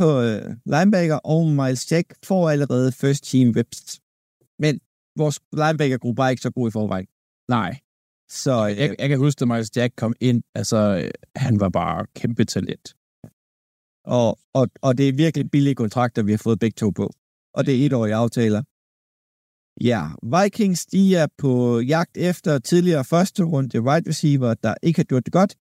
på 0.00 0.08
uh, 0.26 0.42
linebacker, 0.74 1.18
og 1.32 1.40
Miles 1.60 1.92
Jack 1.92 2.06
får 2.24 2.50
allerede 2.50 2.92
first 2.92 3.22
team 3.30 3.48
reps. 3.56 4.00
Men 4.58 4.80
vores 5.16 5.40
linebackergruppe 5.52 6.22
er 6.22 6.28
ikke 6.28 6.42
så 6.42 6.50
god 6.50 6.68
i 6.68 6.70
forvejen. 6.70 7.06
Nej. 7.48 7.78
Så 8.30 8.64
uh, 8.64 8.78
Jeg, 8.78 8.96
jeg 8.98 9.08
kan 9.08 9.18
huske, 9.18 9.42
at 9.42 9.48
Miles 9.48 9.76
Jack 9.76 9.94
kom 9.96 10.14
ind. 10.20 10.42
Altså, 10.54 10.76
øh, 11.04 11.10
han 11.36 11.60
var 11.60 11.68
bare 11.68 12.06
kæmpe 12.14 12.44
talent. 12.44 12.94
og, 14.04 14.38
og, 14.54 14.68
og 14.82 14.98
det 14.98 15.08
er 15.08 15.12
virkelig 15.12 15.50
billige 15.50 15.74
kontrakter, 15.74 16.22
vi 16.22 16.30
har 16.30 16.38
fået 16.38 16.58
begge 16.58 16.74
to 16.74 16.90
på. 16.90 17.10
Og 17.54 17.66
det 17.66 17.72
er 17.74 17.86
etårige 17.86 18.14
aftaler. 18.14 18.62
Ja, 19.90 20.02
Vikings, 20.34 20.86
de 20.86 21.16
er 21.16 21.26
på 21.38 21.80
jagt 21.80 22.16
efter 22.16 22.58
tidligere 22.58 23.04
første 23.04 23.42
runde 23.44 23.80
wide 23.80 24.08
receiver, 24.10 24.54
der 24.54 24.74
ikke 24.82 24.98
har 24.98 25.04
gjort 25.04 25.24
det 25.24 25.32
godt 25.32 25.56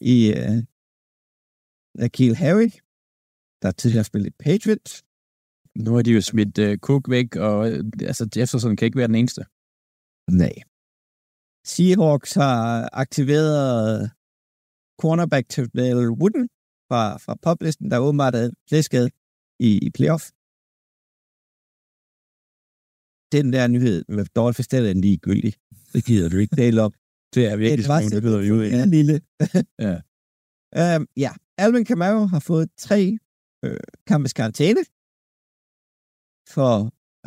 i 0.00 0.16
uh, 0.38 0.58
Akil 2.04 2.34
Harry, 2.36 2.70
der 3.62 3.70
tidligere 3.70 3.98
har 3.98 4.10
spillet 4.12 4.34
Patriots. 4.38 5.02
Nu 5.84 5.94
har 5.94 6.02
de 6.02 6.12
jo 6.12 6.20
smidt 6.20 6.58
uh, 6.58 6.76
Cook 6.86 7.10
væk, 7.10 7.36
og 7.36 7.70
øh, 7.70 7.84
altså, 8.10 8.28
Jefferson 8.36 8.76
kan 8.76 8.86
ikke 8.86 8.98
være 8.98 9.06
den 9.12 9.14
eneste. 9.14 9.42
Nej. 10.42 10.69
Seahawks 11.64 12.34
har 12.34 12.88
aktiveret 12.92 14.10
cornerback 15.00 15.48
Terrell 15.48 16.10
Wooden 16.20 16.48
fra, 16.88 17.16
fra 17.16 17.34
poplisten, 17.42 17.90
der 17.90 17.98
åbenbart 17.98 18.34
er 18.34 18.50
flæsket 18.68 19.10
i, 19.58 19.70
i 19.86 19.90
playoff. 19.90 20.24
Den 23.32 23.52
der 23.52 23.68
nyhed 23.68 24.04
med 24.08 24.24
Dolphins, 24.36 24.68
den 24.68 24.84
er 24.84 24.92
ligegyldig. 24.92 25.54
Det 25.92 26.04
gider 26.04 26.28
du 26.28 26.36
ikke 26.36 26.56
tale 26.56 26.82
om. 26.82 26.92
Det 27.34 27.46
er 27.46 27.56
virkelig 27.56 27.84
spændende, 27.84 28.20
det 28.26 28.50
ud 28.52 28.64
i. 28.64 28.68
Ja, 28.68 28.84
lille. 28.84 29.20
Ja. 29.78 29.96
Um, 30.96 31.08
ja, 31.24 31.32
Alvin 31.58 31.84
Kamara 31.84 32.24
har 32.24 32.40
fået 32.40 32.68
tre 32.76 33.18
øh, 33.64 33.80
kampes 34.06 34.32
karantæne. 34.32 34.82
For 36.54 36.72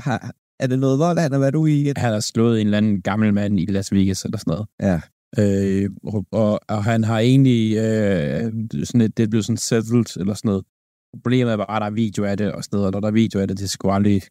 har, 0.05 0.19
er 0.63 0.67
det 0.67 0.79
noget 0.79 0.99
vold, 0.99 1.17
han 1.19 1.31
har 1.31 1.39
været 1.39 1.55
ude 1.55 1.81
i? 1.81 1.93
Han 1.97 2.13
har 2.13 2.19
slået 2.19 2.61
en 2.61 2.67
eller 2.67 2.77
anden 2.77 3.01
gammel 3.01 3.33
mand 3.33 3.59
i 3.59 3.65
Las 3.65 3.91
Vegas 3.91 4.23
eller 4.25 4.37
sådan 4.37 4.51
noget. 4.51 4.67
Ja. 4.87 5.01
Øh, 5.39 5.89
og, 6.31 6.59
og, 6.69 6.83
han 6.83 7.03
har 7.03 7.19
egentlig 7.19 7.77
øh, 7.77 8.53
sådan 8.83 9.01
et, 9.01 9.17
det 9.17 9.29
blevet 9.29 9.45
sådan 9.45 9.57
settled 9.57 10.17
eller 10.17 10.33
sådan 10.33 10.49
noget. 10.49 10.65
Problemet 11.13 11.51
er 11.51 11.57
bare, 11.57 11.75
at 11.75 11.81
der 11.81 11.85
er 11.85 11.91
video 11.91 12.23
af 12.23 12.37
det 12.37 12.51
og 12.51 12.63
sådan 12.63 12.77
noget, 12.77 12.87
og 12.87 12.91
når 12.91 12.99
der 12.99 13.07
er 13.07 13.21
video 13.21 13.39
af 13.41 13.47
det, 13.47 13.57
det 13.57 13.63
er 13.63 13.67
sgu 13.67 13.91
aldrig 13.91 14.21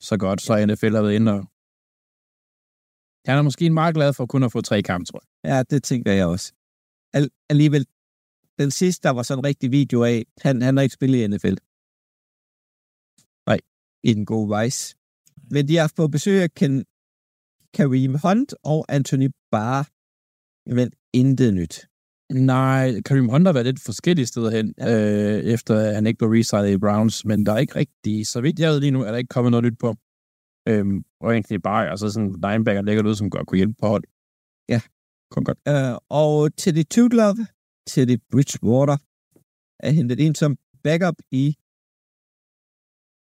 så 0.00 0.16
godt, 0.18 0.40
så 0.40 0.66
NFL 0.66 0.94
har 0.94 1.02
været 1.02 1.14
inde 1.14 1.32
og 1.32 1.46
han 3.26 3.38
er 3.38 3.42
måske 3.42 3.70
meget 3.70 3.94
glad 3.94 4.12
for 4.12 4.26
kun 4.26 4.42
at 4.42 4.52
få 4.52 4.60
tre 4.60 4.82
kampe, 4.82 5.04
tror 5.04 5.22
jeg. 5.22 5.50
Ja, 5.50 5.62
det 5.62 5.82
tænker 5.82 6.12
jeg 6.12 6.26
også. 6.26 6.52
Al- 7.14 7.30
alligevel, 7.50 7.86
den 8.58 8.70
sidste, 8.70 9.02
der 9.08 9.14
var 9.14 9.22
sådan 9.22 9.40
en 9.40 9.44
rigtig 9.44 9.72
video 9.72 10.04
af, 10.04 10.24
han, 10.38 10.62
han 10.62 10.76
har 10.76 10.82
ikke 10.82 10.94
spillet 10.94 11.18
i 11.18 11.26
NFL. 11.26 11.56
Nej. 13.46 13.60
I 14.04 14.14
den 14.14 14.26
gode 14.26 14.48
vice. 14.58 14.96
Men 15.52 15.68
de 15.68 15.76
har 15.76 15.92
fået 15.96 16.10
besøg 16.10 16.42
af 16.42 16.50
Ken, 16.54 16.84
Kareem 17.74 18.14
Hunt 18.24 18.54
og 18.64 18.80
Anthony 18.88 19.30
Barr. 19.50 19.82
Men 20.76 20.92
intet 21.12 21.54
nyt. 21.54 21.74
Nej, 22.52 23.00
Kareem 23.00 23.28
Hunt 23.28 23.46
har 23.46 23.52
været 23.52 23.66
lidt 23.66 23.80
forskellige 23.80 24.26
steder 24.26 24.50
hen, 24.50 24.74
ja. 24.78 24.86
øh, 24.92 25.44
efter 25.54 25.74
at 25.76 25.94
han 25.94 26.06
ikke 26.06 26.18
blev 26.18 26.30
resigned 26.30 26.72
i 26.72 26.78
Browns, 26.78 27.24
men 27.24 27.46
der 27.46 27.52
er 27.52 27.58
ikke 27.58 27.76
rigtig, 27.76 28.26
så 28.26 28.40
vidt 28.40 28.58
jeg 28.58 28.70
ved 28.70 28.80
lige 28.80 28.90
nu, 28.90 29.02
er 29.02 29.10
der 29.10 29.18
ikke 29.18 29.34
kommet 29.36 29.50
noget 29.50 29.64
nyt 29.64 29.78
på. 29.78 29.94
Øhm, 30.68 31.04
og 31.20 31.32
egentlig 31.32 31.62
bare, 31.62 31.90
altså 31.90 32.10
sådan 32.10 32.32
linebacker 32.44 32.82
ligger 32.82 33.08
ud, 33.08 33.14
som 33.14 33.30
godt 33.30 33.46
kunne 33.46 33.56
hjælpe 33.56 33.74
på 33.80 33.86
hold. 33.86 34.04
Ja. 34.68 34.80
Kun 35.30 35.44
godt. 35.44 35.58
Uh, 35.70 35.96
og 36.08 36.56
Tudlove, 36.90 37.46
til 37.86 38.08
det 38.08 38.22
Bridgewater, 38.30 38.96
er 39.86 39.90
hentet 39.90 40.20
ind 40.20 40.34
som 40.34 40.56
backup 40.82 41.14
i 41.30 41.56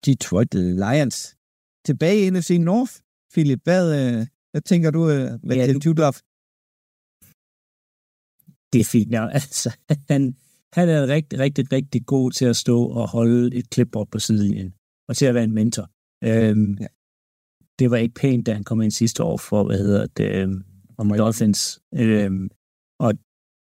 Detroit 0.06 0.54
Lions. 0.54 1.39
Tilbage 1.86 2.26
i 2.26 2.30
NFC 2.30 2.50
North, 2.60 2.92
Philip, 3.32 3.60
hvad, 3.64 3.84
uh, 4.00 4.26
hvad 4.52 4.60
tænker 4.60 4.90
du 4.90 5.00
uh, 5.02 5.08
med 5.08 5.56
Ja, 5.56 5.60
ja, 5.60 5.66
til 5.66 5.80
Tudlove? 5.80 6.18
det 8.72 8.80
er 8.80 8.84
fint 8.84 9.10
nok. 9.10 9.30
Altså, 9.38 9.68
han, 10.10 10.22
han 10.72 10.88
er 10.88 11.06
rigtig, 11.06 11.38
rigtig, 11.38 11.72
rigtig 11.72 12.06
god 12.06 12.30
til 12.30 12.44
at 12.44 12.56
stå 12.56 12.84
og 12.84 13.08
holde 13.08 13.56
et 13.56 13.66
clipboard 13.74 14.08
på 14.10 14.18
sidelinjen, 14.18 14.74
og 15.08 15.16
til 15.16 15.26
at 15.26 15.34
være 15.34 15.44
en 15.44 15.54
mentor. 15.54 15.86
Øhm, 16.24 16.72
Ja. 16.74 16.82
ja. 16.82 16.86
Det 17.78 17.90
var 17.90 17.96
ikke 17.96 18.14
pænt, 18.14 18.46
da 18.46 18.52
han 18.52 18.64
kom 18.64 18.80
ind 18.82 18.90
sidste 18.90 19.22
år 19.22 19.36
for, 19.36 19.64
hvad 19.64 19.78
hedder 19.78 20.06
det, 20.06 20.28
øhm, 20.34 20.64
Dolphins. 21.18 21.80
Øhm, 21.94 22.50
og 23.00 23.14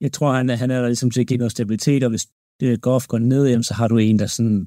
jeg 0.00 0.12
tror, 0.12 0.32
han, 0.32 0.48
han 0.48 0.70
er 0.70 0.80
der 0.80 0.86
ligesom 0.86 1.10
til 1.10 1.20
at 1.20 1.26
give 1.26 1.36
noget 1.38 1.52
stabilitet, 1.52 2.02
og 2.04 2.10
hvis 2.10 2.26
det 2.60 2.82
Goff 2.82 3.06
går 3.06 3.18
ned, 3.18 3.46
jamen, 3.48 3.62
så 3.62 3.74
har 3.74 3.88
du 3.88 3.98
en, 3.98 4.18
der 4.18 4.26
sådan 4.26 4.66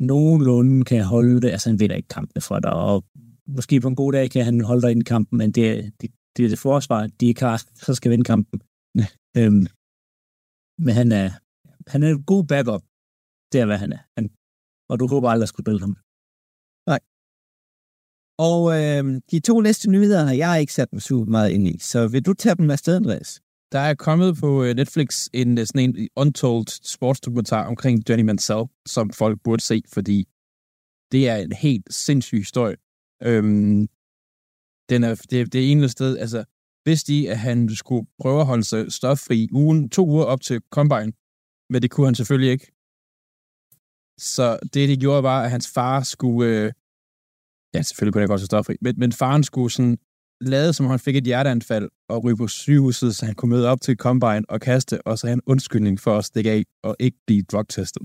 nogenlunde 0.00 0.84
kan 0.84 1.04
holde 1.04 1.40
det. 1.40 1.50
Altså, 1.50 1.68
han 1.70 1.80
vinder 1.80 1.96
ikke 1.96 2.08
kampene 2.08 2.40
for 2.40 2.58
dig, 2.58 2.72
og 2.72 3.04
måske 3.46 3.80
på 3.80 3.88
en 3.88 3.96
god 3.96 4.12
dag 4.12 4.30
kan 4.30 4.44
han 4.44 4.60
holde 4.60 4.82
dig 4.82 4.90
ind 4.90 5.00
i 5.00 5.04
kampen, 5.04 5.38
men 5.38 5.52
det, 5.52 5.64
er- 5.70 5.90
det, 6.00 6.10
det 6.36 6.44
er 6.44 6.48
det 6.48 6.58
forsvar, 6.58 7.06
de 7.20 7.26
ikke 7.26 7.40
har, 7.40 7.56
så 7.74 7.94
skal 7.94 8.10
vinde 8.10 8.24
kampen. 8.24 8.60
øhm, 9.38 9.66
men 10.84 10.92
han 11.00 11.08
er, 11.12 11.28
han 11.92 12.02
er 12.02 12.08
en 12.10 12.24
god 12.32 12.44
backup. 12.52 12.82
Det 13.52 13.60
er, 13.60 13.66
hvad 13.66 13.78
han 13.78 13.92
er. 13.92 14.02
Han, 14.16 14.24
og 14.90 15.00
du 15.00 15.06
håber 15.12 15.28
aldrig 15.28 15.46
at 15.46 15.48
skulle 15.48 15.64
spille 15.66 15.80
ham. 15.86 15.94
Nej. 16.90 17.00
Og 18.48 18.60
øh, 18.78 19.04
de 19.32 19.38
to 19.48 19.54
næste 19.60 19.90
nyheder 19.90 20.22
har 20.28 20.36
jeg 20.44 20.60
ikke 20.60 20.72
sat 20.78 20.92
mig 20.92 21.02
super 21.02 21.30
meget 21.36 21.50
ind 21.50 21.66
i, 21.68 21.78
så 21.78 22.08
vil 22.08 22.26
du 22.26 22.32
tage 22.34 22.54
dem 22.60 22.70
afsted, 22.70 22.96
Andreas? 22.96 23.30
Der 23.76 23.82
er 23.82 23.94
kommet 23.94 24.36
på 24.40 24.64
øh, 24.64 24.74
Netflix 24.74 25.28
en 25.32 25.58
øh, 25.58 25.66
sådan 25.66 25.96
en 25.96 26.08
untold 26.16 26.66
sportsdokumentar 26.94 27.66
omkring 27.66 28.08
Johnny 28.08 28.24
Mansell, 28.24 28.64
som 28.86 29.10
folk 29.10 29.40
burde 29.44 29.62
se, 29.62 29.82
fordi 29.94 30.28
det 31.12 31.28
er 31.28 31.36
en 31.36 31.52
helt 31.52 31.94
sindssyg 31.94 32.38
historie. 32.38 32.76
Øhm, 33.22 33.88
den 34.90 35.04
er, 35.04 35.14
det, 35.30 35.52
det 35.52 35.60
er 35.60 35.72
eneste 35.72 35.92
sted, 35.92 36.18
altså, 36.18 36.44
vidste 36.86 37.12
de, 37.12 37.30
at 37.30 37.38
han 37.38 37.68
skulle 37.74 38.06
prøve 38.20 38.40
at 38.40 38.46
holde 38.46 38.64
sig 38.64 38.92
stoffri 38.92 39.48
ugen, 39.52 39.88
to 39.88 40.06
uger 40.06 40.24
op 40.24 40.40
til 40.40 40.60
Combine, 40.70 41.12
men 41.70 41.82
det 41.82 41.90
kunne 41.90 42.06
han 42.06 42.14
selvfølgelig 42.14 42.52
ikke. 42.52 42.66
Så 44.18 44.58
det, 44.74 44.88
de 44.88 44.96
gjorde, 44.96 45.22
var, 45.22 45.42
at 45.42 45.50
hans 45.50 45.68
far 45.74 46.02
skulle, 46.02 46.50
øh, 46.50 46.72
ja, 47.74 47.82
selvfølgelig 47.82 48.12
kunne 48.12 48.22
han 48.22 48.28
godt 48.28 48.40
se 48.40 48.46
stoffri, 48.46 48.76
men, 48.80 48.94
men 48.98 49.12
faren 49.12 49.44
skulle 49.44 49.70
sådan 49.70 49.98
lade, 50.40 50.72
som 50.72 50.86
om 50.86 50.90
han 50.90 50.98
fik 50.98 51.16
et 51.16 51.24
hjerteanfald 51.24 51.88
og 52.08 52.24
ryge 52.24 52.36
på 52.36 52.48
sygehuset, 52.48 53.16
så 53.16 53.26
han 53.26 53.34
kunne 53.34 53.50
møde 53.50 53.68
op 53.68 53.80
til 53.80 53.96
Combine 53.96 54.44
og 54.50 54.60
kaste, 54.60 55.06
og 55.06 55.18
så 55.18 55.26
have 55.26 55.34
en 55.34 55.42
undskyldning 55.46 56.00
for 56.00 56.18
at 56.18 56.24
stikke 56.24 56.50
af 56.50 56.64
og 56.84 56.96
ikke 56.98 57.18
blive 57.26 57.42
drugtestet. 57.42 58.02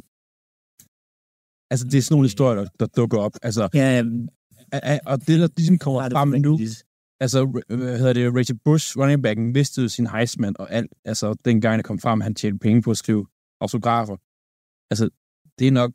Altså, 1.72 1.86
det 1.91 1.98
er 1.98 2.02
sådan 2.02 2.13
nogle 2.13 2.26
historier, 2.26 2.62
der, 2.62 2.70
der 2.80 2.86
dukker 2.86 3.17
op. 3.17 3.32
Altså, 3.41 3.70
Ja, 3.74 4.04
a- 4.72 4.96
a- 4.96 5.00
og 5.06 5.20
det, 5.28 5.39
der 5.39 5.48
ligesom 5.58 5.78
kommer 5.78 6.10
frem 6.12 6.30
nu, 6.30 6.58
altså, 7.20 7.39
r- 7.46 7.76
hvad 7.76 7.98
hedder 7.98 8.13
det, 8.13 8.36
Rachel 8.38 8.60
Bush, 8.65 8.98
running 8.98 9.24
backen, 9.24 9.54
mistede 9.54 9.89
sin 9.89 10.08
Heisman 10.08 10.56
og 10.60 10.72
alt. 10.72 10.91
Altså, 11.06 11.36
dengang 11.46 11.78
det 11.78 11.86
kom 11.86 12.00
frem, 12.00 12.22
han 12.22 12.36
tjente 12.36 12.60
penge 12.60 12.82
på 12.82 12.91
at 12.91 12.98
skrive 12.98 13.26
autografer. 13.62 14.18
Altså, 14.91 15.10
det 15.60 15.68
er 15.68 15.72
nok, 15.72 15.91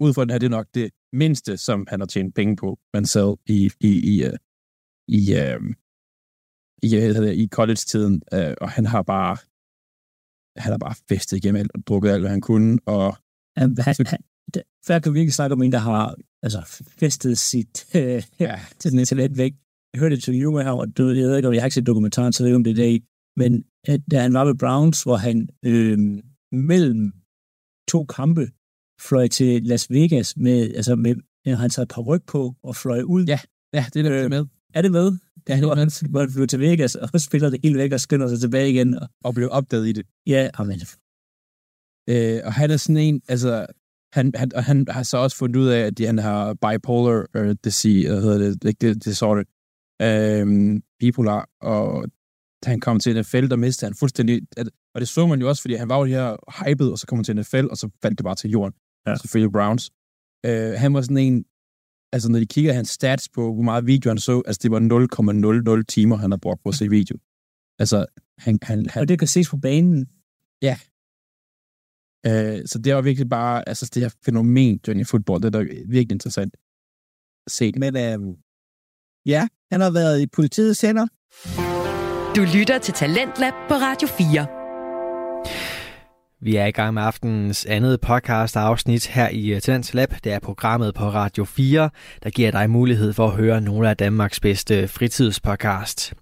ud 0.00 0.14
fra 0.14 0.22
den 0.22 0.30
her, 0.30 0.38
det 0.38 0.46
er 0.46 0.50
nok 0.50 0.66
det 0.74 0.90
mindste, 1.12 1.56
som 1.56 1.86
han 1.90 2.00
har 2.00 2.06
tjent 2.06 2.34
penge 2.34 2.56
på, 2.56 2.78
man 2.94 3.04
selv 3.06 3.32
i, 3.46 3.70
i, 3.80 3.90
i, 4.14 4.26
uh, 4.26 4.32
i, 5.18 5.22
uh, 5.42 5.60
i, 6.82 6.88
det, 6.88 7.34
i 7.42 7.48
college-tiden, 7.58 8.14
uh, 8.36 8.52
og 8.62 8.68
han 8.76 8.86
har 8.92 9.02
bare, 9.14 9.34
han 10.62 10.70
har 10.74 10.78
bare 10.86 10.94
festet 11.08 11.36
igennem 11.36 11.60
alt 11.60 11.72
og 11.74 11.80
drukket 11.88 12.10
alt, 12.10 12.22
hvad 12.22 12.30
han 12.36 12.40
kunne, 12.50 12.78
og 12.86 13.08
Han, 13.60 13.68
han, 13.88 13.94
han, 14.12 14.20
det- 14.54 14.62
før 14.86 14.98
kan 14.98 15.12
vi 15.12 15.18
virkelig 15.18 15.34
snakke 15.34 15.52
om 15.54 15.62
en, 15.62 15.72
der 15.72 15.78
har 15.90 16.16
altså, 16.42 16.60
festet 17.00 17.38
sit 17.38 17.74
øh, 17.96 18.22
ja, 18.40 18.54
til 18.78 18.90
den 18.92 19.04
talent 19.04 19.38
væk. 19.38 19.52
Jeg 19.92 19.98
hørte 20.00 20.12
et 20.14 20.18
interview 20.18 20.52
med 20.56 20.62
ham, 20.64 20.78
og 20.78 20.96
du, 20.96 21.02
jeg 21.08 21.26
ved 21.28 21.36
ikke, 21.36 21.48
om 21.48 21.54
jeg 21.54 21.62
har 21.62 21.66
ikke 21.66 21.74
set 21.74 21.86
dokumentaren, 21.86 22.32
så 22.32 22.38
jeg 22.38 22.44
ved 22.44 22.50
ikke, 22.50 22.56
om 22.56 22.64
det 22.64 22.70
er 22.70 22.82
det, 22.84 23.02
men 23.36 23.64
at, 23.92 24.00
da 24.10 24.20
han 24.20 24.34
var 24.34 24.44
ved 24.44 24.54
Browns, 24.62 25.02
hvor 25.02 25.16
han 25.16 25.48
øh, 25.70 25.98
mellem 26.52 27.12
to 27.92 28.04
kampe 28.04 28.44
fløj 29.08 29.26
til 29.28 29.62
Las 29.62 29.90
Vegas 29.90 30.36
med, 30.36 30.74
altså 30.78 30.96
med, 30.96 31.14
han 31.62 31.70
taget 31.70 31.86
et 31.86 31.94
par 31.94 32.02
ryg 32.02 32.22
på 32.26 32.54
og 32.62 32.76
fløj 32.76 33.02
ud. 33.14 33.24
Ja, 33.32 33.38
ja, 33.72 33.84
det 33.94 34.06
er 34.06 34.08
der 34.10 34.24
Øh, 34.24 34.30
med. 34.30 34.46
Er 34.74 34.82
det 34.82 34.92
med? 34.92 35.18
Da 35.46 35.54
han 35.54 35.64
var, 35.64 36.08
hvor 36.08 36.20
han 36.20 36.30
flyver 36.30 36.46
til 36.46 36.60
Vegas, 36.60 36.94
og 36.94 37.20
spiller 37.20 37.50
det 37.50 37.60
helt 37.62 37.78
væk 37.78 37.92
og 37.92 38.00
skynder 38.00 38.28
sig 38.28 38.40
tilbage 38.40 38.70
igen. 38.70 38.98
Og, 38.98 39.08
Og 39.24 39.34
blev 39.34 39.48
opdaget 39.52 39.88
i 39.88 39.92
det. 39.92 40.06
ja, 40.26 40.50
amen. 40.54 40.80
Øh, 42.08 42.40
og 42.44 42.52
han 42.52 42.70
er 42.70 42.76
sådan 42.76 42.96
en, 42.96 43.22
altså, 43.28 43.66
han, 44.12 44.32
han, 44.34 44.54
og 44.54 44.64
han 44.64 44.86
har 44.88 45.02
så 45.02 45.16
også 45.16 45.36
fundet 45.36 45.60
ud 45.60 45.68
af, 45.68 45.80
at 45.80 46.00
han 46.06 46.18
har 46.18 46.54
bipolar 46.54 47.26
uh, 47.38 47.54
disease, 47.64 48.08
hvad 48.08 48.22
hedder 48.22 48.38
det, 48.38 48.64
ikke 48.64 48.88
det, 48.88 49.04
disorder, 49.04 49.42
øhm, 50.02 50.82
bipolar, 51.00 51.48
og 51.60 52.04
da 52.64 52.70
han 52.70 52.80
kom 52.80 53.00
til 53.00 53.20
NFL, 53.20 53.46
der 53.48 53.56
mistede 53.56 53.88
han 53.88 53.94
fuldstændig, 53.94 54.42
at, 54.56 54.70
og 54.94 55.00
det 55.00 55.08
så 55.08 55.26
man 55.26 55.40
jo 55.40 55.48
også, 55.48 55.62
fordi 55.62 55.74
han 55.74 55.88
var 55.88 55.98
jo 55.98 56.04
her 56.04 56.36
hyped, 56.58 56.88
og 56.88 56.98
så 56.98 57.06
kom 57.06 57.18
han 57.18 57.24
til 57.24 57.36
NFL, 57.36 57.66
og 57.70 57.76
så 57.76 57.88
faldt 58.02 58.18
det 58.18 58.24
bare 58.24 58.34
til 58.34 58.50
jorden. 58.50 58.74
Ja. 59.06 59.16
Selvfølgelig 59.16 59.52
Browns. 59.52 59.90
Øh, 60.46 60.72
han 60.82 60.94
var 60.94 61.00
sådan 61.00 61.16
en, 61.16 61.44
altså 62.12 62.28
når 62.28 62.38
de 62.38 62.46
kigger 62.46 62.72
hans 62.72 62.88
stats 62.88 63.28
på, 63.28 63.54
hvor 63.54 63.62
meget 63.62 63.86
video 63.86 64.10
han 64.10 64.18
så, 64.18 64.42
altså 64.46 64.60
det 64.62 64.70
var 64.70 65.78
0,00 65.78 65.84
timer, 65.88 66.16
han 66.16 66.30
har 66.30 66.38
brugt 66.38 66.62
på 66.62 66.68
at 66.68 66.74
se 66.74 66.88
video. 66.88 67.16
Altså, 67.78 68.06
han, 68.38 68.58
han, 68.62 68.86
han 68.90 69.00
Og 69.00 69.08
det 69.08 69.18
kan 69.18 69.28
ses 69.28 69.48
på 69.48 69.56
banen. 69.56 70.08
Øh, 72.26 72.62
så 72.66 72.78
det 72.78 72.94
var 72.94 73.02
virkelig 73.02 73.28
bare, 73.28 73.68
altså 73.68 73.90
det 73.94 74.02
her 74.02 74.10
fænomen, 74.24 74.80
Johnny 74.88 75.06
Football, 75.06 75.42
det 75.42 75.54
er 75.54 75.64
virkelig 75.88 76.12
interessant 76.12 76.56
at 77.46 77.52
se. 77.52 77.72
Men 77.76 77.96
øhm, 77.96 78.36
ja, 79.26 79.48
han 79.72 79.80
har 79.80 79.90
været 79.90 80.20
i 80.20 80.26
politiets 80.26 80.80
hænder. 80.80 81.06
Du 82.36 82.58
lytter 82.58 82.78
til 82.78 82.94
Talentlab 82.94 83.52
på 83.68 83.74
Radio 83.74 84.08
4. 84.08 85.81
Vi 86.44 86.56
er 86.56 86.66
i 86.66 86.70
gang 86.70 86.94
med 86.94 87.02
aftenens 87.02 87.66
andet 87.66 88.00
podcast 88.00 88.56
afsnit 88.56 89.06
her 89.06 89.28
i 89.28 89.54
øh, 89.54 89.60
Tendens 89.60 89.94
Lab. 89.94 90.14
Det 90.24 90.32
er 90.32 90.38
programmet 90.38 90.94
på 90.94 91.08
Radio 91.08 91.44
4, 91.44 91.90
der 92.22 92.30
giver 92.30 92.50
dig 92.50 92.70
mulighed 92.70 93.12
for 93.12 93.26
at 93.26 93.32
høre 93.32 93.60
nogle 93.60 93.90
af 93.90 93.96
Danmarks 93.96 94.40
bedste 94.40 94.88
fritidspodcast. 94.88 96.14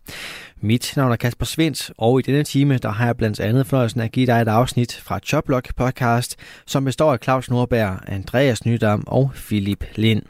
Mit 0.60 0.92
navn 0.96 1.12
er 1.12 1.16
Kasper 1.16 1.46
Svendt, 1.46 1.90
og 1.98 2.18
i 2.18 2.22
denne 2.22 2.44
time 2.44 2.78
der 2.78 2.90
har 2.90 3.06
jeg 3.06 3.16
blandt 3.16 3.40
andet 3.40 3.66
fornøjelsen 3.66 4.00
at 4.00 4.12
give 4.12 4.26
dig 4.26 4.42
et 4.42 4.48
afsnit 4.48 5.00
fra 5.04 5.18
Choplock 5.18 5.74
podcast, 5.76 6.36
som 6.66 6.84
består 6.84 7.12
af 7.12 7.18
Claus 7.22 7.50
Nordberg, 7.50 7.98
Andreas 8.06 8.64
Nydam 8.64 9.04
og 9.06 9.30
Philip 9.34 9.84
Lind. 9.94 10.22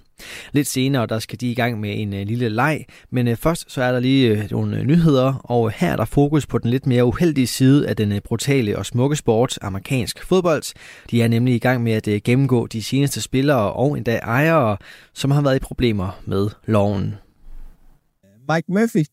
Lidt 0.53 0.67
senere 0.67 1.07
der 1.07 1.19
skal 1.19 1.41
de 1.41 1.51
i 1.51 1.55
gang 1.55 1.81
med 1.81 2.01
en 2.01 2.13
uh, 2.13 2.21
lille 2.21 2.49
leg, 2.49 2.85
men 3.11 3.29
uh, 3.29 3.37
først 3.37 3.65
så 3.73 3.83
er 3.83 3.93
der 3.93 4.01
lige 4.01 4.33
uh, 4.33 4.51
nogle 4.51 4.85
nyheder, 4.85 5.35
og 5.45 5.71
her 5.71 5.93
er 5.93 5.97
der 5.97 6.05
fokus 6.05 6.47
på 6.47 6.59
den 6.59 6.71
lidt 6.71 6.87
mere 6.87 7.05
uheldige 7.05 7.47
side 7.47 7.89
af 7.89 7.97
den 7.97 8.21
brutale 8.25 8.79
og 8.79 8.87
smukke 8.87 9.17
sport, 9.17 9.59
amerikansk 9.63 10.25
fodbold. 10.25 10.75
De 11.11 11.23
er 11.23 11.29
nemlig 11.29 11.55
i 11.55 11.59
gang 11.59 11.83
med 11.83 11.93
at 12.09 12.23
gennemgå 12.23 12.67
de 12.67 12.83
seneste 12.83 13.21
spillere 13.21 13.73
og 13.73 13.97
endda 13.97 14.17
ejere, 14.17 14.77
som 15.15 15.31
har 15.31 15.43
været 15.43 15.57
i 15.57 15.59
problemer 15.59 16.21
med 16.27 16.49
loven. 16.67 17.15
Mike 18.49 18.73
Murphy, 18.73 19.05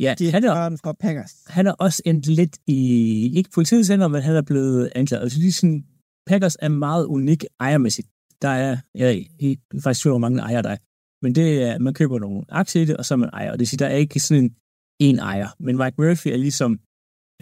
Ja, 0.00 0.14
de 0.18 0.30
han 0.30 0.44
er, 0.44 0.76
fra 0.84 0.92
Packers. 0.92 1.34
han 1.46 1.66
er 1.66 1.72
også 1.72 2.02
endt 2.06 2.26
lidt 2.26 2.58
i, 2.66 3.36
ikke 3.36 3.50
politiets 3.54 3.88
hænder, 3.88 4.08
men 4.08 4.22
han 4.22 4.36
er 4.36 4.42
blevet 4.42 4.92
anklaget. 4.94 5.22
Altså, 5.22 5.38
de 5.38 5.52
sådan, 5.52 5.84
Packers 6.26 6.56
er 6.60 6.68
meget 6.68 7.04
unik 7.04 7.44
ejermæssigt. 7.60 8.08
Der 8.42 8.48
er, 8.48 8.76
jeg 8.94 9.26
er 9.40 9.54
faktisk 9.82 10.02
tvivl, 10.02 10.12
hvor 10.12 10.18
mange 10.18 10.40
ejer 10.40 10.62
der 10.62 10.70
er. 10.70 10.76
Men 11.22 11.34
det 11.34 11.62
er, 11.62 11.78
man 11.78 11.94
køber 11.94 12.18
nogle 12.18 12.44
aktier 12.48 12.82
i 12.82 12.84
det, 12.84 12.96
og 12.96 13.04
så 13.04 13.14
er 13.14 13.18
man 13.18 13.30
ejer. 13.32 13.50
Og 13.50 13.52
det 13.52 13.60
vil 13.60 13.68
sige, 13.68 13.78
der 13.78 13.86
er 13.86 13.96
ikke 13.96 14.20
sådan 14.20 14.44
en, 14.44 14.56
en 15.00 15.18
ejer. 15.18 15.48
Men 15.58 15.76
Mike 15.76 15.94
Murphy 15.98 16.28
er 16.28 16.36
ligesom 16.36 16.80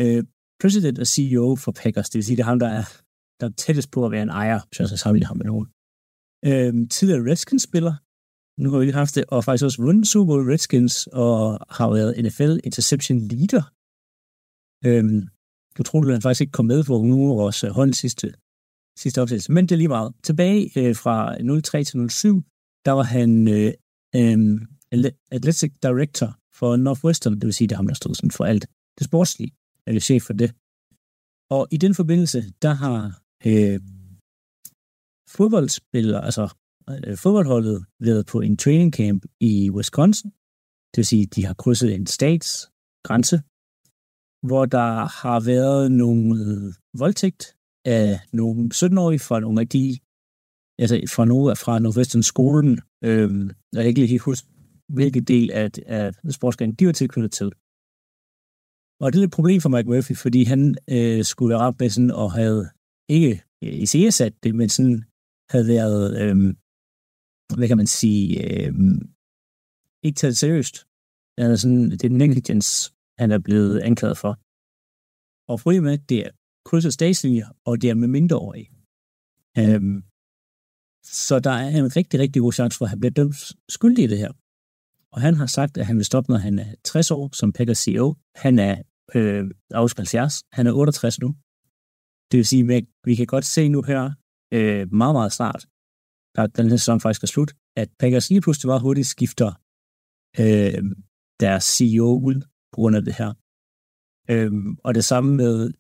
øh, 0.01 0.24
president 0.62 0.99
og 0.99 1.07
CEO 1.07 1.57
for 1.57 1.72
Packers. 1.72 2.11
Det 2.11 2.18
vil 2.18 2.24
sige, 2.24 2.36
det 2.36 2.43
er 2.43 2.53
ham, 2.53 2.59
der 2.59 2.68
er, 2.68 2.84
der 3.40 3.47
er 3.47 3.53
tættest 3.64 3.90
på 3.90 4.05
at 4.07 4.12
være 4.12 4.22
en 4.22 4.28
ejer, 4.28 4.61
hvis 4.68 4.80
jeg 4.80 4.88
skal 4.88 4.99
sammenligne 4.99 5.26
ham 5.26 5.36
med 5.36 5.47
nogen. 5.47 5.66
Øh, 6.49 6.88
tidligere 6.88 7.30
Redskins-spiller, 7.30 7.95
nu 8.62 8.70
har 8.70 8.78
vi 8.78 8.84
lige 8.84 8.95
haft 8.95 9.14
det, 9.14 9.24
og 9.28 9.45
faktisk 9.45 9.64
også 9.64 9.82
vundet 9.82 10.07
Super 10.07 10.26
Bowl 10.26 10.51
Redskins, 10.51 11.07
og 11.07 11.59
har 11.78 11.90
været 11.90 12.24
NFL 12.24 12.53
Interception 12.64 13.18
Leader. 13.18 13.64
Øhm, 14.86 15.20
du 15.76 15.82
tror, 15.82 16.01
at 16.01 16.12
han 16.12 16.22
faktisk 16.22 16.40
ikke 16.40 16.57
kom 16.59 16.66
med 16.66 16.84
på 16.84 17.03
nu 17.03 17.16
vores 17.43 17.64
øh, 17.64 17.70
hånd 17.70 17.76
hold 17.76 17.93
sidste, 17.93 18.26
sidste 18.99 19.22
optagelse. 19.22 19.53
men 19.53 19.66
det 19.66 19.72
er 19.72 19.76
lige 19.76 19.88
meget. 19.88 20.14
Tilbage 20.22 20.70
øh, 20.80 20.97
fra 20.97 21.36
03 21.61 21.84
til 21.84 22.11
07, 22.11 22.43
der 22.86 22.93
var 22.93 23.03
han 23.03 23.49
øh, 23.49 23.72
øh, 24.16 24.61
Athletic 25.30 25.72
Director 25.82 26.38
for 26.55 26.76
Northwestern, 26.76 27.34
det 27.34 27.45
vil 27.45 27.55
sige, 27.55 27.68
det 27.68 27.74
er 27.74 27.76
ham, 27.76 27.86
der 27.86 27.95
stod 27.95 28.14
sådan 28.14 28.30
for 28.30 28.45
alt 28.45 28.66
det 28.99 29.05
sportslige, 29.05 29.53
eller 29.86 30.01
chef 30.01 30.22
for 30.22 30.32
det. 30.32 30.51
Og 31.51 31.68
i 31.70 31.76
den 31.76 31.95
forbindelse, 31.95 32.40
der 32.62 32.74
har 32.84 33.01
øh, 33.47 33.80
fodboldspillere, 35.36 36.24
altså 36.24 36.45
øh, 36.90 37.16
fodboldholdet 37.16 37.84
været 38.01 38.26
på 38.26 38.40
en 38.40 38.57
training 38.57 38.93
camp 38.93 39.22
i 39.40 39.70
Wisconsin. 39.70 40.30
Det 40.90 40.97
vil 40.97 41.07
sige, 41.07 41.26
de 41.26 41.45
har 41.45 41.55
krydset 41.55 41.95
en 41.95 42.07
statsgrænse, 42.07 43.36
hvor 44.49 44.64
der 44.76 44.90
har 45.22 45.40
været 45.40 45.93
nogle 45.93 46.34
voldtægt 46.99 47.43
af 47.85 48.20
nogle 48.33 48.70
17-årige 48.74 49.14
altså, 49.14 49.26
fra 49.28 49.41
nogle 49.41 49.61
af 49.61 49.68
de, 49.68 49.99
altså 50.83 50.97
fra 51.14 51.24
nogle 51.24 51.57
fra 51.57 51.78
Northwestern 51.78 52.22
skolen, 52.22 52.80
øhm, 53.05 53.51
jeg 53.72 53.87
ikke 53.87 54.01
lige 54.01 54.18
huske, 54.18 54.49
hvilken 54.89 55.24
del 55.24 55.51
af, 55.51 55.70
af 55.87 56.14
sportsgren 56.39 56.74
de 56.74 56.87
var 56.87 56.93
tilknyttet 56.93 57.33
til. 57.33 57.53
Og 59.03 59.12
det 59.12 59.18
er 59.20 59.24
et 59.24 59.39
problem 59.39 59.61
for 59.61 59.68
Mike 59.68 59.89
Murphy, 59.91 60.14
fordi 60.24 60.41
han 60.53 60.61
øh, 60.97 61.24
skulle 61.24 61.51
være 61.53 61.64
ret 61.64 61.80
med 61.80 61.91
sådan, 61.91 62.11
og 62.11 62.33
havde 62.33 62.62
ikke 63.09 63.33
øh, 63.64 63.74
iscenesat 63.85 64.35
det, 64.43 64.55
men 64.55 64.68
sådan 64.68 64.99
havde 65.53 65.66
været, 65.76 66.07
øh, 66.22 66.37
hvad 67.57 67.68
kan 67.68 67.76
man 67.76 67.91
sige, 68.01 68.26
øh, 68.47 68.72
ikke 70.07 70.18
taget 70.20 70.37
seriøst. 70.37 70.76
Altså 71.39 71.57
sådan, 71.62 71.91
det 71.91 72.05
er 72.05 72.20
negligence, 72.22 72.70
han 73.20 73.30
er 73.30 73.39
blevet 73.39 73.80
anklaget 73.89 74.18
for. 74.22 74.33
Og 75.51 75.57
problemet 75.62 75.93
er, 75.93 76.01
det 76.11 76.18
er 76.26 76.30
krydser 76.64 76.90
statslinjer, 76.90 77.48
og 77.64 77.82
det 77.82 77.90
er 77.90 77.94
med 77.94 78.08
mindreårige. 78.08 78.70
Øhm, 79.58 80.02
så 81.04 81.40
der 81.40 81.50
er 81.50 81.68
en 81.68 81.96
rigtig, 81.96 82.20
rigtig 82.20 82.42
god 82.42 82.52
chance 82.52 82.78
for, 82.78 82.84
at 82.84 82.90
han 82.90 83.00
bliver 83.00 83.12
dømt 83.12 83.52
skyldig 83.68 84.04
i 84.04 84.06
det 84.06 84.18
her. 84.18 84.32
Og 85.12 85.20
han 85.20 85.34
har 85.34 85.46
sagt, 85.46 85.78
at 85.78 85.86
han 85.86 85.96
vil 85.96 86.04
stoppe, 86.04 86.32
når 86.32 86.38
han 86.38 86.58
er 86.58 86.74
60 86.84 87.10
år 87.10 87.30
som 87.32 87.52
Packers 87.52 87.78
CEO. 87.78 88.14
Han 88.34 88.58
er 88.58 88.82
øh, 89.14 89.50
70. 89.74 90.42
Han 90.52 90.66
er 90.66 90.72
68 90.72 91.20
nu. 91.20 91.28
Det 92.30 92.36
vil 92.36 92.46
sige, 92.46 92.74
at 92.74 92.84
vi 93.04 93.14
kan 93.14 93.26
godt 93.26 93.44
se 93.44 93.68
nu 93.68 93.82
her, 93.82 94.10
øh, 94.54 94.92
meget, 94.92 95.14
meget 95.14 95.32
snart, 95.32 95.66
da 96.36 96.46
den 96.46 96.70
her 96.70 96.76
sæson 96.76 97.00
faktisk 97.00 97.22
er 97.22 97.26
slut, 97.26 97.52
at 97.76 97.88
Packers 97.98 98.30
lige 98.30 98.40
pludselig 98.40 98.66
meget 98.68 98.82
hurtigt 98.82 99.06
skifter 99.06 99.50
øh, 100.40 100.82
deres 101.40 101.64
CEO 101.64 102.10
ud 102.28 102.40
på 102.72 102.76
grund 102.80 102.96
af 102.96 103.04
det 103.04 103.14
her. 103.14 103.32
Øhm, 104.30 104.76
og 104.84 104.94
det 104.94 105.04
samme 105.04 105.36
med, 105.36 105.72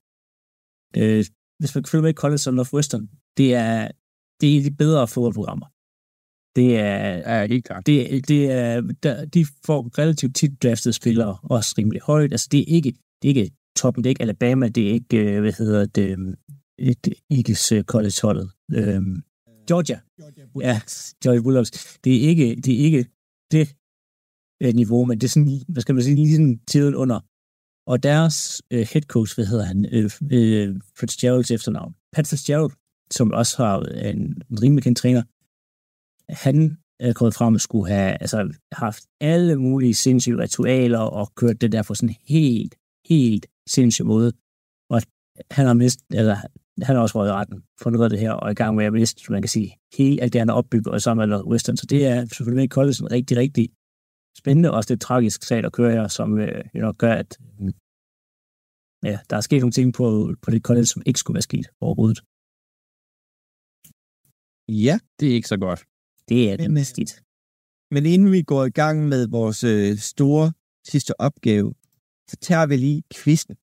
øh, 0.96 1.24
hvis 1.60 1.74
man 1.74 1.84
følger 1.84 2.02
med 2.02 2.10
i 2.10 2.20
College 2.22 2.42
of 2.48 2.54
Northwestern, 2.54 3.08
det 3.36 3.54
er, 3.54 3.88
det 4.40 4.56
er 4.56 4.62
de 4.62 4.70
bedre 4.70 5.08
fodboldprogrammer. 5.08 5.66
Det 6.56 6.78
er, 6.78 7.34
Ja, 7.34 7.46
helt 7.46 7.64
klart. 7.64 7.86
det, 7.86 8.28
det 8.28 8.50
er, 8.50 8.80
der, 9.02 9.24
de 9.24 9.46
får 9.66 9.98
relativt 9.98 10.36
tit 10.36 10.62
draftede 10.62 10.92
spillere, 10.92 11.38
også 11.42 11.74
rimelig 11.78 12.00
højt. 12.02 12.32
Altså, 12.32 12.48
det 12.52 12.60
er 12.60 12.64
ikke, 12.68 12.90
det 13.22 13.30
er 13.30 13.34
ikke 13.34 13.50
toppen, 13.76 14.04
det 14.04 14.08
er 14.08 14.10
ikke 14.10 14.22
Alabama, 14.22 14.68
det 14.68 14.88
er 14.88 14.92
ikke, 14.92 15.16
øh, 15.16 15.40
hvad 15.40 15.52
hedder 15.52 15.86
det, 15.86 16.36
ikke 16.78 17.14
Eagles 17.30 17.72
øh, 17.72 17.84
college-holdet. 17.84 18.50
Øhm, 18.72 19.22
Georgia. 19.68 20.00
Ja, 20.60 20.80
Georgia 21.22 21.42
Bulldogs. 21.42 21.98
Det 22.04 22.24
er 22.24 22.28
ikke 22.28 22.56
det, 22.64 22.80
er 22.80 22.84
ikke 22.84 23.06
det 23.52 23.76
øh, 24.62 24.74
niveau, 24.74 25.04
men 25.04 25.18
det 25.20 25.24
er 25.24 25.28
sådan, 25.28 25.62
hvad 25.68 25.82
skal 25.82 25.94
man 25.94 26.04
sige, 26.04 26.16
lige 26.16 26.32
sådan 26.36 26.60
tiden 26.66 26.94
under. 26.94 27.20
Og 27.86 28.02
deres 28.02 28.62
øh, 28.70 28.86
head 28.92 29.02
coach, 29.02 29.34
hvad 29.34 29.46
hedder 29.46 29.64
han, 29.64 29.86
øh, 29.92 30.10
øh, 30.32 30.80
Fitzgeralds 30.98 31.50
efternavn, 31.50 31.94
Pat 32.12 32.26
Fitzgerald, 32.26 32.70
som 33.10 33.32
også 33.32 33.56
har 33.56 33.80
en, 33.80 34.42
en 34.50 34.62
rimelig 34.62 34.84
kendt 34.84 34.98
træner, 34.98 35.22
han 36.32 36.76
er 37.00 37.12
kommet 37.12 37.34
frem 37.34 37.54
og 37.54 37.60
skulle 37.60 37.92
have 37.92 38.16
altså, 38.20 38.54
haft 38.72 39.04
alle 39.20 39.56
mulige 39.56 39.94
sindssyge 39.94 40.38
ritualer 40.38 40.98
og 40.98 41.34
kørt 41.34 41.60
det 41.60 41.72
der 41.72 41.82
på 41.82 41.94
sådan 41.94 42.08
en 42.08 42.16
helt, 42.28 42.74
helt 43.08 43.46
sindssyg 43.68 44.04
måde. 44.04 44.32
Og 44.90 45.02
han 45.50 45.66
har 45.66 45.74
mistet, 45.74 46.04
eller 46.10 46.36
han 46.82 46.96
har 46.96 47.02
også 47.02 47.18
været 47.18 47.28
i 47.28 47.32
retten 47.32 47.62
for 47.82 47.90
noget 47.90 48.04
af 48.04 48.10
det 48.10 48.18
her, 48.18 48.32
og 48.32 48.46
er 48.46 48.50
i 48.50 48.54
gang 48.54 48.76
med 48.76 48.84
at 48.84 48.92
miste, 48.92 49.32
man 49.32 49.42
kan 49.42 49.48
sige, 49.48 49.76
hele 49.98 50.22
alt 50.22 50.32
det, 50.32 50.40
han 50.40 50.48
har 50.48 50.56
opbygget, 50.56 50.86
og 50.86 51.02
sammen 51.02 51.28
med 51.28 51.44
Western. 51.44 51.76
Så 51.76 51.86
det 51.86 52.06
er 52.06 52.26
selvfølgelig 52.26 52.62
ikke 52.62 52.72
koldt 52.72 53.12
rigtig, 53.12 53.36
rigtig 53.36 53.68
spændende, 54.38 54.70
og 54.70 54.76
også 54.76 54.94
det 54.94 55.00
tragisk 55.00 55.42
sag, 55.42 55.62
der 55.62 55.70
kører 55.70 55.92
her, 55.92 56.08
som 56.08 56.38
øh, 56.38 56.64
you 56.74 56.80
know, 56.82 56.92
gør, 56.92 57.12
at 57.22 57.38
mm, 57.58 57.72
ja, 59.10 59.18
der 59.30 59.36
er 59.36 59.40
sket 59.40 59.60
nogle 59.60 59.72
ting 59.72 59.94
på, 59.94 60.34
på 60.42 60.50
det 60.50 60.62
college, 60.62 60.86
som 60.86 61.02
ikke 61.06 61.20
skulle 61.20 61.34
være 61.34 61.48
sket 61.50 61.66
overhovedet. 61.80 62.18
Ja, 64.86 64.96
Det 65.20 65.26
er 65.30 65.34
ikke 65.34 65.48
så 65.54 65.56
godt. 65.66 65.80
Det 66.28 66.38
er 66.52 66.56
Men, 66.58 66.70
det 66.76 66.80
øh, 66.80 66.86
skidt. 66.92 67.12
men 67.94 68.02
inden 68.14 68.32
vi 68.32 68.42
går 68.42 68.64
i 68.64 68.70
gang 68.82 69.08
med 69.12 69.22
vores 69.28 69.64
øh, 69.64 69.96
store 70.12 70.52
sidste 70.92 71.12
opgave, 71.20 71.74
så 72.30 72.36
tager 72.36 72.66
vi 72.66 72.76
lige 72.76 73.02
quizzen. 73.14 73.54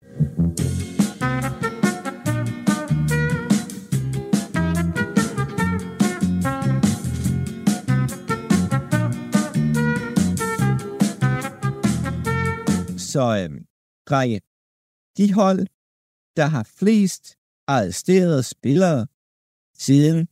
Så, 13.13 13.23
øh, 13.39 13.49
drenge, 14.09 14.39
de 15.17 15.33
hold, 15.33 15.61
der 16.37 16.45
har 16.45 16.63
flest 16.79 17.23
arresterede 17.67 18.43
spillere 18.43 19.07
siden 19.73 20.27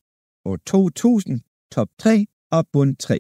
år 0.45 0.57
2000, 0.57 1.41
top 1.71 1.89
3 1.99 2.25
og 2.51 2.67
bund 2.73 2.95
3. 2.95 3.19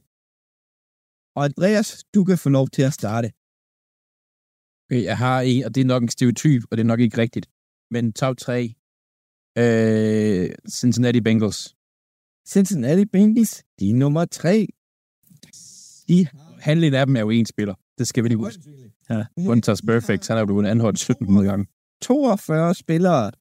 Og 1.35 1.45
Andreas, 1.45 2.03
du 2.15 2.23
kan 2.23 2.37
få 2.37 2.49
lov 2.49 2.67
til 2.67 2.81
at 2.81 2.93
starte. 2.93 3.27
Okay, 4.85 5.03
jeg 5.03 5.17
har 5.17 5.41
en, 5.41 5.63
og 5.65 5.75
det 5.75 5.81
er 5.81 5.85
nok 5.85 6.03
en 6.03 6.09
stereotyp, 6.09 6.63
og 6.71 6.77
det 6.77 6.83
er 6.83 6.91
nok 6.93 6.99
ikke 6.99 7.17
rigtigt. 7.17 7.49
Men 7.91 8.13
top 8.13 8.37
3, 8.37 8.73
øh, 9.57 10.49
Cincinnati 10.69 11.21
Bengals. 11.21 11.75
Cincinnati 12.47 13.05
Bengals, 13.05 13.63
de 13.79 13.89
er 13.89 13.93
nummer 13.93 14.25
3. 14.25 14.67
De 16.07 16.27
Handlen 16.59 16.93
af 16.93 17.05
dem 17.05 17.15
er 17.15 17.19
jo 17.19 17.29
en 17.29 17.45
spiller. 17.45 17.75
Det 17.97 18.07
skal 18.07 18.23
vi 18.23 18.29
lige 18.29 18.37
huske. 18.37 18.61
Ja. 19.09 19.21
Quintus 19.47 19.81
Perfect, 19.89 20.27
han 20.27 20.37
er 20.37 20.45
blevet 20.45 20.65
anholdt 20.73 20.97
1700 20.97 21.47
gange. 21.49 21.65
42 22.01 22.75
spillere, 22.83 23.31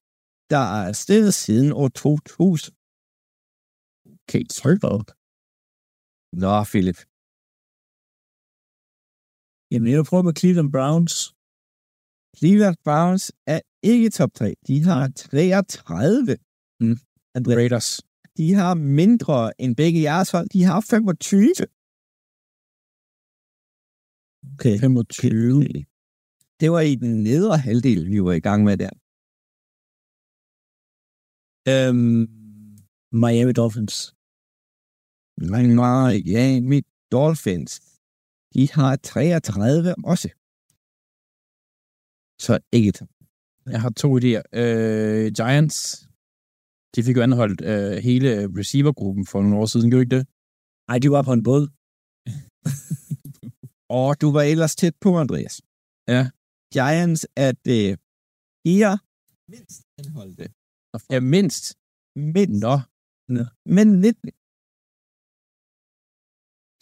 der 0.53 0.63
er 0.77 0.83
afsted 0.91 1.31
siden 1.31 1.71
år 1.81 1.87
2000. 1.87 2.73
Okay, 4.23 4.43
hold 4.63 4.79
da 4.83 4.87
op. 4.97 5.09
Nå, 6.43 6.53
Philip. 6.71 6.99
Jamen, 9.71 9.87
jeg 9.91 9.97
vil 9.99 10.09
prøve 10.11 10.23
med 10.27 10.35
Cleveland 10.39 10.71
Browns. 10.75 11.15
Cleveland 12.37 12.77
Browns 12.85 13.23
er 13.53 13.59
ikke 13.91 14.09
top 14.09 14.31
3. 14.33 14.55
De 14.67 14.75
har 14.83 15.03
33. 15.15 16.37
Mm. 16.79 16.97
Andreas, 17.37 17.57
Raiders. 17.57 17.89
de 18.37 18.47
har 18.53 18.73
mindre 18.73 19.37
end 19.61 19.75
begge 19.81 19.99
jeres 20.01 20.31
hold. 20.31 20.47
De 20.49 20.63
har 20.63 20.79
25. 20.81 21.53
Okay. 24.53 24.75
25. 24.79 25.85
Det 26.59 26.71
var 26.71 26.79
i 26.79 26.95
den 26.95 27.23
nedre 27.23 27.57
halvdel, 27.57 28.01
vi 28.11 28.23
var 28.23 28.33
i 28.33 28.45
gang 28.47 28.63
med 28.63 28.77
der. 28.83 28.93
Øhm, 31.71 32.23
Miami 33.23 33.53
Dolphins. 33.59 33.97
Nej, 35.53 36.61
mit 36.71 36.87
Dolphins. 37.11 37.71
De 38.53 38.71
har 38.71 38.95
33 38.95 39.95
også. 40.11 40.29
Så 42.45 42.59
ikke. 42.71 43.07
Jeg 43.73 43.81
har 43.81 43.89
to 43.89 44.09
idéer. 44.19 44.43
Øh, 44.61 45.31
Giants. 45.37 45.77
De 46.95 47.03
fik 47.03 47.15
jo 47.17 47.21
anholdt 47.21 47.61
øh, 47.71 47.97
hele 48.07 48.29
receivergruppen 48.59 49.25
for 49.25 49.41
nogle 49.41 49.57
år 49.57 49.65
siden, 49.65 49.89
gjorde 49.89 50.05
de 50.05 50.05
ikke 50.05 50.17
det? 50.17 50.27
Ej, 50.89 50.97
de 50.99 51.11
var 51.11 51.21
på 51.21 51.33
en 51.33 51.43
båd. 51.43 51.63
Og 53.89 54.21
du 54.21 54.31
var 54.31 54.41
ellers 54.41 54.75
tæt 54.75 54.95
på, 55.03 55.09
Andreas. 55.23 55.61
Ja. 56.07 56.21
Giants 56.73 57.27
er 57.45 57.51
det 57.51 57.99
fire 58.63 58.93
mindst 59.53 59.81
anholdte. 59.99 60.45
Ja, 61.13 61.19
mindst. 61.19 61.65
Men, 62.15 62.49
Nå. 62.65 62.75
men 63.75 63.87
lidt 64.01 64.17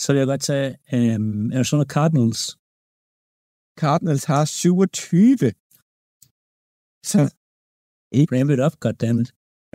Så 0.04 0.08
vil 0.12 0.20
jeg 0.20 0.28
godt 0.34 0.42
tage 0.42 0.70
øhm, 0.96 1.52
Arizona 1.58 1.86
Cardinals. 1.96 2.42
Cardinals 3.82 4.26
har 4.32 4.46
27. 4.46 5.38
Så 7.12 7.20
Ramp 8.34 8.50
it 8.56 8.62
up, 8.66 8.76
goddammit. 8.84 9.30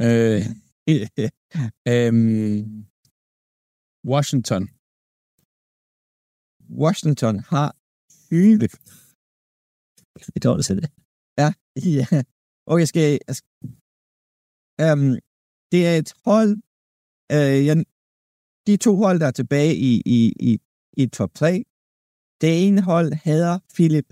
Øh, 0.05 0.41
øhm, 1.93 2.87
Washington. 4.13 4.63
Washington 6.71 7.41
har 7.41 7.77
20. 8.29 8.59
Det 10.35 10.45
er 10.45 10.63
til 10.63 10.77
det. 10.83 10.91
Ja, 11.39 11.53
ja. 11.99 12.23
Jeg 12.67 12.89
skal... 12.89 13.19
Jeg 13.29 13.37
skal 13.37 13.49
um, 14.93 15.17
det 15.73 15.87
er 15.87 15.97
et 15.97 16.13
hold... 16.25 16.53
Øh, 17.33 17.67
jeg, 17.67 17.85
de 18.67 18.77
to 18.77 18.97
hold, 18.97 19.21
der 19.21 19.27
er 19.27 19.31
tilbage 19.31 19.75
i, 19.77 20.03
i, 20.07 20.33
i, 20.41 20.59
i 20.97 21.07
top 21.07 21.35
3. 21.35 21.65
Det 22.41 22.67
ene 22.67 22.83
hold 22.83 23.13
hader 23.13 23.59
Philip 23.75 24.09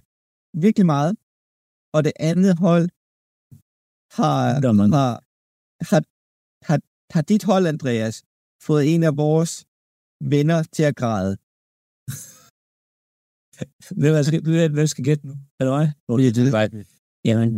virkelig 0.65 0.87
meget, 0.87 1.17
og 1.95 2.05
det 2.05 2.13
andet 2.21 2.59
hold 2.59 2.89
har, 4.17 4.39
er 4.69 4.73
mange. 4.73 4.97
har, 4.97 5.13
har, 5.91 6.03
har, 6.69 6.79
har 7.15 7.23
dit 7.23 7.45
hold, 7.45 7.67
Andreas, 7.67 8.25
fået 8.63 8.95
en 8.95 9.03
af 9.03 9.17
vores 9.17 9.67
venner 10.21 10.63
til 10.63 10.83
at 10.83 10.97
græde. 10.97 11.37
Hvem, 14.01 14.15
er, 14.15 14.23
skal, 14.23 14.43
hvem, 14.43 14.73
hvem 14.73 14.87
skal 14.87 15.05
gætte 15.05 15.27
nu? 15.27 15.35
Er 15.59 15.65
det 15.65 15.73
mig? 15.79 15.87
Nej, 16.59 16.69
Jamen, 17.25 17.51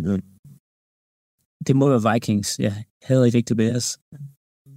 det 1.66 1.76
må 1.76 1.84
være 1.88 2.12
Vikings. 2.12 2.58
Jeg 2.58 2.84
havde 3.02 3.26
ikke 3.26 3.38
rigtig 3.38 3.56
Bears. 3.56 3.88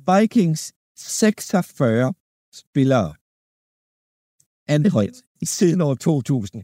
Vikings 0.10 0.74
46 0.98 2.14
spillere 2.54 3.10
anholdt 4.68 5.18
siden 5.44 5.82
år 5.82 5.96
2000. 5.96 6.64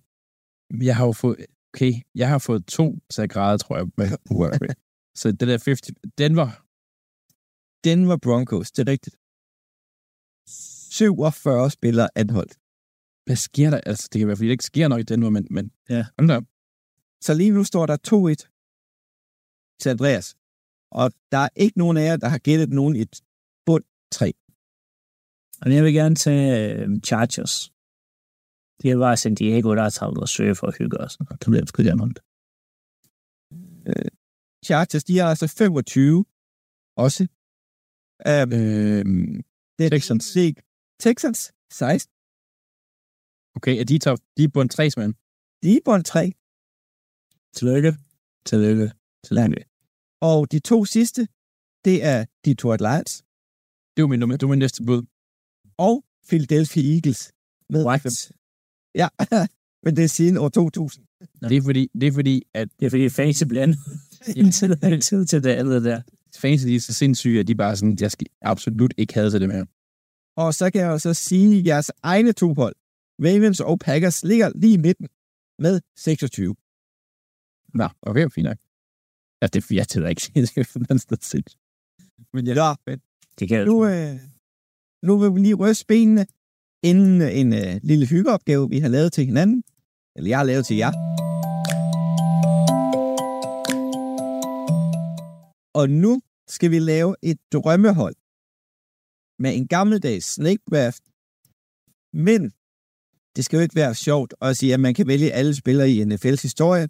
jeg 0.90 0.96
har 0.96 1.06
jo 1.06 1.12
fået... 1.12 1.46
Okay, 1.74 1.94
jeg 2.16 2.28
har 2.30 2.40
fået 2.40 2.66
to 2.66 2.86
til 3.14 3.22
at 3.22 3.30
græde, 3.30 3.58
tror 3.58 3.76
jeg. 3.78 3.86
Med, 3.98 4.08
så 5.20 5.26
det 5.32 5.48
der 5.48 5.58
50... 5.58 5.82
Den 6.18 6.36
var... 6.36 6.50
Denver 7.84 8.18
Broncos, 8.26 8.72
det 8.72 8.82
er 8.88 8.92
rigtigt. 8.92 9.16
47 10.92 11.72
spillere 11.72 12.10
anholdt. 12.16 12.54
Hvad 13.30 13.42
sker 13.50 13.70
der? 13.70 13.82
Altså, 13.92 14.10
det 14.12 14.20
kan 14.20 14.28
være, 14.28 14.38
fordi 14.38 14.48
det 14.48 14.58
ikke 14.58 14.72
sker 14.74 14.88
noget 14.88 15.04
i 15.04 15.10
Denver, 15.12 15.30
men... 15.30 15.48
men 15.52 15.72
Ja. 15.90 16.06
Hold 16.20 16.32
op. 16.32 16.44
Så 17.26 17.34
lige 17.34 17.52
nu 17.52 17.64
står 17.64 17.86
der 17.86 17.98
2-1 17.98 18.42
til 19.82 19.90
Andreas. 19.90 20.28
Og 20.92 21.12
der 21.32 21.38
er 21.38 21.50
ikke 21.56 21.78
nogen 21.78 21.98
af 21.98 22.06
jer, 22.10 22.18
der 22.18 22.30
har 22.34 22.38
gættet 22.38 22.70
nogen 22.70 22.96
et 22.96 23.22
bund 23.66 23.86
3. 24.12 24.34
Og 25.62 25.74
jeg 25.74 25.84
vil 25.84 25.94
gerne 25.94 26.16
tage 26.16 26.46
øh, 26.70 27.02
Chargers. 27.08 27.56
Det 28.82 28.92
er 28.92 28.98
bare 29.06 29.18
San 29.18 29.36
Diego, 29.36 29.76
der 29.76 29.84
har 29.88 29.90
taget 29.90 30.12
ud 30.12 30.22
og 30.22 30.30
søge 30.30 30.56
for 30.56 30.68
at 30.68 30.78
hygge 30.78 30.98
os. 31.06 31.18
Det 31.18 31.48
bliver 31.52 31.66
sgu 31.66 31.84
gerne 31.84 32.04
holdt. 32.06 32.20
Chargers, 34.68 35.04
de 35.04 35.18
har 35.18 35.30
altså 35.34 35.48
25 35.48 36.26
også. 37.06 37.24
Um, 38.30 38.54
Øhm, 38.60 39.44
det 39.78 39.86
er 39.86 39.90
Texans. 39.90 40.26
Texans 41.00 41.54
16. 41.72 42.19
okay, 43.56 43.80
er 43.80 43.84
de, 43.84 43.98
top, 44.00 44.20
de 44.38 44.44
er 44.44 44.48
bund 44.48 44.70
3, 44.70 44.90
mand. 44.98 45.14
De 45.64 45.76
er 45.76 45.80
bund 45.86 46.04
3. 46.04 46.32
Tillykke. 47.56 47.98
Tillykke. 48.46 48.92
Tillykke. 49.26 49.66
Og 50.22 50.52
de 50.52 50.60
to 50.60 50.86
sidste, 50.86 51.28
det 51.86 52.04
er 52.04 52.26
Detroit 52.46 52.82
Lions 52.82 53.24
Det 53.96 54.02
var 54.04 54.08
min, 54.08 54.20
nummer- 54.20 54.38
det 54.38 54.48
var 54.48 54.54
min 54.56 54.60
næste 54.60 54.84
bud. 54.84 55.04
og 55.78 56.06
Philadelphia 56.28 56.94
Eagles. 56.96 57.32
Med 57.70 57.86
What? 57.86 58.02
fem. 58.02 58.12
Ja, 58.96 59.08
men 59.84 59.96
det 59.96 60.04
er 60.04 60.08
siden 60.08 60.38
år 60.38 60.50
2000. 60.50 61.06
Det 61.50 61.58
er 61.58 61.62
fordi, 61.62 61.88
det 62.02 62.08
er 62.08 62.12
fordi 62.12 62.44
at 62.54 62.68
Det 62.80 62.86
er 62.86 62.90
fordi, 62.90 63.10
fancy 63.10 63.44
bland. 63.44 63.76
Indtil 64.36 64.78
altid 64.90 65.26
til 65.26 65.44
det 65.44 65.50
andet 65.50 65.84
der. 65.84 66.02
fans 66.38 66.62
de 66.64 66.76
er 66.76 66.80
så 66.80 66.94
sindssyge, 66.94 67.40
at 67.40 67.48
de 67.48 67.56
bare 67.56 67.76
sådan, 67.76 67.98
jeg 68.02 68.12
skal 68.12 68.28
absolut 68.42 68.94
ikke 68.98 69.14
have 69.14 69.30
til 69.32 69.42
det 69.42 69.50
mere. 69.50 69.66
Og 70.38 70.54
så 70.54 70.70
kan 70.72 70.82
jeg 70.82 70.88
jo 70.88 71.00
så 71.00 71.14
sige, 71.14 71.66
jeres 71.66 71.92
egne 72.04 72.32
to 72.34 72.54
hold, 72.54 72.76
Ravens 73.26 73.60
og 73.60 73.80
Packers, 73.80 74.24
ligger 74.24 74.52
lige 74.56 74.74
i 74.74 74.78
midten 74.78 75.08
med 75.60 75.82
26. 75.96 76.56
Nå, 77.74 77.88
okay, 78.02 78.30
fint 78.30 78.46
nok. 78.46 78.58
Ja, 79.42 79.48
det 79.48 79.72
jeg 79.72 79.88
til 79.88 80.06
ikke 80.06 80.32
er 80.36 80.94
et 80.96 81.02
sted 81.02 81.18
sindssygt. 81.22 81.62
Men 82.34 82.48
ja, 82.48 82.54
Nå, 82.54 82.76
men 82.86 83.02
Det 83.40 83.48
kan 83.50 83.68
nu, 83.68 83.86
øh, 83.86 84.16
nu 85.04 85.18
vil 85.18 85.36
vi 85.36 85.40
lige 85.40 85.56
ryste 85.56 85.86
benene, 85.88 86.26
inden 86.84 87.22
øh, 87.22 87.38
en 87.40 87.54
øh, 87.54 87.80
lille 87.84 88.06
hyggeopgave, 88.08 88.70
vi 88.70 88.80
har 88.80 88.90
lavet 88.90 89.14
til 89.14 89.26
hinanden. 89.26 89.64
Eller 90.16 90.30
jeg 90.30 90.38
har 90.38 90.46
lavet 90.46 90.66
til 90.66 90.78
jer. 90.78 90.92
Og 95.74 95.90
nu 95.90 96.22
skal 96.48 96.72
vi 96.72 96.80
lave 96.80 97.16
et 97.24 97.40
drømmehold 97.54 98.16
med 99.40 99.56
en 99.56 99.68
gammeldags 99.68 100.34
snake 100.34 100.64
draft. 100.72 101.04
Men 102.14 102.52
det 103.40 103.46
skal 103.46 103.58
jo 103.58 103.64
ikke 103.64 103.82
være 103.84 103.96
sjovt 103.96 104.34
at 104.42 104.58
sige, 104.58 104.74
at 104.74 104.80
man 104.80 104.94
kan 104.94 105.08
vælge 105.08 105.32
alle 105.32 105.56
spillere 105.56 105.90
i 105.90 106.04
NFL's 106.04 106.42
historie. 106.50 106.88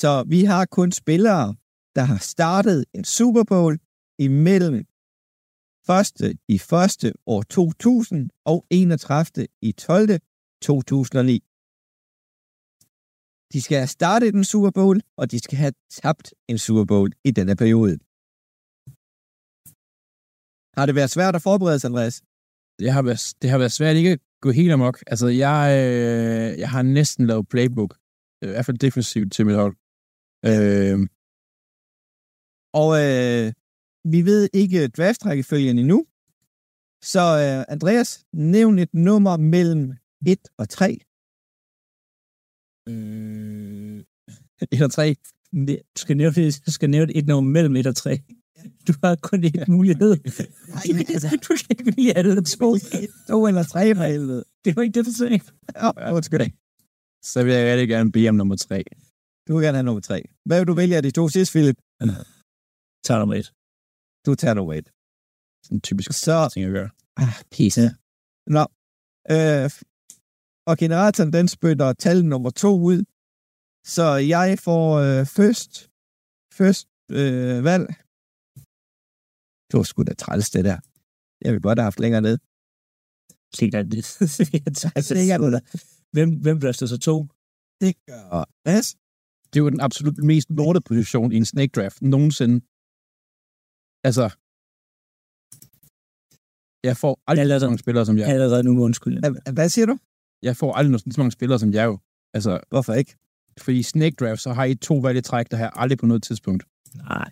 Så 0.00 0.24
vi 0.34 0.44
har 0.44 0.64
kun 0.78 0.92
spillere, 0.92 1.56
der 1.96 2.04
har 2.10 2.18
startet 2.18 2.84
en 2.94 3.04
Super 3.04 3.44
Bowl 3.44 3.78
imellem 4.18 4.86
første 5.86 6.38
i 6.48 6.58
første 6.58 7.12
år 7.26 7.42
2000 7.42 8.30
og 8.44 8.66
31. 8.70 9.46
i 9.62 9.72
12. 9.72 10.20
2009. 10.62 11.44
De 13.52 13.62
skal 13.62 13.76
have 13.82 13.94
startet 13.98 14.34
en 14.34 14.44
Super 14.44 14.70
Bowl, 14.70 15.00
og 15.16 15.30
de 15.30 15.38
skal 15.38 15.58
have 15.58 15.74
tabt 15.90 16.34
en 16.48 16.58
Super 16.58 16.84
Bowl 16.84 17.10
i 17.24 17.30
denne 17.30 17.56
periode. 17.56 17.94
Har 20.76 20.86
det 20.86 20.94
været 20.94 21.10
svært 21.10 21.34
at 21.36 21.42
forberede 21.42 21.78
sig, 21.80 21.88
Andreas? 21.88 22.22
Det 22.78 22.92
har 22.92 23.02
været, 23.02 23.22
det 23.42 23.50
har 23.50 23.58
været 23.58 23.72
svært 23.72 23.96
ikke 23.96 24.10
at 24.10 24.27
gå 24.40 24.50
helt 24.50 24.72
amok. 24.72 25.02
Altså, 25.06 25.26
jeg, 25.28 25.60
øh, 25.82 26.58
jeg 26.58 26.70
har 26.70 26.82
næsten 26.82 27.26
lavet 27.26 27.48
playbook. 27.48 27.98
Øh, 28.44 28.48
i 28.50 28.52
hvert 28.52 28.66
fald 28.66 28.78
defensivt 28.78 29.32
til 29.32 29.46
mit 29.46 29.54
hold. 29.56 29.76
Øh, 30.46 30.98
Og 32.82 32.90
øh, 33.04 33.52
vi 34.12 34.22
ved 34.24 34.48
ikke 34.52 34.88
draftrækkefølgen 34.88 35.78
endnu. 35.78 36.06
Så 37.02 37.20
øh, 37.20 37.64
Andreas, 37.74 38.24
nævn 38.32 38.78
et 38.78 38.94
nummer 38.94 39.36
mellem 39.36 39.92
1 40.26 40.38
og 40.58 40.68
3. 40.68 40.98
Øh, 42.88 44.04
1 44.72 44.82
og 44.82 44.92
3. 44.92 45.14
Du 45.66 45.76
skal 45.96 46.16
nævne, 46.16 46.50
du 46.66 46.72
skal 46.72 46.90
nævne 46.90 47.16
et 47.16 47.26
nummer 47.26 47.50
mellem 47.50 47.76
1 47.76 47.86
og 47.86 47.96
3. 47.96 48.18
Du 48.88 48.92
har 49.02 49.16
kun 49.16 49.44
én 49.44 49.64
mulighed. 49.76 50.16
du 50.16 51.56
kan 51.56 51.66
ikke 51.70 51.92
vælge 51.96 52.16
andet 52.18 52.38
end 52.38 52.46
to. 52.46 52.76
2 53.28 53.46
eller 53.46 53.62
3 53.62 53.94
for 53.94 54.02
helvede. 54.04 54.44
Det 54.64 54.76
var 54.76 54.82
ikke 54.82 54.94
det, 54.98 55.06
du 55.06 55.12
sagde. 55.12 55.40
Ja, 55.76 56.12
undskyld. 56.14 56.40
så 57.24 57.42
vil 57.44 57.52
jeg 57.54 57.72
rigtig 57.72 57.88
gerne 57.88 58.12
bede 58.12 58.28
om 58.28 58.34
nummer 58.34 58.56
tre. 58.56 58.84
Du 59.48 59.54
vil 59.56 59.64
gerne 59.64 59.76
have 59.78 59.84
nummer 59.84 60.00
3. 60.00 60.22
Hvad 60.44 60.60
vil 60.60 60.66
du 60.66 60.72
vælge 60.74 60.96
af 60.96 61.02
de 61.02 61.10
to 61.10 61.28
sidste, 61.28 61.52
Philip? 61.52 61.76
Tag 63.04 63.18
nummer 63.18 63.34
1. 63.34 63.52
Du 64.26 64.34
tager 64.34 64.54
nummer 64.54 64.74
1. 64.74 64.90
Sådan 65.64 65.76
en 65.76 65.80
typisk 65.80 66.12
Så, 66.12 66.48
ting 66.52 66.66
at 66.66 66.72
gøre. 66.72 66.90
ah, 67.16 67.34
pisse. 67.50 67.90
Nå. 68.46 68.66
Øh, 69.30 69.70
og 70.66 70.78
generatoren, 70.78 71.32
den 71.32 71.48
spytter 71.48 71.92
tal 71.92 72.24
nummer 72.24 72.50
2 72.50 72.80
ud. 72.80 73.04
Så 73.86 74.04
jeg 74.14 74.58
får 74.58 74.84
øh, 74.98 75.26
først, 75.26 75.90
først 76.58 76.88
øh, 77.10 77.64
valg. 77.64 77.86
Det 79.68 79.74
var 79.78 79.82
sgu 79.82 80.02
da 80.02 80.14
træls, 80.14 80.50
det 80.50 80.64
der. 80.64 80.78
Jeg 81.44 81.52
vil 81.52 81.60
godt 81.62 81.78
have 81.78 81.84
haft 81.90 82.00
længere 82.00 82.20
ned. 82.28 82.38
Sikkert 83.60 83.86
det. 83.92 84.04
Sikkert. 84.38 85.62
Hvem, 86.14 86.30
hvem 86.44 86.58
bliver 86.58 86.72
så 86.72 86.98
to? 86.98 87.16
Det 87.82 87.92
gør 88.08 88.22
Ras. 88.68 88.88
Det 89.50 89.56
er 89.58 89.64
jo 89.64 89.70
den 89.70 89.80
absolut 89.80 90.18
mest 90.30 90.48
lortede 90.50 90.84
position 90.90 91.32
i 91.32 91.36
en 91.36 91.44
snake 91.44 91.72
draft 91.76 92.02
nogensinde. 92.02 92.56
Altså, 94.08 94.26
jeg 96.88 96.96
får 96.96 97.14
aldrig 97.26 97.42
Allerede- 97.42 97.60
så 97.60 97.66
mange 97.66 97.78
spillere 97.78 98.06
som 98.06 98.18
jeg. 98.18 98.28
Allerede 98.28 98.62
nu 98.64 98.82
undskyld. 98.84 99.52
Hvad- 99.52 99.68
siger 99.68 99.86
du? 99.86 99.98
Jeg 100.42 100.56
får 100.56 100.72
aldrig 100.74 101.00
så 101.00 101.14
mange 101.20 101.32
spillere 101.32 101.58
som 101.58 101.72
jeg 101.72 101.84
jo. 101.86 101.98
Altså, 102.34 102.60
Hvorfor 102.68 102.94
ikke? 102.94 103.16
fordi 103.60 103.78
i 103.78 103.82
snake 103.82 104.16
draft, 104.20 104.40
så 104.42 104.52
har 104.52 104.64
I 104.64 104.74
to 104.74 104.94
valg 104.96 105.18
i 105.18 105.20
træk, 105.22 105.50
der 105.50 105.56
har 105.56 105.64
jeg 105.64 105.72
aldrig 105.74 105.98
på 105.98 106.06
noget 106.06 106.22
tidspunkt. 106.22 106.64
Nej. 106.94 107.30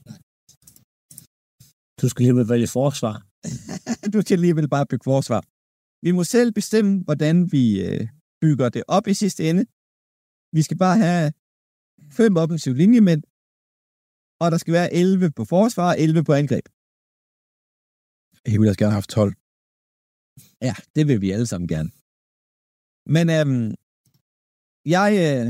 Du 2.01 2.09
skal 2.09 2.23
lige 2.23 2.49
vælge 2.53 2.69
forsvar. 2.79 3.15
du 4.15 4.19
skal 4.21 4.35
alligevel 4.39 4.69
bare 4.69 4.87
bygge 4.91 5.05
forsvar. 5.05 5.43
Vi 6.05 6.11
må 6.17 6.25
selv 6.25 6.53
bestemme, 6.53 6.93
hvordan 7.07 7.53
vi 7.53 7.65
øh, 7.87 8.09
bygger 8.43 8.69
det 8.69 8.83
op 8.97 9.07
i 9.07 9.15
sidste 9.15 9.41
ende. 9.51 9.65
Vi 10.57 10.63
skal 10.63 10.79
bare 10.79 10.99
have 11.07 11.33
fem 12.19 12.37
offensive 12.37 12.77
linjemænd, 12.83 13.23
og 14.43 14.47
der 14.53 14.59
skal 14.59 14.73
være 14.79 14.93
11 14.93 15.31
på 15.39 15.45
forsvar 15.45 15.89
og 15.93 16.01
11 16.01 16.25
på 16.25 16.33
angreb. 16.33 16.67
Jeg 18.47 18.57
ville 18.59 18.71
også 18.71 18.79
gerne 18.79 18.95
have 18.95 19.03
haft 19.03 19.11
12. 19.11 19.35
Ja, 20.69 20.75
det 20.97 21.09
vil 21.09 21.21
vi 21.21 21.31
alle 21.31 21.47
sammen 21.47 21.69
gerne. 21.75 21.91
Men 23.15 23.25
øhm, 23.37 23.75
jeg 24.95 25.11
øh, 25.25 25.47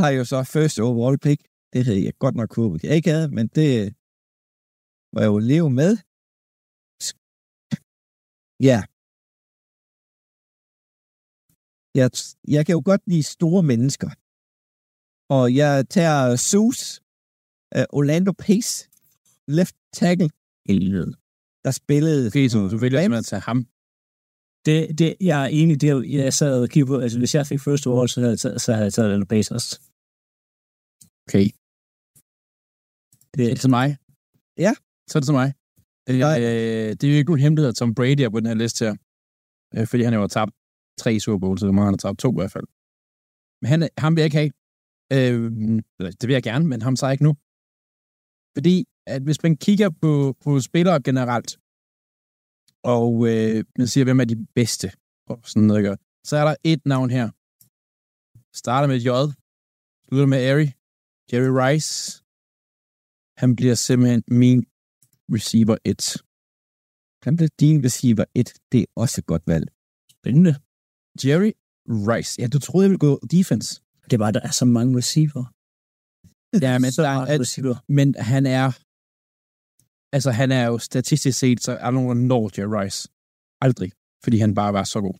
har 0.00 0.10
jo 0.18 0.24
så 0.24 0.38
first 0.54 0.76
overall 0.80 1.18
pick. 1.18 1.40
Det 1.72 1.84
havde 1.84 2.04
jeg 2.04 2.14
godt 2.18 2.34
nok 2.34 2.56
håbet, 2.56 2.84
jeg 2.84 2.96
ikke 2.96 3.10
havde, 3.10 3.28
men 3.36 3.46
det 3.48 3.94
øh, 5.10 5.14
var 5.14 5.20
jeg 5.24 5.28
jo 5.34 5.38
leve 5.52 5.70
med. 5.80 5.92
Ja. 8.68 8.78
Jeg, 12.00 12.08
jeg 12.56 12.62
kan 12.66 12.72
jo 12.78 12.82
godt 12.90 13.02
lide 13.12 13.22
store 13.36 13.62
mennesker. 13.72 14.10
Og 15.36 15.44
jeg 15.60 15.74
tager 15.96 16.20
Zeus, 16.50 16.80
uh, 17.76 17.86
Orlando 17.98 18.32
Pace, 18.44 18.72
left 19.56 19.76
tackle, 20.00 20.28
Helvede. 20.68 21.10
der 21.64 21.72
spillede... 21.82 22.20
Okay, 22.28 22.46
så 22.52 22.58
du 22.72 22.78
vælger 22.84 22.98
simpelthen 23.00 23.24
at 23.24 23.30
tage 23.32 23.46
ham. 23.48 23.58
Det, 24.66 24.78
det, 25.00 25.08
jeg 25.30 25.38
er 25.44 25.50
enig, 25.60 25.74
det 25.80 25.88
er, 25.90 25.94
jo- 25.98 26.08
jeg 26.18 26.32
sad 26.40 26.52
og 26.62 26.68
kiggede 26.72 26.90
på, 26.92 26.96
altså 27.04 27.18
hvis 27.22 27.34
jeg 27.38 27.44
fik 27.50 27.60
first 27.66 27.84
overall, 27.86 28.08
så 28.12 28.16
havde 28.20 28.34
jeg, 28.34 28.40
taget- 28.44 28.60
så 28.64 28.68
havde 28.74 28.86
jeg 28.88 28.94
taget 28.94 29.08
Orlando 29.08 29.26
Pace 29.34 29.48
også. 29.58 29.70
Okay. 31.26 31.46
Det, 33.34 33.42
Er 33.46 33.52
det 33.54 33.60
til 33.64 33.74
mig? 33.78 33.88
Ja. 34.66 34.72
Så 35.10 35.18
er 35.18 35.20
det 35.20 35.26
til 35.26 35.38
mig. 35.42 35.48
Øh, 36.08 36.18
Nej. 36.18 36.38
øh, 36.42 36.88
det 36.98 37.04
er 37.04 37.12
jo 37.12 37.18
ikke 37.18 37.30
nogen 37.30 37.44
hemmelighed, 37.44 37.68
at 37.68 37.76
Tom 37.76 37.94
Brady 37.94 38.20
er 38.20 38.30
på 38.30 38.40
den 38.40 38.46
her 38.46 38.54
liste 38.62 38.84
her. 38.86 38.94
Øh, 39.74 39.86
fordi 39.90 40.02
han 40.02 40.12
har 40.12 40.20
jo 40.20 40.26
tabt 40.26 40.52
tre 41.02 41.20
Super 41.20 41.38
Bowls, 41.38 41.62
eller 41.62 41.74
han 41.74 41.94
har 41.96 42.04
tabt 42.06 42.18
to 42.18 42.30
i 42.32 42.38
hvert 42.40 42.52
fald. 42.56 42.66
Men 43.60 43.68
han, 43.72 43.88
ham 43.98 44.12
vil 44.14 44.20
jeg 44.22 44.28
ikke 44.30 44.40
have. 44.42 44.52
Øh, 45.16 45.36
det 46.20 46.24
vil 46.28 46.34
jeg 46.38 46.42
gerne, 46.42 46.64
men 46.70 46.82
ham 46.82 46.96
jeg 47.02 47.12
ikke 47.12 47.24
nu. 47.28 47.32
Fordi, 48.56 48.76
at 49.06 49.22
hvis 49.22 49.42
man 49.42 49.56
kigger 49.56 49.90
på, 50.02 50.12
på 50.44 50.60
spillere 50.60 51.02
generelt, 51.08 51.50
og 52.94 53.12
øh, 53.30 53.64
man 53.78 53.86
siger, 53.92 54.04
hvem 54.04 54.20
er 54.20 54.24
de 54.24 54.46
bedste, 54.58 54.88
og 55.30 55.40
sådan 55.44 55.66
noget, 55.66 55.80
ikke? 55.80 55.96
så 56.28 56.36
er 56.36 56.44
der 56.44 56.54
et 56.64 56.82
navn 56.86 57.10
her. 57.10 57.26
Starter 58.62 58.88
med 58.92 58.98
J, 59.06 59.08
slutter 60.04 60.26
med 60.26 60.40
Ari, 60.50 60.68
Jerry 61.30 61.52
Rice. 61.60 61.92
Han 63.42 63.56
bliver 63.56 63.74
simpelthen 63.74 64.22
min 64.28 64.66
receiver 65.36 65.76
1. 65.84 66.22
Han 67.26 67.36
blev 67.36 67.48
din 67.60 67.84
receiver 67.84 68.24
1. 68.34 68.52
Det 68.72 68.80
er 68.80 68.90
også 68.96 69.20
et 69.20 69.26
godt 69.26 69.42
valg. 69.46 69.66
spændende. 70.10 70.54
Jerry 71.24 71.52
Rice. 72.10 72.32
Ja, 72.40 72.46
du 72.46 72.58
troede, 72.58 72.84
jeg 72.84 72.90
ville 72.90 73.06
gå 73.08 73.12
defense. 73.30 73.68
Det 74.04 74.12
er 74.12 74.18
bare, 74.18 74.32
der 74.32 74.40
er 74.40 74.50
så 74.50 74.64
mange 74.64 74.98
receiver. 74.98 75.44
Ja, 76.66 76.78
men, 76.78 76.92
så 76.92 77.02
der, 77.02 77.08
er, 77.08 77.40
receiver. 77.40 77.76
men 77.88 78.14
han 78.32 78.46
er... 78.46 78.66
Altså, 80.16 80.30
han 80.30 80.52
er 80.52 80.64
jo 80.66 80.78
statistisk 80.78 81.38
set, 81.38 81.62
så 81.62 81.72
er 81.72 81.90
nogen, 81.90 82.26
når 82.26 82.50
Jerry 82.54 82.72
Rice. 82.76 83.08
Aldrig. 83.60 83.92
Fordi 84.24 84.36
han 84.38 84.54
bare 84.54 84.72
var 84.72 84.84
så 84.84 85.00
god. 85.00 85.16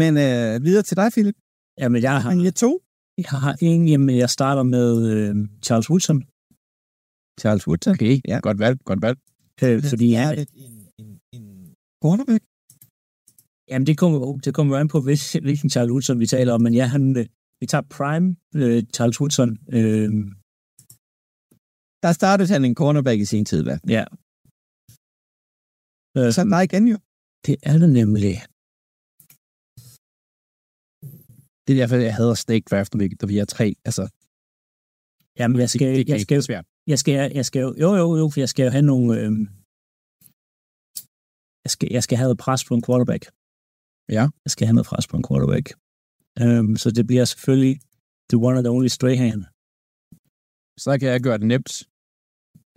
Men 0.00 0.12
øh, 0.26 0.64
videre 0.66 0.82
til 0.82 0.96
dig, 0.96 1.08
Philip. 1.12 1.36
Jamen, 1.78 2.02
jeg 2.02 2.22
har, 2.22 2.32
I 2.48 2.50
to? 2.50 2.72
jeg 3.18 3.30
har 3.44 3.56
en, 3.60 3.88
jamen, 3.88 4.16
jeg 4.16 4.30
starter 4.30 4.62
med 4.62 4.88
øh, 5.12 5.48
Charles 5.66 5.90
Woodson, 5.90 6.18
Charles 7.40 7.64
Woodson. 7.68 7.92
Okay, 7.94 8.14
Ja. 8.30 8.36
godt 8.48 8.58
valg, 8.64 8.76
godt 8.90 9.02
valg. 9.06 9.18
øh, 9.64 9.82
fordi 9.90 10.08
er 10.24 10.30
det 10.38 10.48
en, 10.66 10.74
en, 11.02 11.10
en 11.36 11.44
cornerback? 12.04 12.42
Jamen, 13.70 13.86
det 13.86 13.96
kommer, 14.02 14.18
det 14.44 14.52
kommer 14.54 14.76
an 14.82 14.88
på, 14.94 14.98
hvis, 15.06 15.22
hvilken 15.46 15.70
Charles 15.74 15.92
Woodson 15.92 16.20
vi 16.22 16.26
taler 16.26 16.52
om, 16.56 16.60
men 16.66 16.74
ja, 16.80 16.86
han, 16.94 17.02
øh, 17.20 17.26
vi 17.60 17.66
tager 17.72 17.86
Prime 17.96 18.26
øh, 18.60 18.78
Charles 18.96 19.20
Woodson. 19.20 19.50
Øh, 19.76 20.10
Der 22.04 22.12
startede 22.20 22.48
han 22.54 22.64
en 22.64 22.74
cornerback 22.80 23.18
i 23.20 23.24
sin 23.32 23.44
tid, 23.50 23.60
hvad? 23.66 23.78
ja. 23.96 24.04
Øh, 26.18 26.30
Så 26.36 26.42
nej 26.54 26.62
igen 26.68 26.84
jo. 26.92 26.96
det 27.46 27.54
er 27.70 27.76
det 27.82 27.90
nemlig. 28.00 28.34
Det 31.64 31.70
er 31.74 31.78
derfor, 31.82 31.96
jeg 32.10 32.14
hader 32.20 32.34
Snake 32.44 32.66
Draft, 32.70 32.90
når 32.94 33.26
vi, 33.32 33.38
er 33.38 33.48
tre. 33.56 33.66
Altså, 33.88 34.04
Jamen, 35.40 35.56
jeg 35.64 35.70
skal, 35.74 35.88
jeg, 36.12 36.20
skal, 36.20 36.36
er 36.38 36.46
svært. 36.50 36.66
Jeg 36.92 36.98
skal, 37.02 37.14
jeg 37.38 37.46
skal, 37.48 37.60
jo, 37.84 37.90
jo, 38.00 38.06
jo, 38.20 38.24
for 38.32 38.40
jeg 38.44 38.50
skal 38.52 38.64
jo 38.66 38.72
have 38.76 38.86
nogle, 38.92 39.06
øh, 39.20 39.32
jeg 41.64 41.70
skal, 41.74 41.88
jeg 41.96 42.02
skal 42.06 42.16
have 42.18 42.28
noget 42.28 42.42
pres 42.44 42.62
på 42.68 42.74
en 42.78 42.84
quarterback. 42.86 43.22
Ja. 44.16 44.24
Jeg 44.44 44.50
skal 44.54 44.64
have 44.66 44.76
noget 44.78 44.90
pres 44.90 45.06
på 45.10 45.16
en 45.18 45.24
quarterback. 45.28 45.66
Øh, 46.42 46.62
så 46.82 46.88
det 46.96 47.04
bliver 47.10 47.24
selvfølgelig 47.32 47.74
the 48.30 48.38
one 48.46 48.56
and 48.58 48.66
only 48.74 48.90
Strahan. 48.96 49.40
Så 50.84 50.90
kan 51.00 51.08
jeg 51.14 51.20
gøre 51.26 51.38
det 51.42 51.48
nemt. 51.54 51.72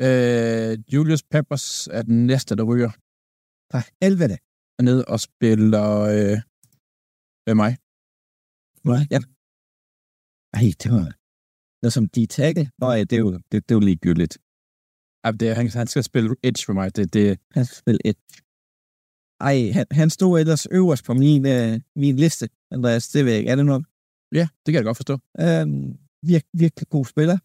Øh, 0.05 0.71
Julius 0.93 1.23
Peppers 1.33 1.67
er 1.97 2.01
den 2.09 2.19
næste, 2.31 2.51
der 2.59 2.65
ryger 2.71 2.91
For 3.71 3.81
helvede. 4.03 4.37
ned 4.89 4.99
og 5.13 5.19
spiller 5.29 5.87
øh, 6.13 6.37
med 7.47 7.55
mig. 7.61 7.71
Right? 8.91 9.07
Ja. 9.13 9.19
Ej, 10.57 10.65
det 10.81 10.89
var... 10.95 11.22
Noget 11.83 11.93
som 11.93 12.05
de 12.15 12.25
tackle. 12.25 12.65
Nå 12.81 12.87
ja, 12.91 13.03
det 13.09 13.13
er 13.19 13.23
jo, 13.27 13.31
det, 13.33 13.51
det 13.51 13.71
er 13.71 13.75
jo 13.79 13.85
ligegyldigt. 13.89 14.33
Ej, 15.23 15.31
det, 15.31 15.45
er- 15.49 15.53
han, 15.59 15.67
han 15.81 15.87
skal 15.87 16.03
spille 16.03 16.29
edge 16.47 16.63
for 16.65 16.73
mig. 16.79 16.95
Det, 16.95 17.13
det, 17.13 17.39
Han 17.55 17.65
skal 17.65 17.77
spille 17.83 18.01
et. 18.09 18.17
Ej, 19.49 19.55
han, 19.77 19.85
han 19.99 20.09
stod 20.17 20.39
ellers 20.41 20.65
øverst 20.79 21.03
på 21.05 21.13
min, 21.23 21.41
øh, 21.55 21.73
min 22.03 22.15
liste, 22.23 22.45
Andreas. 22.71 23.07
Det 23.13 23.25
ved 23.25 23.31
jeg 23.31 23.39
ikke. 23.39 23.51
Er 23.51 23.55
det 23.55 23.65
nok? 23.65 23.83
ja, 24.39 24.45
det 24.63 24.69
kan 24.71 24.79
jeg 24.79 24.83
godt 24.89 24.97
forstå. 25.01 25.15
Øhm, 25.45 25.85
virk, 26.31 26.45
virkelig 26.63 26.87
god 26.95 27.05
spiller. 27.13 27.37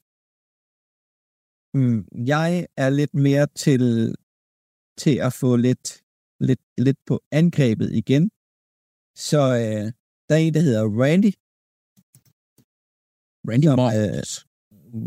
Mm, 1.78 2.00
jeg 2.32 2.66
er 2.84 2.90
lidt 3.00 3.14
mere 3.14 3.46
til, 3.64 3.82
til 5.02 5.14
at 5.26 5.32
få 5.32 5.56
lidt, 5.56 5.86
lidt, 6.48 6.62
lidt 6.86 6.98
på 7.06 7.14
angrebet 7.32 7.88
igen. 8.02 8.24
Så 9.28 9.40
øh, 9.62 9.84
der 10.28 10.34
er 10.34 10.42
en, 10.46 10.54
der 10.54 10.60
hedder 10.68 10.84
Randy. 11.02 11.32
Randy 13.48 13.66
Moss. 13.80 13.94
øh, 13.98 14.22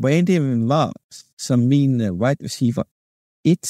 Randy 0.06 0.36
var 0.72 0.88
som 1.48 1.60
min 1.74 1.92
uh, 2.06 2.12
wide 2.22 2.42
receiver 2.48 2.86
1. 3.54 3.64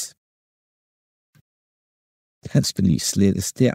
Han 2.54 2.64
skal 2.70 2.84
lige 2.90 3.04
slettes 3.12 3.48
der. 3.62 3.74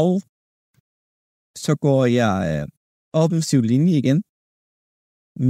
Og 0.00 0.10
så 1.64 1.72
går 1.86 2.02
jeg 2.20 2.36
uh, 2.54 2.68
offensiv 3.22 3.60
linje 3.72 3.92
igen 4.02 4.18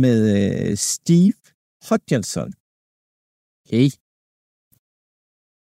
med 0.03 0.19
øh, 0.39 0.73
Steve 0.93 1.37
Hodgson 1.89 2.51
Hey. 3.71 3.89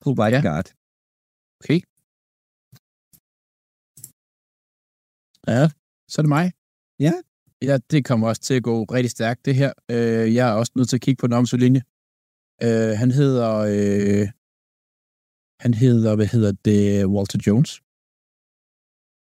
på 0.03 0.09
right 0.21 0.35
Ja. 0.37 0.41
guard. 0.49 0.69
Okay. 1.61 1.79
Ja, 5.53 5.63
så 6.11 6.15
er 6.21 6.23
det 6.27 6.33
mig. 6.39 6.47
Ja. 7.07 7.15
Ja, 7.63 7.79
det 7.91 8.05
kommer 8.05 8.29
også 8.29 8.43
til 8.43 8.55
at 8.55 8.63
gå 8.63 8.85
rigtig 8.85 9.11
stærkt, 9.11 9.45
det 9.47 9.55
her. 9.55 9.73
Øh, 9.91 10.35
jeg 10.35 10.49
er 10.51 10.55
også 10.61 10.73
nødt 10.77 10.89
til 10.89 10.97
at 10.97 11.05
kigge 11.07 11.21
på 11.21 11.27
den 11.27 11.39
omsøg 11.41 11.61
linje. 11.61 11.83
Øh, 12.67 12.93
han 13.03 13.11
hedder... 13.11 13.51
Øh, 13.75 14.27
han 15.65 15.75
hedder, 15.75 16.17
hvad 16.17 16.27
hedder 16.35 16.53
det, 16.69 17.07
Walter 17.15 17.41
Jones, 17.47 17.73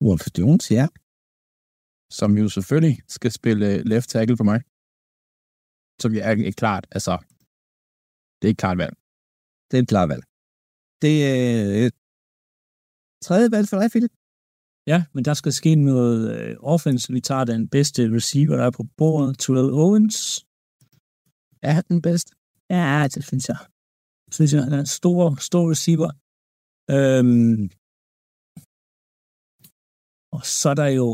Walter 0.07 0.33
Jones, 0.39 0.65
ja. 0.79 0.87
som 2.19 2.31
jo 2.43 2.47
selvfølgelig 2.57 2.97
skal 3.17 3.33
spille 3.39 3.65
øh, 3.73 3.79
left 3.91 4.09
tackle 4.15 4.37
for 4.37 4.49
mig. 4.51 4.61
Som 6.03 6.11
jeg 6.15 6.23
er 6.31 6.53
klart, 6.63 6.85
altså... 6.97 7.15
Det 8.37 8.45
er 8.45 8.53
ikke 8.53 8.65
klart 8.65 8.79
valg. 8.79 8.95
Det 9.69 9.75
er 9.77 9.83
et 9.83 9.93
klart 9.95 10.09
valg. 10.13 10.25
Det 11.05 11.15
er 11.33 11.41
øh, 11.79 11.91
tredje 13.27 13.49
valg 13.55 13.67
for 13.69 13.77
dig, 13.81 13.91
Philip. 13.93 14.15
Ja, 14.93 15.01
men 15.15 15.25
der 15.25 15.35
skal 15.35 15.53
ske 15.53 15.75
noget 15.75 16.21
øh, 16.37 16.57
offense. 16.75 17.13
Vi 17.13 17.21
tager 17.21 17.45
den 17.45 17.69
bedste 17.69 18.01
receiver, 18.17 18.57
der 18.57 18.67
er 18.67 18.77
på 18.79 18.85
bordet. 18.97 19.39
Terrell 19.39 19.71
Owens. 19.85 20.17
Er 21.69 21.73
han 21.79 21.85
den 21.89 22.03
bedste? 22.09 22.31
Ja, 22.71 23.09
det 23.15 23.23
synes 23.29 23.49
jeg. 23.49 23.61
Synes 24.37 24.51
jeg, 24.53 24.63
han 24.65 24.73
er 24.73 24.81
en 24.87 24.95
stor, 25.01 25.23
stor 25.49 25.65
receiver. 25.75 26.11
Øhm, 26.97 27.63
og 30.37 30.43
så 30.61 30.67
er 30.73 30.79
der 30.83 30.91
jo 31.01 31.09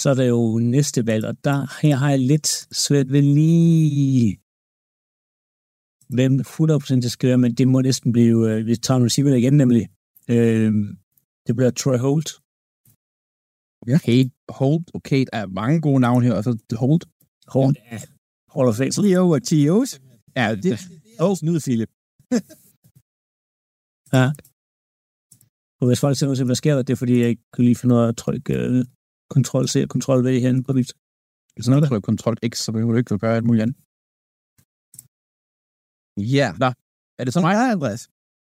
så 0.00 0.06
er 0.10 0.16
der 0.20 0.28
jo 0.36 0.58
næste 0.58 1.00
valg, 1.06 1.24
og 1.30 1.34
der 1.44 1.58
her 1.82 1.96
har 2.02 2.10
jeg 2.10 2.18
lidt 2.32 2.48
svært 2.84 3.08
ved 3.14 3.22
lige 3.22 4.38
hvem 6.16 6.32
100% 6.40 7.04
det 7.04 7.12
skal 7.12 7.28
være, 7.28 7.38
men 7.38 7.54
det 7.54 7.68
må 7.68 7.80
næsten 7.80 8.12
blive, 8.12 8.38
øh, 8.50 8.66
vi 8.66 8.76
tager 8.76 8.98
en 8.98 9.04
receiver 9.04 9.34
igen 9.34 9.56
nemlig. 9.62 9.84
Øhm, 10.34 10.84
det 11.46 11.52
bliver 11.56 11.72
Troy 11.80 11.98
Holt. 12.06 12.30
Okay, 13.96 14.20
Holt, 14.58 14.86
okay, 14.98 15.20
der 15.28 15.36
er 15.42 15.46
mange 15.60 15.76
gode 15.86 16.00
navne 16.06 16.26
her, 16.26 16.34
og 16.38 16.44
så 16.44 16.52
Holt. 16.84 17.04
Holt 17.54 17.78
er 17.94 18.00
Hall 18.54 18.68
of 18.70 18.76
Fame. 18.80 18.90
Trio 18.96 19.22
og 19.36 19.42
Tios. 19.48 19.90
Ja, 20.38 20.46
det, 20.64 20.72
Og 21.24 21.32
snyd, 21.40 21.60
Philip. 21.66 21.90
Ja. 24.16 24.26
Og 25.80 25.84
hvis 25.88 26.00
folk 26.04 26.14
tænker, 26.16 26.44
hvad 26.50 26.60
sker 26.62 26.74
der, 26.74 26.82
det 26.82 26.92
er 26.92 27.00
fordi, 27.02 27.14
jeg 27.20 27.28
ikke 27.32 27.46
kan 27.54 27.64
lige 27.64 27.80
finde 27.80 27.94
af 28.00 28.08
at 28.08 28.16
trykke 28.16 28.52
uh, 28.64 28.84
kontrol 29.34 29.66
C 29.72 29.74
og 29.86 29.90
kontrol 29.94 30.20
V 30.26 30.28
herinde 30.42 30.62
på 30.68 30.72
mit. 30.78 30.90
hvis 31.54 31.68
når 31.68 31.80
du 31.80 31.86
trykker 31.86 32.12
Ctrl 32.16 32.38
X, 32.50 32.52
så 32.64 32.68
behøver 32.72 32.92
du 32.92 32.98
ikke 32.98 33.14
at 33.14 33.20
gøre 33.24 33.36
alt 33.36 33.46
muligt 33.48 33.62
andet. 33.64 33.76
Ja. 36.36 36.48
Er 37.18 37.22
det 37.24 37.32
så 37.34 37.40
mig? 37.46 37.52
Ja, 37.58 37.64
Andreas. 37.76 38.02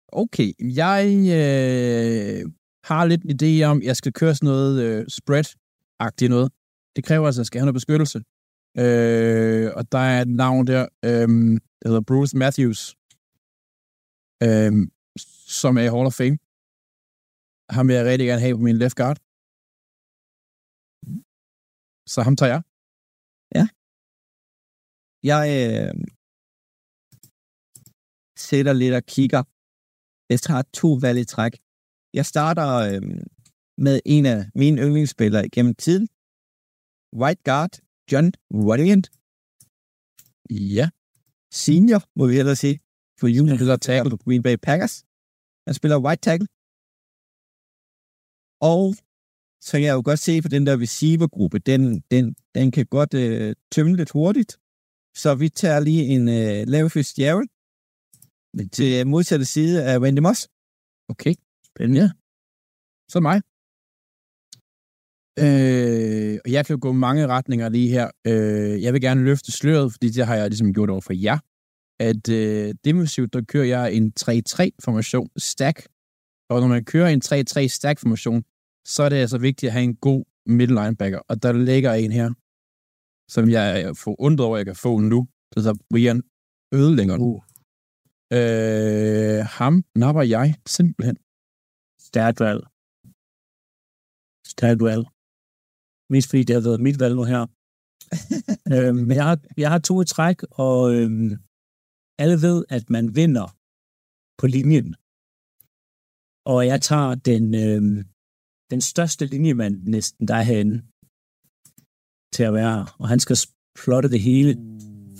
Okay, 0.09 0.53
jeg 0.61 1.05
øh, 1.39 2.51
har 2.85 3.05
lidt 3.05 3.23
en 3.23 3.31
idé 3.37 3.65
om, 3.65 3.79
at 3.79 3.85
jeg 3.85 3.97
skal 3.97 4.13
køre 4.13 4.35
sådan 4.35 4.47
noget 4.47 4.83
øh, 4.85 5.07
spread-agtigt 5.19 6.29
noget. 6.29 6.53
Det 6.97 7.05
kræver 7.05 7.27
altså, 7.27 7.41
at 7.41 7.43
jeg 7.43 7.47
skal 7.47 7.59
have 7.61 7.67
noget 7.67 7.81
beskyttelse. 7.81 8.19
Øh, 8.83 9.67
og 9.77 9.93
der 9.93 9.99
er 9.99 10.23
et 10.23 10.29
navn 10.29 10.67
der, 10.67 10.83
øh, 11.05 11.29
der 11.81 11.89
hedder 11.89 12.05
Bruce 12.11 12.37
Matthews, 12.37 12.81
øh, 14.47 14.73
som 15.61 15.77
er 15.77 15.85
i 15.89 15.93
Hall 15.95 16.07
of 16.11 16.19
Fame. 16.21 16.39
Ham 17.75 17.89
vil 17.89 17.97
jeg 17.97 18.05
rigtig 18.05 18.27
gerne 18.27 18.41
have 18.41 18.57
på 18.57 18.63
min 18.63 18.79
left 18.79 18.97
guard. 18.97 19.19
Så 22.13 22.23
ham 22.23 22.37
tager 22.37 22.53
jeg. 22.53 22.63
Jeg 25.33 25.45
øh, 25.61 25.95
sætter 28.37 28.73
lidt 28.73 28.95
og 28.95 29.03
kigger. 29.15 29.43
Jeg 30.31 30.41
tager 30.41 30.62
to 30.62 30.89
valg 31.05 31.18
i 31.20 31.25
træk. 31.25 31.55
Jeg 32.14 32.27
starter 32.27 32.68
øh, 32.89 33.03
med 33.79 34.01
en 34.05 34.27
af 34.27 34.41
mine 34.55 34.81
yndlingsspillere 34.83 35.49
gennem 35.49 35.75
tiden. 35.75 36.09
White 37.20 37.43
guard, 37.49 37.75
John 38.12 38.33
Rodiant. 38.66 39.07
Ja. 40.51 40.87
Senior, 41.62 42.03
må 42.18 42.27
vi 42.27 42.35
hellere 42.35 42.57
sige. 42.57 42.77
For 43.20 43.27
Han 43.27 43.41
Union 43.41 43.59
spiller 43.59 43.77
tackle. 43.77 44.11
på 44.11 44.16
Green 44.25 44.43
Bay 44.43 44.57
Packers. 44.66 44.95
Han 45.66 45.75
spiller 45.75 46.05
white 46.05 46.22
tackle. 46.27 46.47
Og 48.72 48.85
så 49.66 49.72
kan 49.79 49.87
jeg 49.89 49.95
jo 49.99 50.03
godt 50.05 50.22
se 50.29 50.43
på 50.43 50.49
den 50.49 50.66
der 50.66 50.81
receiver-gruppe, 50.85 51.59
den, 51.59 51.81
den, 52.12 52.25
den 52.55 52.70
kan 52.70 52.87
godt 52.87 53.14
øh, 53.14 53.55
tømme 53.75 53.97
lidt 53.97 54.11
hurtigt. 54.11 54.53
Så 55.22 55.35
vi 55.35 55.49
tager 55.49 55.81
lige 55.81 56.05
en 56.14 56.29
øh, 56.29 56.66
Leverfish 56.72 57.20
Jarrett 57.20 57.51
til 58.73 59.01
øh, 59.01 59.07
modsatte 59.07 59.45
side 59.45 59.85
af 59.85 59.99
Randy 59.99 60.19
Moss. 60.19 60.49
Okay, 61.09 61.35
spændende. 61.71 62.01
Ja. 62.01 62.11
Så 63.13 63.21
mig. 63.21 63.39
Øh, 65.45 66.39
og 66.45 66.49
jeg 66.55 66.67
kan 66.67 66.75
jo 66.77 66.79
gå 66.87 66.93
mange 66.93 67.27
retninger 67.27 67.69
lige 67.69 67.91
her. 67.97 68.11
Øh, 68.27 68.83
jeg 68.83 68.93
vil 68.93 69.01
gerne 69.01 69.25
løfte 69.25 69.53
sløret, 69.53 69.93
fordi 69.93 70.09
det 70.09 70.27
har 70.27 70.37
jeg 70.37 70.49
ligesom 70.49 70.75
gjort 70.75 70.91
over 70.91 71.01
for 71.01 71.13
jer. 71.13 71.39
At 72.01 72.29
øh, 72.29 72.75
defensivt, 72.85 73.33
der 73.33 73.43
kører 73.53 73.65
jeg 73.65 73.95
en 73.95 74.13
3-3-formation 74.21 75.29
stack. 75.37 75.79
Og 76.51 76.61
når 76.61 76.69
man 76.69 76.85
kører 76.85 77.09
en 77.09 77.23
3-3 77.25 77.69
stack-formation, 77.69 78.43
så 78.87 79.03
er 79.03 79.09
det 79.09 79.17
altså 79.17 79.39
vigtigt 79.39 79.69
at 79.69 79.73
have 79.73 79.85
en 79.85 79.97
god 79.97 80.25
middle 80.47 80.83
linebacker. 80.83 81.19
Og 81.29 81.43
der 81.43 81.53
ligger 81.53 81.93
en 81.93 82.13
her, 82.13 82.29
som 83.35 83.51
jeg 83.51 83.81
er 83.81 83.93
forundret 83.93 84.47
over, 84.47 84.57
at 84.57 84.59
jeg 84.59 84.67
kan 84.67 84.77
få 84.77 84.99
nu. 84.99 85.29
Det 85.55 85.63
så 85.63 85.79
Brian 85.91 86.23
Ødelængeren. 86.75 87.21
Uh. 87.21 87.43
Øh, 88.33 89.45
ham 89.59 89.85
napper 89.95 90.22
jeg 90.22 90.55
simpelthen. 90.66 91.16
Stærkt 92.01 92.41
valg. 92.41 92.62
Stærkt 94.47 94.83
valg. 94.83 95.05
Mest 96.12 96.29
fordi 96.31 96.43
det 96.45 96.55
har 96.57 96.62
været 96.68 96.81
mit 96.87 97.01
valg 97.01 97.14
nu 97.16 97.25
her. 97.25 97.43
øhm, 98.72 98.97
men 99.09 99.16
jeg 99.16 99.27
har, 99.31 99.39
jeg 99.57 99.70
har 99.70 99.79
to 99.79 99.95
i 100.03 100.05
træk, 100.05 100.39
og 100.51 100.95
øhm, 100.95 101.31
alle 102.22 102.37
ved, 102.47 102.64
at 102.77 102.91
man 102.91 103.16
vinder 103.16 103.47
på 104.41 104.47
linjen. 104.47 104.95
Og 106.53 106.66
jeg 106.66 106.79
tager 106.89 107.14
den, 107.14 107.45
øhm, 107.64 107.99
den 108.70 108.81
største 108.81 109.27
linjemand 109.27 109.75
næsten, 109.83 110.29
der 110.29 110.35
er 110.35 110.47
herinde, 110.51 110.77
til 112.35 112.43
at 112.49 112.55
være 112.55 112.70
her. 112.77 112.97
Og 113.01 113.09
han 113.09 113.20
skal 113.20 113.37
plotte 113.81 114.09
det 114.14 114.20
hele 114.20 114.53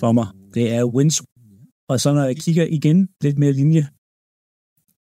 for 0.01 0.13
mig. 0.13 0.27
Det 0.55 0.73
er 0.73 0.85
Wins. 0.85 1.23
Og 1.89 2.01
så 2.01 2.15
når 2.15 2.25
jeg 2.25 2.37
kigger 2.37 2.67
igen 2.71 3.09
lidt 3.23 3.39
mere 3.39 3.53
linje, 3.53 3.89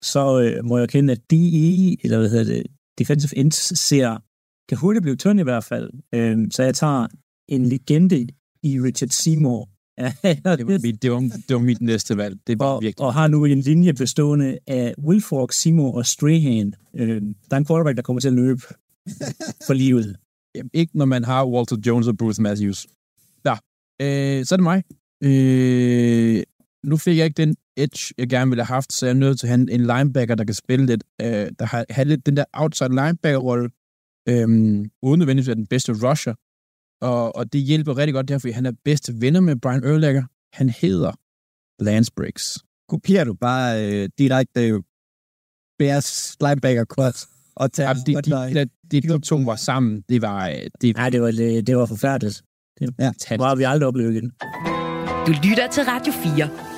så 0.03 0.41
øh, 0.41 0.65
må 0.65 0.79
jeg 0.79 0.89
kende, 0.89 1.13
at 1.13 1.31
DE, 1.31 1.97
eller 2.05 2.19
hvad 2.19 2.31
hedder 2.31 2.45
det, 2.45 2.67
defensive 2.99 3.39
ends, 3.39 3.79
ser, 3.79 4.19
kan 4.69 4.79
hurtigt 4.79 5.03
blive 5.03 5.17
tynd 5.17 5.41
i 5.41 5.43
hvert 5.43 5.65
fald. 5.65 5.91
Øh, 6.15 6.39
så 6.51 6.63
jeg 6.63 6.75
tager 6.75 7.07
en 7.49 7.67
legende 7.67 8.27
i 8.63 8.81
Richard 8.81 9.09
Seymour. 9.09 9.69
Det 10.03 10.45
var, 10.45 10.83
mit, 10.83 11.03
det, 11.03 11.13
var, 11.13 11.21
det 11.49 11.55
var 11.57 11.59
mit 11.59 11.81
næste 11.81 12.17
valg. 12.17 12.37
Det 12.47 12.59
var 12.59 12.67
og, 12.67 12.83
virkelig. 12.83 13.07
og 13.07 13.15
har 13.15 13.29
nu 13.29 13.45
en 13.45 13.61
linje 13.61 13.93
bestående 13.93 14.59
af 14.67 14.95
Wilfork, 14.99 15.53
Seymour 15.53 15.97
og 15.97 16.07
Strahan. 16.07 16.75
Øh, 16.95 17.23
der 17.51 17.57
er 17.57 17.57
en 17.57 17.67
quarterback, 17.67 17.97
der 17.97 18.03
kommer 18.03 18.21
til 18.21 18.29
at 18.29 18.35
løbe 18.35 18.63
for 19.67 19.73
livet. 19.73 20.17
Jamen, 20.55 20.71
ikke 20.75 20.99
når 20.99 21.05
man 21.05 21.25
har 21.25 21.47
Walter 21.47 21.77
Jones 21.87 22.09
og 22.09 22.17
Bruce 22.17 22.43
Matthews. 22.43 22.87
Ja, 23.45 23.53
øh, 24.03 24.45
så 24.45 24.55
er 24.55 24.57
det 24.57 24.63
mig. 24.63 24.83
Øh, 25.25 26.43
nu 26.85 26.97
fik 26.97 27.17
jeg 27.19 27.25
ikke 27.25 27.37
den 27.37 27.57
edge, 27.77 28.15
jeg 28.19 28.29
gerne 28.29 28.51
ville 28.51 28.65
have 28.65 28.75
haft, 28.75 28.93
så 28.93 29.07
jeg 29.07 29.11
er 29.11 29.17
nødt 29.17 29.41
til 29.41 29.47
at 29.47 29.49
have 29.51 29.71
en 29.73 29.81
linebacker, 29.87 30.35
der 30.35 30.45
kan 30.45 30.55
spille 30.55 30.87
lidt, 30.87 31.05
øh, 31.23 31.51
der 31.59 31.65
har, 31.65 31.85
har 31.91 32.05
lidt 32.05 32.27
den 32.27 32.37
der 32.37 32.45
outside 32.53 32.89
linebacker-rolle, 32.91 33.71
øh, 34.29 34.49
uden 35.03 35.19
nødvendigvis 35.19 35.45
at 35.45 35.47
være 35.49 35.55
den 35.57 35.67
bedste 35.67 35.93
rusher. 35.93 36.35
Og, 37.01 37.37
og 37.37 37.53
det 37.53 37.61
hjælper 37.61 37.97
rigtig 37.99 38.15
godt 38.15 38.29
der, 38.29 38.39
fordi 38.39 38.53
han 38.53 38.67
er 38.67 38.73
bedste 38.85 39.15
venner 39.21 39.41
med 39.41 39.57
Brian 39.57 39.85
Urlacher. 39.85 40.25
Han 40.53 40.69
hedder 40.69 41.13
Lance 41.83 42.13
Briggs. 42.17 42.59
Kopierer 42.89 43.25
du 43.25 43.35
bare 43.35 43.87
øh, 44.03 44.09
direkte 44.19 44.69
øh, 44.69 44.83
Bears 45.79 46.37
linebacker 46.41 46.85
cross 46.85 47.29
og 47.57 47.73
tager 47.73 47.89
Ja, 47.89 47.95
de, 47.95 48.55
de, 48.55 48.61
de, 48.91 49.01
de, 49.01 49.09
de 49.09 49.21
to 49.21 49.37
var 49.37 49.57
sammen. 49.57 50.05
Det 50.09 50.23
var... 50.23 50.49
øh, 50.49 50.57
Det, 50.81 50.97
Nej, 50.97 51.11
det 51.11 51.23
var, 51.23 51.31
det, 51.31 51.67
det 51.67 51.77
var 51.77 51.87
forfærdeligt. 51.87 52.43
Det 52.79 52.95
Ja. 52.99 53.13
var 53.37 53.55
vi 53.55 53.63
aldrig 53.63 53.87
oplevet 53.89 54.13
igen. 54.15 54.33
Du 55.27 55.33
lytter 55.49 55.69
til 55.73 55.83
Radio 55.83 56.13
4. 56.13 56.72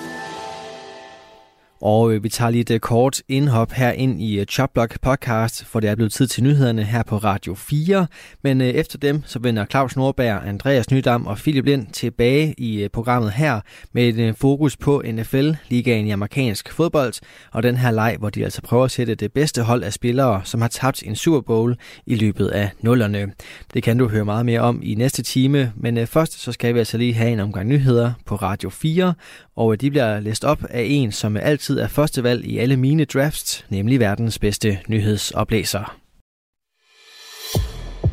Og 1.85 2.13
øh, 2.13 2.25
vi 2.25 2.29
tager 2.29 2.51
lige 2.51 2.61
et 2.61 2.71
øh, 2.71 2.81
kort 2.81 3.23
indhop 3.29 3.73
her 3.73 3.93
ind 3.93 4.23
i 4.23 4.41
øh, 4.41 4.47
Chopblock 4.47 5.01
podcast, 5.01 5.65
for 5.65 5.81
det 5.81 5.91
er 5.91 5.95
blevet 5.95 6.13
tid 6.13 6.27
til 6.27 6.43
nyhederne 6.43 6.85
her 6.85 7.03
på 7.03 7.17
Radio 7.17 7.55
4. 7.55 8.07
Men 8.43 8.61
øh, 8.61 8.67
efter 8.67 8.99
dem, 8.99 9.23
så 9.27 9.39
vender 9.39 9.65
Claus 9.67 9.97
Nordberg, 9.97 10.43
Andreas 10.47 10.91
Nydam 10.91 11.27
og 11.27 11.37
Philip 11.37 11.65
Lind 11.65 11.87
tilbage 11.93 12.55
i 12.59 12.89
programmet 12.93 13.33
her 13.33 13.61
med 13.93 14.19
et 14.19 14.37
fokus 14.37 14.77
på 14.77 15.03
NFL-ligaen 15.07 16.07
i 16.07 16.11
amerikansk 16.11 16.73
fodbold, 16.73 17.15
og 17.53 17.63
den 17.63 17.77
her 17.77 17.91
leg, 17.91 18.17
hvor 18.19 18.31
de 18.31 18.45
altså 18.45 18.63
prøver 18.63 18.85
at 18.85 18.91
sætte 18.91 19.15
det 19.15 19.33
bedste 19.33 19.63
hold 19.63 19.83
af 19.83 19.93
spillere, 19.93 20.41
som 20.45 20.61
har 20.61 20.69
tabt 20.69 21.03
en 21.03 21.17
Super 21.17 21.41
Bowl 21.41 21.77
i 22.07 22.15
løbet 22.15 22.49
af 22.49 22.71
nullerne. 22.81 23.33
Det 23.75 23.83
kan 23.83 23.99
du 23.99 24.09
høre 24.09 24.25
meget 24.25 24.47
mere 24.47 24.61
om 24.61 24.81
i 24.83 24.95
næste 24.95 25.23
time, 25.23 25.73
men 25.77 26.07
først 26.07 26.41
så 26.41 26.53
skal 26.53 26.75
vi 26.75 26.79
altså 26.79 26.99
lige 26.99 27.15
have 27.15 27.31
en 27.31 27.41
omgang 27.41 27.69
nyheder 27.69 28.13
på 28.27 28.35
Radio 28.37 28.71
4, 28.71 29.15
og 29.57 29.81
de 29.81 29.91
bliver 29.91 30.21
læst 30.21 30.45
op 30.45 30.65
af 30.71 30.87
en, 30.89 31.13
som 31.13 31.37
altid 31.37 31.74
altid 31.75 31.85
er 31.85 31.89
førstevalg 31.89 32.45
i 32.45 32.59
alle 32.59 32.77
mine 32.77 33.05
drafts, 33.05 33.67
nemlig 33.71 34.01
verdens 34.01 34.39
bedste 34.39 34.79
nyhedsoplæser. 34.89 35.97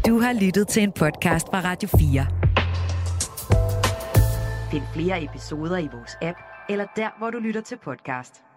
Du 0.05 0.20
har 0.20 0.34
lyttet 0.41 0.68
til 0.68 0.84
en 0.84 0.91
podcast 0.91 1.47
fra 1.47 1.62
Radio 1.64 1.89
4. 1.89 2.28
Find 4.72 4.84
flere 4.93 5.24
episoder 5.24 5.78
i 5.78 5.88
vores 5.93 6.18
app, 6.22 6.38
eller 6.70 6.86
der, 6.95 7.09
hvor 7.20 7.30
du 7.30 7.39
lytter 7.39 7.62
til 7.62 7.78
podcast. 7.84 8.51